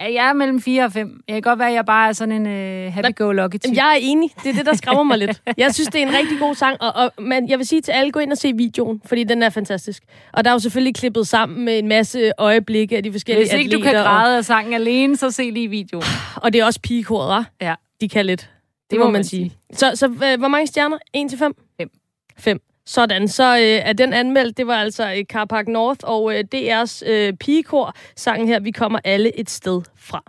Ja, 0.02 0.14
jeg 0.14 0.30
er 0.30 0.34
mellem 0.34 0.62
4 0.62 0.84
og 0.84 0.92
5. 0.92 1.22
Jeg 1.28 1.34
kan 1.34 1.42
godt 1.42 1.60
være, 1.60 1.68
at 1.68 1.74
jeg 1.74 1.86
bare 1.86 2.10
er 2.10 2.14
sådan 2.14 2.48
en 2.48 2.86
uh, 2.88 2.94
happy-go-lucky 2.94 3.58
type. 3.58 3.76
Jeg 3.76 3.92
er 3.92 3.98
enig. 4.02 4.30
Det 4.44 4.50
er 4.50 4.54
det, 4.54 4.66
der 4.66 4.76
skræmmer 4.76 5.04
mig 5.04 5.18
lidt. 5.18 5.42
Jeg 5.58 5.74
synes, 5.74 5.88
det 5.88 6.04
er 6.04 6.08
en 6.08 6.14
rigtig 6.14 6.40
god 6.40 6.56
sang, 6.56 6.82
og, 6.82 6.92
og 6.96 7.24
men 7.24 7.50
jeg 7.50 7.58
vil 7.58 7.68
sige 7.68 7.82
til 7.82 7.92
alle, 7.92 8.12
gå 8.12 8.20
ind 8.20 8.32
og 8.32 8.38
se 8.38 8.54
videoen, 8.56 9.02
fordi 9.06 9.24
den 9.24 9.44
er 9.44 9.50
fantastisk. 9.50 10.04
Og 10.34 10.44
der 10.44 10.50
er 10.50 10.54
jo 10.54 10.60
selvfølgelig 10.60 10.96
klippet 10.96 11.28
sammen 11.28 11.66
med 11.66 11.80
en 11.80 11.88
masse 11.88 12.32
øjeblikke 12.38 12.98
af 12.98 13.04
de 13.04 13.12
forskellige 13.12 13.44
Hvis 13.46 13.54
ikke 13.54 13.72
du 13.72 13.78
atleter. 13.78 13.94
kan 13.94 14.04
græde 14.04 14.38
af 14.38 14.46
sangen 14.46 14.74
alene, 14.74 15.18
så 15.18 15.32
se 15.32 15.50
lige 15.50 15.68
videoen. 15.68 16.04
Og, 16.36 16.42
og 16.44 16.54
det 16.54 16.62
er 16.62 16.66
også 16.66 16.80
pigekoret? 16.84 17.46
Ja. 17.62 17.76
De 18.02 18.10
kan 18.10 18.26
lidt. 18.26 18.50
Det, 18.92 19.00
må, 19.00 19.10
man 19.10 19.24
sige. 19.24 19.54
Så, 19.74 19.92
så 19.96 20.06
øh, 20.08 20.40
hvor 20.40 20.48
mange 20.48 20.68
stjerner? 20.68 20.98
1 21.14 21.30
til 21.30 21.40
5? 21.40 21.54
Fem. 21.80 21.90
5. 22.38 22.62
Sådan, 22.92 23.28
så 23.28 23.58
øh, 23.58 23.90
er 23.90 23.94
den 23.94 24.14
anmeldt. 24.14 24.58
Det 24.58 24.68
var 24.68 24.76
altså 24.76 25.14
øh, 25.18 25.24
Carpark 25.24 25.68
North 25.68 26.00
og 26.04 26.34
øh, 26.34 26.44
DR's 26.56 27.10
øh, 27.10 27.34
pigekor. 27.34 27.96
Sangen 28.16 28.48
her, 28.48 28.60
vi 28.60 28.72
kommer 28.72 29.00
alle 29.04 29.40
et 29.40 29.50
sted 29.50 29.82
fra. 29.96 30.24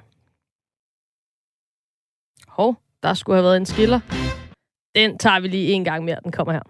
Hov, 2.49 2.77
der 3.03 3.15
skulle 3.15 3.37
have 3.37 3.45
været 3.45 3.57
en 3.57 3.67
skiller. 3.67 4.01
Den 4.95 5.19
tager 5.19 5.41
vi 5.41 5.49
lige 5.49 5.73
en 5.73 5.85
gang 5.85 6.05
mere. 6.05 6.17
Den 6.25 6.33
kommer 6.33 6.53
her. 6.53 6.63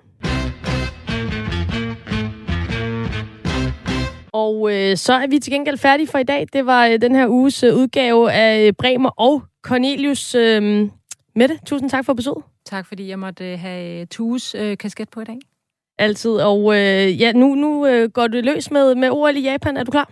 Og 4.32 4.72
øh, 4.74 4.96
så 4.96 5.12
er 5.12 5.26
vi 5.26 5.38
til 5.38 5.52
gengæld 5.52 5.78
færdige 5.78 6.06
for 6.06 6.18
i 6.18 6.24
dag. 6.24 6.46
Det 6.52 6.66
var 6.66 6.86
øh, 6.86 7.00
den 7.00 7.14
her 7.14 7.28
uges 7.28 7.62
øh, 7.62 7.74
udgave 7.74 8.32
af 8.32 8.66
øh, 8.66 8.72
Bremer 8.72 9.10
og 9.10 9.42
Cornelius. 9.62 10.34
Øh, 10.34 10.88
Mette, 11.36 11.58
tusind 11.66 11.90
tak 11.90 12.04
for 12.04 12.14
besøget. 12.14 12.44
Tak, 12.64 12.86
fordi 12.86 13.08
jeg 13.08 13.18
måtte 13.18 13.52
øh, 13.52 13.58
have 13.58 14.00
øh, 14.00 14.06
Tues 14.06 14.54
øh, 14.54 14.78
kasket 14.78 15.08
på 15.08 15.20
i 15.20 15.24
dag. 15.24 15.38
Altid. 15.98 16.30
Og 16.30 16.74
øh, 16.74 17.20
ja, 17.20 17.32
nu, 17.32 17.54
nu 17.54 17.86
øh, 17.86 18.10
går 18.10 18.26
du 18.26 18.40
løs 18.44 18.70
med, 18.70 18.94
med 18.94 19.10
OL 19.10 19.36
i 19.36 19.40
Japan. 19.40 19.76
Er 19.76 19.84
du 19.84 19.90
klar? 19.90 20.10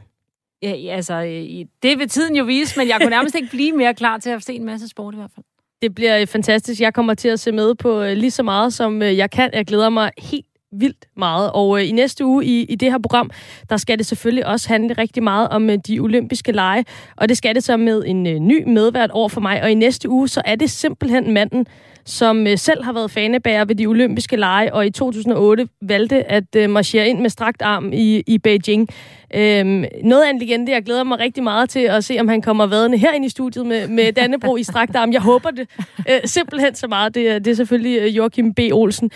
Ja, 0.63 0.75
altså, 0.91 1.15
øh, 1.15 1.67
det 1.83 1.99
vil 1.99 2.09
tiden 2.09 2.37
jo 2.37 2.45
vise, 2.45 2.79
men 2.79 2.89
jeg 2.89 2.97
kunne 3.01 3.11
nærmest 3.11 3.35
ikke 3.35 3.49
blive 3.51 3.73
mere 3.73 3.95
klar 3.95 4.19
til 4.19 4.31
at 4.31 4.43
se 4.43 4.53
en 4.53 4.65
masse 4.65 4.89
sport 4.89 5.15
i 5.15 5.17
hvert 5.17 5.31
fald. 5.35 5.45
Det 5.83 5.95
bliver 5.95 6.27
fantastisk. 6.27 6.81
Jeg 6.81 6.95
kommer 6.95 7.15
til 7.15 7.29
at 7.29 7.41
se 7.41 7.53
med 7.53 7.75
på 7.75 8.03
øh, 8.03 8.17
lige 8.17 8.31
så 8.31 8.43
meget, 8.43 8.73
som 8.73 9.03
øh, 9.03 9.17
jeg 9.17 9.31
kan. 9.31 9.51
Jeg 9.53 9.67
glæder 9.67 9.89
mig 9.89 10.11
helt 10.19 10.47
vildt 10.73 11.07
meget. 11.17 11.51
Og 11.53 11.81
øh, 11.81 11.89
i 11.89 11.93
næste 11.93 12.25
uge 12.25 12.45
i, 12.45 12.65
i 12.65 12.75
det 12.75 12.91
her 12.91 12.99
program, 12.99 13.31
der 13.71 13.77
skal 13.77 13.99
det 13.99 14.07
selvfølgelig 14.07 14.47
også 14.47 14.69
handle 14.69 14.95
rigtig 14.95 15.23
meget 15.23 15.49
om 15.49 15.71
øh, 15.71 15.79
de 15.87 16.01
olympiske 16.01 16.53
lege. 16.53 16.85
Og 17.17 17.29
det 17.29 17.37
skal 17.37 17.55
det 17.55 17.65
så 17.65 17.77
med 17.77 18.05
en 18.07 18.27
øh, 18.27 18.39
ny 18.39 18.65
medvært 18.69 19.11
over 19.11 19.29
for 19.29 19.41
mig. 19.41 19.63
Og 19.63 19.71
i 19.71 19.75
næste 19.75 20.09
uge, 20.09 20.29
så 20.29 20.43
er 20.45 20.57
det 20.57 20.71
simpelthen 20.71 21.35
manden, 21.35 21.67
som 22.05 22.47
øh, 22.47 22.59
selv 22.59 22.85
har 22.85 22.93
været 22.93 23.11
fanebærer 23.11 23.65
ved 23.65 23.75
de 23.75 23.87
olympiske 23.87 24.37
lege, 24.37 24.75
og 24.75 24.87
i 24.87 24.91
2008 24.91 25.69
valgte 25.83 26.31
at 26.31 26.57
øh, 26.57 26.71
marchere 26.71 27.09
ind 27.09 27.21
med 27.21 27.31
strakt 27.31 27.63
arm 27.63 27.93
i, 27.93 28.23
i 28.27 28.39
Beijing. 28.39 28.89
Øhm, 29.35 29.85
noget 30.05 30.23
af 30.23 30.31
en 30.31 30.39
legende. 30.39 30.73
Jeg 30.73 30.83
glæder 30.83 31.05
mig 31.05 31.19
rigtig 31.19 31.43
meget 31.43 31.71
til 31.71 31.81
at 31.81 32.05
se, 32.05 32.17
om 32.21 32.29
han 32.29 32.43
kommer 32.43 32.67
vadende 32.67 32.99
herinde 32.99 33.27
i 33.27 33.29
studiet 33.29 33.67
med, 33.67 33.89
med 33.89 34.13
Dannebro 34.13 34.57
i 34.57 34.63
strakt 34.63 34.97
arm. 34.97 35.13
Jeg 35.13 35.21
håber 35.21 35.51
det 35.51 35.69
øh, 36.09 36.21
simpelthen 36.25 36.75
så 36.75 36.87
meget. 36.87 37.15
Det, 37.15 37.45
det 37.45 37.51
er 37.51 37.55
selvfølgelig 37.55 38.01
øh, 38.01 38.17
Joachim 38.17 38.55
B. 38.55 38.61
Olsen. 38.73 39.11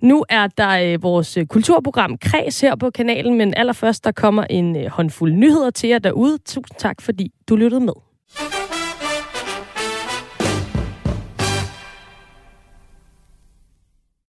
Nu 0.00 0.24
er 0.28 0.46
der 0.46 0.92
øh, 0.92 1.02
vores 1.02 1.36
øh, 1.36 1.46
kulturprogram 1.46 2.18
Kreds 2.18 2.60
her 2.60 2.76
på 2.76 2.90
kanalen, 2.90 3.34
men 3.38 3.54
allerførst 3.56 4.04
der 4.04 4.12
kommer 4.12 4.44
en 4.44 4.76
øh, 4.76 4.86
håndfuld 4.86 5.32
nyheder 5.32 5.70
til 5.70 5.88
jer 5.88 5.98
derude. 5.98 6.38
Tusind 6.38 6.78
tak, 6.78 7.02
fordi 7.02 7.32
du 7.48 7.56
lyttede 7.56 7.80
med. 7.80 8.05